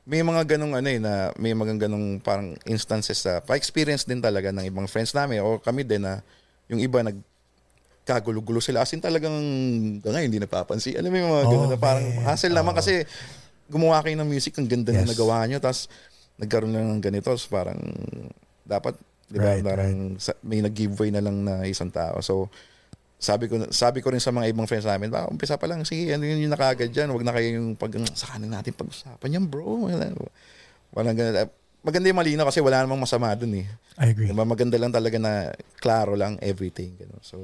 may 0.05 0.21
mga 0.21 0.45
ganong 0.57 0.77
ano 0.77 0.89
eh, 0.93 1.01
na 1.01 1.33
may 1.41 1.57
mga 1.57 1.89
ganong 1.89 2.21
parang 2.21 2.53
instances 2.69 3.25
sa 3.25 3.41
pa-experience 3.41 4.05
din 4.05 4.21
talaga 4.21 4.53
ng 4.53 4.69
ibang 4.69 4.85
friends 4.85 5.17
namin 5.17 5.41
o 5.41 5.57
kami 5.57 5.81
din 5.81 6.05
na 6.05 6.21
yung 6.69 6.77
iba 6.77 7.01
nag 7.01 7.17
kagulo-gulo 8.05 8.61
sila. 8.61 8.85
As 8.85 8.93
in 8.93 9.01
talagang 9.01 9.33
hanggang 10.05 10.29
hindi 10.29 10.37
napapansin. 10.37 11.01
Alam 11.01 11.09
mo 11.09 11.17
yung 11.17 11.33
mga 11.33 11.45
Oh, 11.49 11.53
ganun 11.57 11.71
na 11.73 11.81
parang 11.81 12.05
man. 12.05 12.25
hassle 12.29 12.53
naman 12.53 12.77
Oh. 12.77 12.79
kasi 12.85 13.09
gumawa 13.65 14.05
kayo 14.05 14.13
ng 14.21 14.29
music, 14.29 14.53
ang 14.61 14.69
ganda 14.69 14.93
Yes. 14.93 15.09
na 15.09 15.17
nagawa 15.17 15.49
nyo. 15.49 15.57
Tapos 15.57 15.89
nagkaroon 16.37 16.77
lang 16.77 16.85
ng 16.85 17.01
ganito. 17.01 17.33
So 17.41 17.49
parang 17.49 17.81
dapat, 18.69 19.01
di 19.35 19.43
ba, 19.43 19.59
Right, 19.59 19.67
parang 19.67 20.15
sa- 20.23 20.39
may 20.47 20.63
nag-giveaway 20.63 21.11
na 21.11 21.19
lang 21.19 21.43
na 21.43 21.67
isang 21.67 21.91
tao. 21.91 22.23
So 22.23 22.47
sabi 23.19 23.49
ko 23.49 23.57
sabi 23.73 23.99
ko 24.05 24.13
rin 24.13 24.21
sa 24.23 24.31
mga 24.31 24.53
ibang 24.53 24.69
friends 24.69 24.87
namin, 24.87 25.09
ba, 25.11 25.27
umpisa 25.27 25.57
pa 25.57 25.67
lang, 25.67 25.83
sige, 25.83 26.13
ano 26.15 26.23
yun 26.23 26.45
yung 26.47 26.55
nakagad 26.55 26.93
dyan. 26.93 27.09
Huwag 27.11 27.25
na 27.25 27.33
kayo 27.33 27.57
yung 27.57 27.75
pag, 27.75 27.91
sa 28.15 28.37
kanan 28.37 28.53
natin 28.53 28.77
pag-usapan 28.77 29.35
yan, 29.41 29.45
bro. 29.49 29.89
Wala, 29.89 30.13
walang 30.93 31.17
ganun. 31.17 31.49
Maganda 31.85 32.09
yung 32.09 32.21
malinaw 32.21 32.49
kasi 32.49 32.65
wala 32.65 32.81
namang 32.81 33.05
masama 33.05 33.33
dun 33.37 33.61
eh. 33.61 33.67
I 34.01 34.13
agree. 34.13 34.29
Diba, 34.29 34.45
maganda 34.45 34.77
lang 34.81 34.93
talaga 34.93 35.17
na 35.21 35.53
klaro 35.81 36.17
lang 36.17 36.41
everything. 36.41 36.97
Ganun. 36.97 37.21
So, 37.21 37.37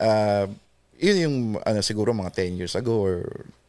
uh, 0.00 0.44
yun 0.98 1.16
yung 1.16 1.36
ano, 1.62 1.80
siguro 1.80 2.12
mga 2.12 2.32
10 2.44 2.58
years 2.60 2.74
ago 2.76 3.08
or 3.08 3.24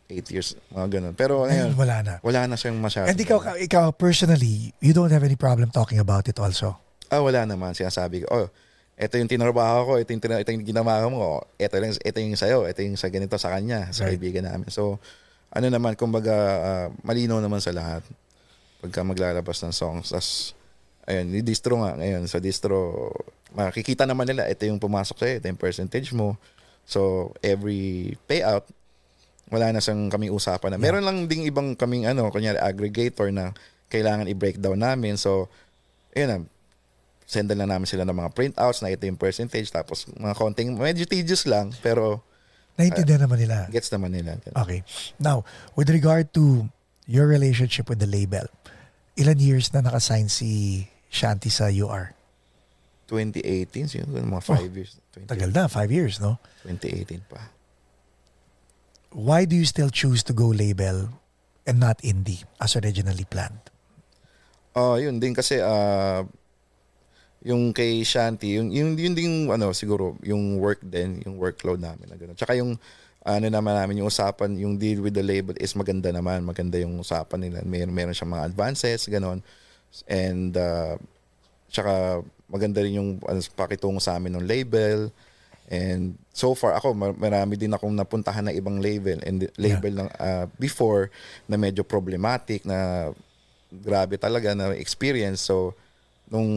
8 0.10 0.34
years, 0.34 0.58
mga 0.74 1.00
ganun. 1.00 1.14
Pero 1.14 1.46
ngayon, 1.46 1.78
wala 1.78 1.96
na. 2.02 2.14
wala 2.26 2.50
na 2.50 2.56
siyang 2.58 2.82
masyado. 2.82 3.08
And 3.08 3.20
ikaw, 3.20 3.56
ikaw 3.56 3.94
personally, 3.94 4.74
you 4.82 4.92
don't 4.92 5.14
have 5.14 5.24
any 5.24 5.38
problem 5.38 5.70
talking 5.70 6.02
about 6.02 6.26
it 6.28 6.42
also. 6.42 6.80
Ah, 7.10 7.22
wala 7.22 7.46
naman. 7.46 7.74
Sinasabi 7.74 8.24
ko, 8.24 8.28
oh, 8.32 8.48
ito 9.00 9.14
yung 9.16 9.32
tinrabaho 9.32 9.80
ko, 9.86 9.94
ito 9.98 10.10
yung, 10.12 10.22
tina- 10.22 10.42
ito 10.42 10.52
yung 10.52 10.66
ginawa 10.66 11.02
mo, 11.08 11.18
oh, 11.18 11.42
ito, 11.56 11.76
lang, 11.78 11.92
ito 11.92 12.18
yung 12.20 12.36
sa'yo, 12.36 12.68
ito 12.68 12.80
yung 12.84 13.00
sa 13.00 13.08
ganito 13.10 13.36
sa 13.36 13.50
kanya, 13.50 13.90
sa 13.90 14.06
Right. 14.06 14.16
kaibigan 14.16 14.46
namin. 14.46 14.68
So, 14.70 15.00
ano 15.50 15.68
naman, 15.68 15.98
kumbaga, 15.98 16.36
ah, 16.60 16.88
malinaw 17.02 17.42
naman 17.42 17.58
sa 17.60 17.74
lahat 17.74 18.06
pagka 18.80 19.02
maglalabas 19.02 19.60
ng 19.66 19.74
songs. 19.74 20.14
Tapos, 20.14 20.54
ayun, 21.04 21.28
ni 21.28 21.42
distro 21.42 21.82
nga 21.82 21.98
ngayon. 21.98 22.24
Sa 22.30 22.38
distro, 22.38 23.10
makikita 23.52 24.06
naman 24.06 24.30
nila, 24.30 24.46
ito 24.46 24.68
yung 24.70 24.78
pumasok 24.78 25.18
sa'yo, 25.18 25.34
ito 25.42 25.48
yung 25.48 25.58
percentage 25.60 26.14
mo. 26.14 26.38
So, 26.86 27.32
every 27.42 28.14
payout, 28.26 28.68
wala 29.50 29.74
na 29.74 29.82
siyang 29.82 30.14
kaming 30.14 30.30
usapan 30.30 30.76
na. 30.76 30.78
Meron 30.78 31.02
lang 31.02 31.26
ding 31.26 31.42
ibang 31.42 31.74
kaming 31.74 32.06
ano, 32.06 32.30
kunyari 32.30 32.62
aggregator 32.62 33.34
na 33.34 33.50
kailangan 33.90 34.30
i-breakdown 34.30 34.78
namin. 34.78 35.18
So, 35.18 35.50
ayun 36.14 36.30
na, 36.30 36.38
sendan 37.30 37.62
lang 37.62 37.70
namin 37.70 37.86
sila 37.86 38.02
ng 38.04 38.18
mga 38.18 38.34
printouts 38.34 38.82
na 38.82 38.90
ito 38.90 39.06
yung 39.06 39.14
percentage 39.16 39.70
tapos 39.70 40.10
mga 40.10 40.34
konting, 40.34 40.74
medyo 40.74 41.06
tedious 41.06 41.46
lang 41.46 41.70
pero 41.80 42.26
Naintindihan 42.74 43.22
naman 43.22 43.38
nila. 43.38 43.68
gets 43.68 43.92
naman 43.92 44.10
nila. 44.10 44.40
Okay. 44.56 44.88
Now, 45.20 45.44
with 45.76 45.92
regard 45.92 46.32
to 46.34 46.64
your 47.06 47.28
relationship 47.28 47.86
with 47.86 48.00
the 48.00 48.08
label, 48.08 48.48
ilan 49.14 49.36
years 49.36 49.68
na 49.70 49.84
nakasign 49.84 50.32
si 50.32 50.88
Shanti 51.12 51.52
sa 51.52 51.68
UR? 51.68 52.16
2018, 53.12 53.92
siguro 53.92 54.16
mga 54.16 54.46
5 54.48 54.72
years. 54.72 54.96
20, 55.12 55.20
Oh, 55.20 55.28
Tagal 55.28 55.52
na, 55.52 55.68
five 55.68 55.92
years, 55.92 56.24
no? 56.24 56.40
2018 56.64 57.20
pa. 57.28 57.52
Why 59.12 59.44
do 59.44 59.58
you 59.60 59.66
still 59.66 59.90
choose 59.92 60.22
to 60.24 60.34
go 60.34 60.48
label 60.48 61.10
and 61.66 61.82
not 61.82 62.00
indie 62.00 62.46
as 62.62 62.78
originally 62.78 63.26
planned? 63.26 63.60
Oh, 64.72 64.96
yun 64.96 65.18
din 65.18 65.34
kasi 65.34 65.60
ah 65.60 66.24
yung 67.40 67.72
kay 67.72 68.04
Shanti, 68.04 68.60
yung 68.60 68.68
yung 68.76 69.00
yun 69.00 69.16
din 69.16 69.48
ano 69.48 69.72
siguro 69.72 70.20
yung 70.24 70.60
work 70.60 70.84
din, 70.84 71.24
yung 71.24 71.40
workload 71.40 71.80
namin 71.80 72.12
na 72.12 72.20
gano'n. 72.20 72.36
Tsaka 72.36 72.60
yung 72.60 72.76
ano 73.24 73.46
naman 73.48 73.76
namin 73.76 74.04
yung 74.04 74.12
usapan, 74.12 74.56
yung 74.60 74.76
deal 74.76 75.00
with 75.00 75.16
the 75.16 75.24
label 75.24 75.56
is 75.60 75.72
maganda 75.76 76.12
naman, 76.12 76.44
maganda 76.44 76.76
yung 76.80 77.00
usapan 77.00 77.48
nila. 77.48 77.64
Meron 77.64 77.96
meron 77.96 78.16
siyang 78.16 78.36
mga 78.36 78.48
advances 78.52 79.08
gano'n. 79.08 79.40
And 80.06 80.52
uh, 80.56 81.00
tsaka 81.72 82.26
maganda 82.52 82.84
rin 82.84 83.00
yung 83.00 83.10
ano, 83.24 83.40
pakitungo 83.56 84.04
sa 84.04 84.20
amin 84.20 84.36
ng 84.36 84.44
label. 84.44 85.08
And 85.70 86.18
so 86.34 86.58
far 86.58 86.76
ako 86.76 86.98
mar- 86.98 87.16
marami 87.16 87.56
din 87.56 87.72
akong 87.72 87.94
napuntahan 87.94 88.50
na 88.50 88.56
ibang 88.58 88.82
label 88.82 89.22
and 89.22 89.48
label 89.56 89.94
ng 90.02 90.10
ah, 90.18 90.50
before 90.58 91.14
na 91.46 91.62
medyo 91.62 91.86
problematic 91.86 92.66
na 92.66 93.12
grabe 93.70 94.18
talaga 94.18 94.58
na 94.58 94.74
experience. 94.76 95.46
So 95.46 95.78
nung 96.28 96.50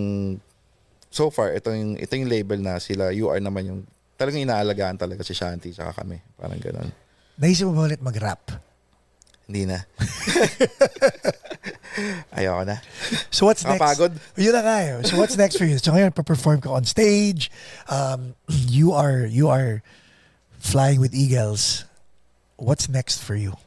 so 1.12 1.28
far 1.28 1.52
ito 1.52 1.68
yung 1.70 2.00
ito 2.00 2.10
yung 2.16 2.26
label 2.26 2.58
na 2.58 2.80
sila 2.80 3.12
UR 3.12 3.38
naman 3.38 3.68
yung 3.68 3.80
talagang 4.16 4.42
inaalagaan 4.42 4.96
talaga 4.96 5.22
si 5.22 5.36
Shanti 5.36 5.70
tsaka 5.70 6.02
kami. 6.02 6.18
Parang 6.34 6.58
gano'n. 6.58 6.88
Naisip 7.36 7.68
mo 7.68 7.76
ba 7.76 7.90
ulit 7.90 8.00
mag-rap? 8.00 8.48
Hindi 9.50 9.66
na. 9.66 9.82
Ayoko 12.32 12.62
na. 12.64 12.78
So 13.28 13.44
what's 13.44 13.66
next? 13.66 13.82
Nakapagod. 13.82 14.12
Yun 14.38 14.54
na 14.54 14.62
nga 14.62 14.76
eh. 14.80 14.90
So 15.04 15.18
what's 15.18 15.36
next 15.36 15.58
for 15.58 15.66
you? 15.66 15.76
So 15.76 15.92
ngayon, 15.92 16.14
pa-perform 16.14 16.64
ka 16.64 16.72
on 16.72 16.86
stage. 16.88 17.50
Um, 17.90 18.38
you 18.72 18.96
are 18.96 19.28
you 19.28 19.52
are 19.52 19.82
flying 20.56 21.02
with 21.02 21.12
eagles. 21.12 21.84
What's 22.56 22.88
next 22.88 23.20
for 23.20 23.34
you? 23.34 23.58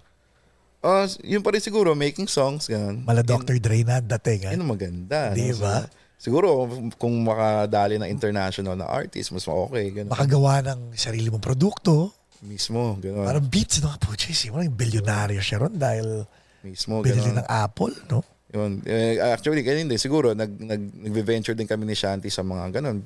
Oh, 0.86 1.02
yun 1.26 1.42
pa 1.42 1.50
rin 1.50 1.66
siguro 1.66 1.98
making 1.98 2.30
songs 2.30 2.70
ganun. 2.70 3.02
Mala 3.04 3.26
Yun- 3.26 3.42
Dr. 3.42 3.58
Dre 3.58 3.82
na 3.82 4.00
dating. 4.00 4.48
Yun 4.48 4.54
Eh? 4.54 4.62
ang 4.62 4.70
maganda. 4.70 5.20
Di 5.34 5.52
no? 5.52 5.58
ba? 5.60 5.76
So, 5.84 5.90
siguro 6.18 6.68
kung 6.96 7.24
makadali 7.24 8.00
ng 8.00 8.10
international 8.10 8.76
na 8.76 8.88
artist, 8.88 9.32
mas 9.32 9.46
okay. 9.46 9.92
Ganun. 9.92 10.12
Makagawa 10.12 10.64
ng 10.66 10.80
sarili 10.96 11.30
mong 11.30 11.44
produkto. 11.44 12.12
Mismo, 12.46 13.00
gano'n. 13.00 13.26
Parang 13.26 13.46
beats, 13.48 13.82
no? 13.82 13.90
Po, 13.98 14.14
jeez, 14.14 14.52
walang 14.52 14.70
bilyonaryo 14.76 15.42
siya 15.42 15.66
ron 15.66 15.76
dahil 15.80 16.28
Mismo, 16.62 17.02
binili 17.02 17.32
ng 17.34 17.48
Apple, 17.48 17.96
no? 18.12 18.22
Yun. 18.54 18.86
Eh, 18.86 19.18
actually, 19.20 19.66
ganyan 19.66 19.90
din. 19.90 19.98
Siguro, 19.98 20.38
nag, 20.38 20.52
nag, 20.62 20.82
nag-venture 21.10 21.58
din 21.58 21.66
kami 21.66 21.90
ni 21.90 21.96
Shanti 21.98 22.30
sa 22.30 22.46
mga 22.46 22.80
ganun, 22.80 23.02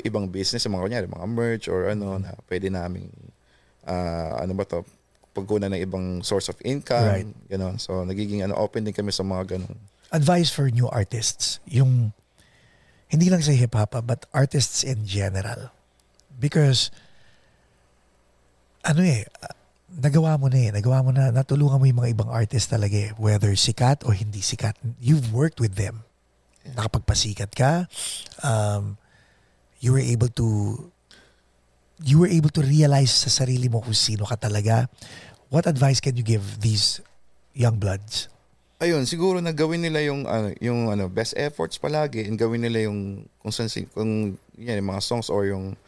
ibang 0.00 0.24
business, 0.24 0.64
mga 0.64 0.84
kunyari, 0.88 1.06
mga 1.06 1.28
merch 1.28 1.66
or 1.68 1.92
ano, 1.92 2.16
na 2.16 2.32
pwede 2.48 2.72
namin, 2.72 3.12
ah, 3.84 4.40
ano 4.40 4.56
ba 4.56 4.64
to, 4.64 4.80
pagkunan 5.32 5.72
ng 5.72 5.80
ibang 5.84 6.06
source 6.24 6.48
of 6.48 6.56
income, 6.64 7.28
Right. 7.28 7.28
gano'n. 7.48 7.76
So, 7.76 8.04
nagiging 8.04 8.40
ano, 8.40 8.56
open 8.56 8.84
din 8.84 8.96
kami 8.96 9.12
sa 9.12 9.24
mga 9.24 9.58
ganun. 9.58 9.76
Advice 10.12 10.48
for 10.52 10.68
new 10.68 10.88
artists. 10.88 11.60
Yung, 11.68 12.12
hindi 13.12 13.28
lang 13.28 13.44
sa 13.44 13.52
hip-hop, 13.52 13.92
ah, 13.92 14.00
but 14.00 14.24
artists 14.32 14.80
in 14.80 15.04
general. 15.04 15.68
Because, 16.40 16.88
ano 18.88 19.04
eh, 19.04 19.28
nagawa 19.92 20.40
mo 20.40 20.48
na 20.48 20.56
eh. 20.56 20.70
Nagawa 20.72 21.04
mo 21.04 21.12
na, 21.12 21.28
natulungan 21.28 21.76
mo 21.76 21.84
yung 21.84 22.00
mga 22.00 22.12
ibang 22.16 22.32
artists 22.32 22.72
talaga 22.72 22.96
eh. 22.96 23.12
Whether 23.20 23.52
sikat 23.52 24.08
o 24.08 24.16
hindi 24.16 24.40
sikat. 24.40 24.80
You've 24.96 25.28
worked 25.28 25.60
with 25.60 25.76
them. 25.76 26.08
Nakapagpasikat 26.64 27.52
ka. 27.52 27.84
Um, 28.40 28.96
you 29.84 29.92
were 29.92 30.00
able 30.00 30.32
to, 30.40 30.88
you 32.00 32.16
were 32.16 32.32
able 32.32 32.48
to 32.56 32.64
realize 32.64 33.12
sa 33.12 33.44
sarili 33.44 33.68
mo 33.68 33.84
kung 33.84 33.92
sino 33.92 34.24
ka 34.24 34.40
talaga. 34.40 34.88
What 35.52 35.68
advice 35.68 36.00
can 36.00 36.16
you 36.16 36.24
give 36.24 36.64
these 36.64 37.04
young 37.52 37.76
bloods? 37.76 38.31
Ayun, 38.82 39.06
siguro 39.06 39.38
na 39.38 39.54
nila 39.54 40.02
yung 40.02 40.26
ano, 40.26 40.50
yung 40.58 40.90
ano, 40.90 41.06
best 41.06 41.38
efforts 41.38 41.78
palagi 41.78 42.26
and 42.26 42.34
gawin 42.34 42.66
nila 42.66 42.90
yung 42.90 43.22
kung 43.38 43.54
saan 43.54 43.70
kung 43.94 44.34
yan, 44.58 44.82
yung 44.82 44.90
mga 44.90 45.06
songs 45.06 45.30
or 45.30 45.46
yung 45.46 45.78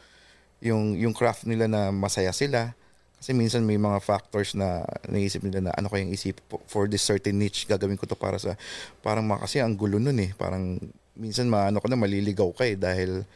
yung 0.63 0.95
yung 0.95 1.11
craft 1.11 1.43
nila 1.43 1.67
na 1.67 1.91
masaya 1.91 2.31
sila. 2.31 2.71
Kasi 3.19 3.35
minsan 3.35 3.67
may 3.67 3.75
mga 3.75 3.99
factors 3.99 4.55
na 4.55 4.87
naisip 5.11 5.43
nila 5.43 5.59
na 5.67 5.71
ano 5.75 5.91
kayang 5.91 6.07
isip 6.15 6.39
for 6.71 6.87
this 6.87 7.03
certain 7.03 7.35
niche 7.35 7.67
gagawin 7.67 7.99
ko 7.99 8.07
to 8.07 8.15
para 8.15 8.39
sa 8.39 8.55
parang 9.03 9.27
kasi 9.43 9.59
ang 9.59 9.75
gulo 9.75 9.99
nun 9.99 10.15
eh. 10.23 10.31
Parang 10.39 10.79
minsan 11.19 11.51
maano 11.51 11.83
ko 11.83 11.91
na 11.91 11.99
maliligaw 11.99 12.47
ka 12.55 12.63
eh 12.63 12.79
dahil 12.79 13.27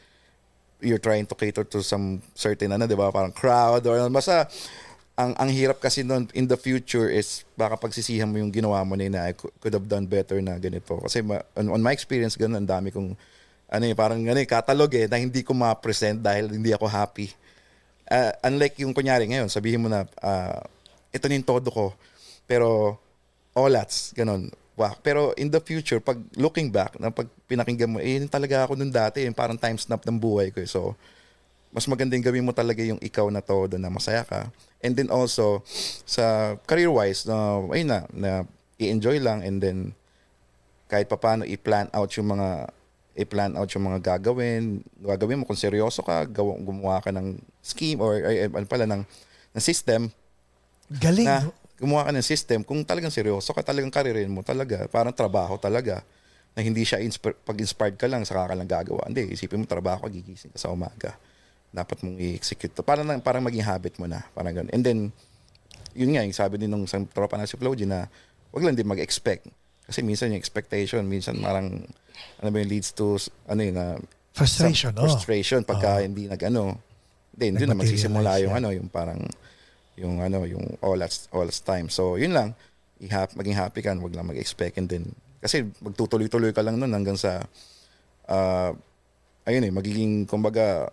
you're 0.80 1.03
trying 1.03 1.28
to 1.28 1.36
cater 1.36 1.68
to 1.68 1.84
some 1.84 2.24
certain 2.32 2.72
ano, 2.72 2.88
'di 2.88 2.95
ba? 2.95 3.12
Parang 3.12 3.36
crowd 3.36 3.84
or 3.91 3.99
ano. 3.99 4.07
basta 4.07 4.47
ang 5.20 5.36
ang 5.36 5.49
hirap 5.51 5.84
kasi 5.84 5.99
noon 5.99 6.32
in 6.32 6.47
the 6.47 6.55
future 6.55 7.11
is 7.11 7.43
baka 7.59 7.76
pagsisihan 7.76 8.24
mo 8.24 8.39
yung 8.39 8.55
ginawa 8.55 8.80
mo 8.88 8.95
na 8.95 9.03
yun 9.03 9.15
I 9.20 9.36
cou- 9.36 9.51
could 9.59 9.76
have 9.76 9.84
done 9.84 10.07
better 10.07 10.39
na 10.39 10.55
ganito. 10.55 10.95
Kasi 11.03 11.20
ma, 11.20 11.43
on, 11.59 11.76
on 11.76 11.82
my 11.84 11.91
experience 11.91 12.39
ganun, 12.39 12.63
ang 12.63 12.70
dami 12.72 12.88
kong 12.95 13.20
ano 13.70 13.84
eh, 13.86 13.93
parang 13.93 14.17
ano 14.24 14.39
eh, 14.39 14.47
catalog 14.49 14.89
eh, 14.95 15.05
na 15.05 15.20
hindi 15.22 15.45
ko 15.45 15.53
ma-present 15.53 16.24
dahil 16.24 16.49
hindi 16.49 16.74
ako 16.74 16.89
happy. 16.89 17.30
Ah, 18.09 18.34
unlike 18.49 18.82
yung 18.82 18.95
kunyari 18.95 19.30
ngayon, 19.30 19.45
sabihin 19.45 19.86
mo 19.86 19.88
na, 19.91 20.09
ah, 20.26 20.65
ito 21.13 21.30
na 21.30 21.38
yung 21.38 21.45
todo 21.45 21.70
ko. 21.70 21.86
Pero, 22.49 22.97
olats, 23.53 24.09
ganun. 24.17 24.49
Wow. 24.74 24.97
Pero 25.05 25.38
in 25.38 25.53
the 25.53 25.61
future, 25.61 26.01
pag 26.01 26.17
looking 26.34 26.74
back, 26.74 26.97
na 26.97 27.13
pag 27.13 27.30
pinakinggan 27.45 27.93
mo, 27.93 28.01
eh, 28.01 28.26
talaga 28.26 28.65
ako 28.65 28.74
nung 28.74 28.89
dati, 28.89 29.22
yung 29.22 29.38
parang 29.38 29.59
time 29.59 29.78
snap 29.78 30.01
ng 30.01 30.17
buhay 30.17 30.49
ko. 30.49 30.65
eh. 30.65 30.70
So, 30.70 30.97
mas 31.70 31.86
magandang 31.86 32.26
gawin 32.26 32.45
mo 32.45 32.53
talaga 32.53 32.82
yung 32.82 32.97
ikaw 32.97 33.30
na 33.30 33.45
todo 33.45 33.78
na 33.78 33.93
masaya 33.93 34.26
ka. 34.26 34.49
And 34.82 34.97
then 34.97 35.13
also, 35.13 35.61
sa 36.07 36.55
career-wise, 36.65 37.30
na, 37.30 37.61
ayun 37.70 37.89
na, 37.89 37.99
na 38.09 38.32
i-enjoy 38.82 39.22
lang 39.22 39.45
and 39.45 39.61
then 39.61 39.78
kahit 40.89 41.05
papaano 41.05 41.45
i-plan 41.45 41.91
out 41.93 42.09
yung 42.17 42.34
mga 42.34 42.74
i-plan 43.20 43.53
out 43.59 43.70
yung 43.76 43.86
mga 43.86 43.99
gagawin. 44.15 44.82
Gagawin 44.97 45.43
mo 45.43 45.45
kung 45.45 45.59
seryoso 45.59 46.01
ka, 46.01 46.26
gawa, 46.26 46.55
gumawa 46.57 46.97
ka 47.03 47.11
ng 47.11 47.38
scheme 47.59 47.99
or 47.99 48.17
ay, 48.17 48.47
ay, 48.47 48.49
ano 48.49 48.65
pala 48.65 48.88
ng, 48.88 49.03
ng 49.53 49.63
system 49.63 50.07
Galing. 50.88 51.28
na 51.28 51.45
gumawa 51.78 52.09
ka 52.09 52.11
ng 52.15 52.26
system 52.26 52.59
kung 52.63 52.82
talagang 52.82 53.11
seryoso 53.11 53.51
ka, 53.51 53.61
talagang 53.61 53.91
karirin 53.91 54.32
mo 54.32 54.41
talaga, 54.41 54.88
parang 54.88 55.13
trabaho 55.13 55.59
talaga 55.59 56.01
na 56.57 56.65
hindi 56.65 56.82
siya 56.82 57.03
insp- 57.03 57.38
pag-inspired 57.45 57.99
ka 57.99 58.09
lang 58.09 58.26
saka 58.26 58.49
ka 58.49 58.55
lang 58.57 58.65
gagawa. 58.65 59.05
Hindi, 59.05 59.36
isipin 59.36 59.61
mo 59.61 59.67
trabaho 59.70 60.09
gigising 60.09 60.55
ka 60.55 60.57
sa 60.57 60.74
umaga. 60.74 61.13
Dapat 61.70 62.01
mong 62.01 62.17
i-execute 62.17 62.74
to. 62.74 62.82
Parang, 62.82 63.05
parang 63.22 63.43
maging 63.45 63.65
habit 63.65 63.97
mo 64.01 64.09
na. 64.09 64.26
Parang 64.34 64.53
ganun. 64.53 64.72
And 64.74 64.82
then, 64.82 64.99
yun 65.93 66.13
nga, 66.13 66.26
yung 66.26 66.38
sabi 66.38 66.57
din 66.57 66.70
nung 66.70 66.86
isang 66.86 67.05
tropa 67.05 67.38
na 67.38 67.45
si 67.45 67.57
Floji 67.57 67.86
na 67.86 68.09
wag 68.49 68.63
lang 68.65 68.74
din 68.74 68.89
mag-expect. 68.89 69.45
Kasi 69.86 70.01
minsan 70.01 70.34
yung 70.34 70.41
expectation, 70.41 71.05
minsan 71.05 71.38
parang, 71.41 71.86
ano 72.41 72.47
ba 72.49 72.57
yung 72.61 72.70
leads 72.70 72.93
to, 72.93 73.17
ano 73.45 73.61
yun, 73.61 73.78
na 73.78 73.97
Frustration, 74.39 74.91
no? 74.95 75.03
frustration 75.03 75.61
pagka 75.67 75.99
hindi 75.99 76.30
nag 76.30 76.39
ano. 76.47 76.78
Then 77.36 77.59
doon 77.59 77.76
na 77.76 77.80
magsisimula 77.80 78.39
yung 78.43 78.53
yan. 78.55 78.59
ano, 78.63 78.70
yung 78.72 78.88
parang 78.88 79.20
yung 79.99 80.24
ano, 80.24 80.47
yung 80.47 80.80
all 80.80 80.99
at 81.03 81.11
all 81.36 81.47
at 81.47 81.59
time. 81.59 81.91
So, 81.91 82.15
yun 82.15 82.32
lang. 82.32 82.55
I-hap, 82.99 83.36
maging 83.36 83.55
happy 83.55 83.80
ka, 83.84 83.95
wag 83.95 84.15
lang 84.15 84.28
mag-expect 84.28 84.80
and 84.80 84.88
then 84.88 85.03
kasi 85.39 85.67
magtutuloy-tuloy 85.80 86.51
ka 86.51 86.59
lang 86.63 86.80
nun 86.80 86.91
hanggang 86.91 87.15
sa 87.15 87.43
ah, 88.28 88.72
ayun 89.47 89.63
eh, 89.67 89.72
magiging 89.72 90.28
kumbaga 90.28 90.91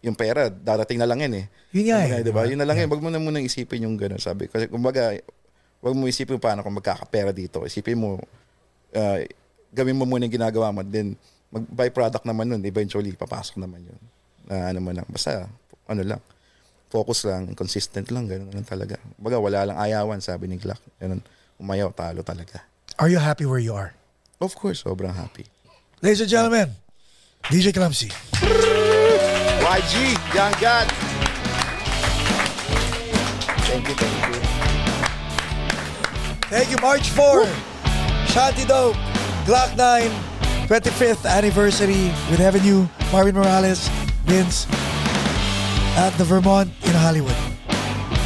yung 0.00 0.16
pera, 0.16 0.48
darating 0.48 0.96
na 0.96 1.04
lang 1.04 1.20
yan 1.20 1.44
eh. 1.44 1.46
Yun 1.76 1.84
nga 1.92 1.98
eh, 2.00 2.08
di 2.08 2.12
ba? 2.12 2.24
di 2.24 2.32
ba? 2.32 2.42
Yun 2.48 2.58
na 2.60 2.66
lang 2.66 2.76
Yeah. 2.80 2.88
yan. 2.88 2.92
Wag 2.96 3.02
mo 3.04 3.08
na 3.12 3.20
munang 3.20 3.44
isipin 3.44 3.84
yung 3.84 4.00
gano'n, 4.00 4.20
sabi. 4.20 4.48
Kasi 4.48 4.66
kumbaga, 4.66 5.12
wag 5.84 5.94
mo 5.96 6.08
isipin 6.08 6.40
paano 6.40 6.64
kung 6.64 6.72
magkakapera 6.72 7.36
dito. 7.36 7.60
Isipin 7.62 8.00
mo, 8.00 8.16
ah, 8.96 9.20
gawin 9.70 9.96
mo 9.96 10.08
muna 10.08 10.24
yung 10.24 10.34
ginagawa 10.40 10.72
mo. 10.72 10.80
Then, 10.80 11.20
mag 11.52 11.68
byproduct 11.68 12.24
naman 12.24 12.48
nun. 12.48 12.62
Eventually, 12.64 13.12
papasok 13.12 13.60
naman 13.60 13.84
yun. 13.84 14.00
Na 14.48 14.72
ano 14.72 14.80
mo 14.80 14.90
lang. 14.90 15.04
Basta, 15.06 15.44
ano 15.84 16.02
lang. 16.02 16.20
Focus 16.90 17.28
lang, 17.28 17.52
consistent 17.54 18.08
lang. 18.08 18.24
Ganun 18.26 18.50
lang 18.50 18.66
talaga. 18.66 18.96
Baga, 19.14 19.36
wala 19.38 19.68
lang 19.68 19.76
ayawan, 19.76 20.18
sabi 20.18 20.48
ni 20.48 20.56
Glock. 20.56 20.80
Ganun. 20.96 21.20
Umayaw, 21.60 21.92
talo 21.92 22.24
talaga. 22.24 22.64
Are 22.96 23.12
you 23.12 23.20
happy 23.20 23.44
where 23.44 23.60
you 23.60 23.76
are? 23.76 23.92
Of 24.40 24.56
course, 24.56 24.80
sobrang 24.82 25.12
happy. 25.12 25.44
Ladies 26.00 26.24
and 26.24 26.32
gentlemen, 26.32 26.72
DJ 27.52 27.76
Clumsy. 27.76 28.08
YG, 29.70 30.18
Young 30.34 30.50
God. 30.60 30.90
Thank 33.70 33.86
you, 33.86 33.94
thank 33.94 34.18
you. 34.26 34.34
Thank 36.50 36.66
you, 36.72 36.78
March 36.82 37.06
4. 37.10 37.44
Shanti 38.34 38.66
Dope, 38.66 38.96
Glock 39.46 39.76
9, 39.76 40.10
25th 40.66 41.24
anniversary 41.24 42.10
with 42.28 42.40
Heaven 42.40 42.64
You, 42.64 42.88
Marvin 43.12 43.36
Morales, 43.36 43.88
Vince, 44.24 44.66
at 45.96 46.10
the 46.18 46.24
Vermont 46.24 46.72
in 46.82 46.90
Hollywood. 46.90 47.36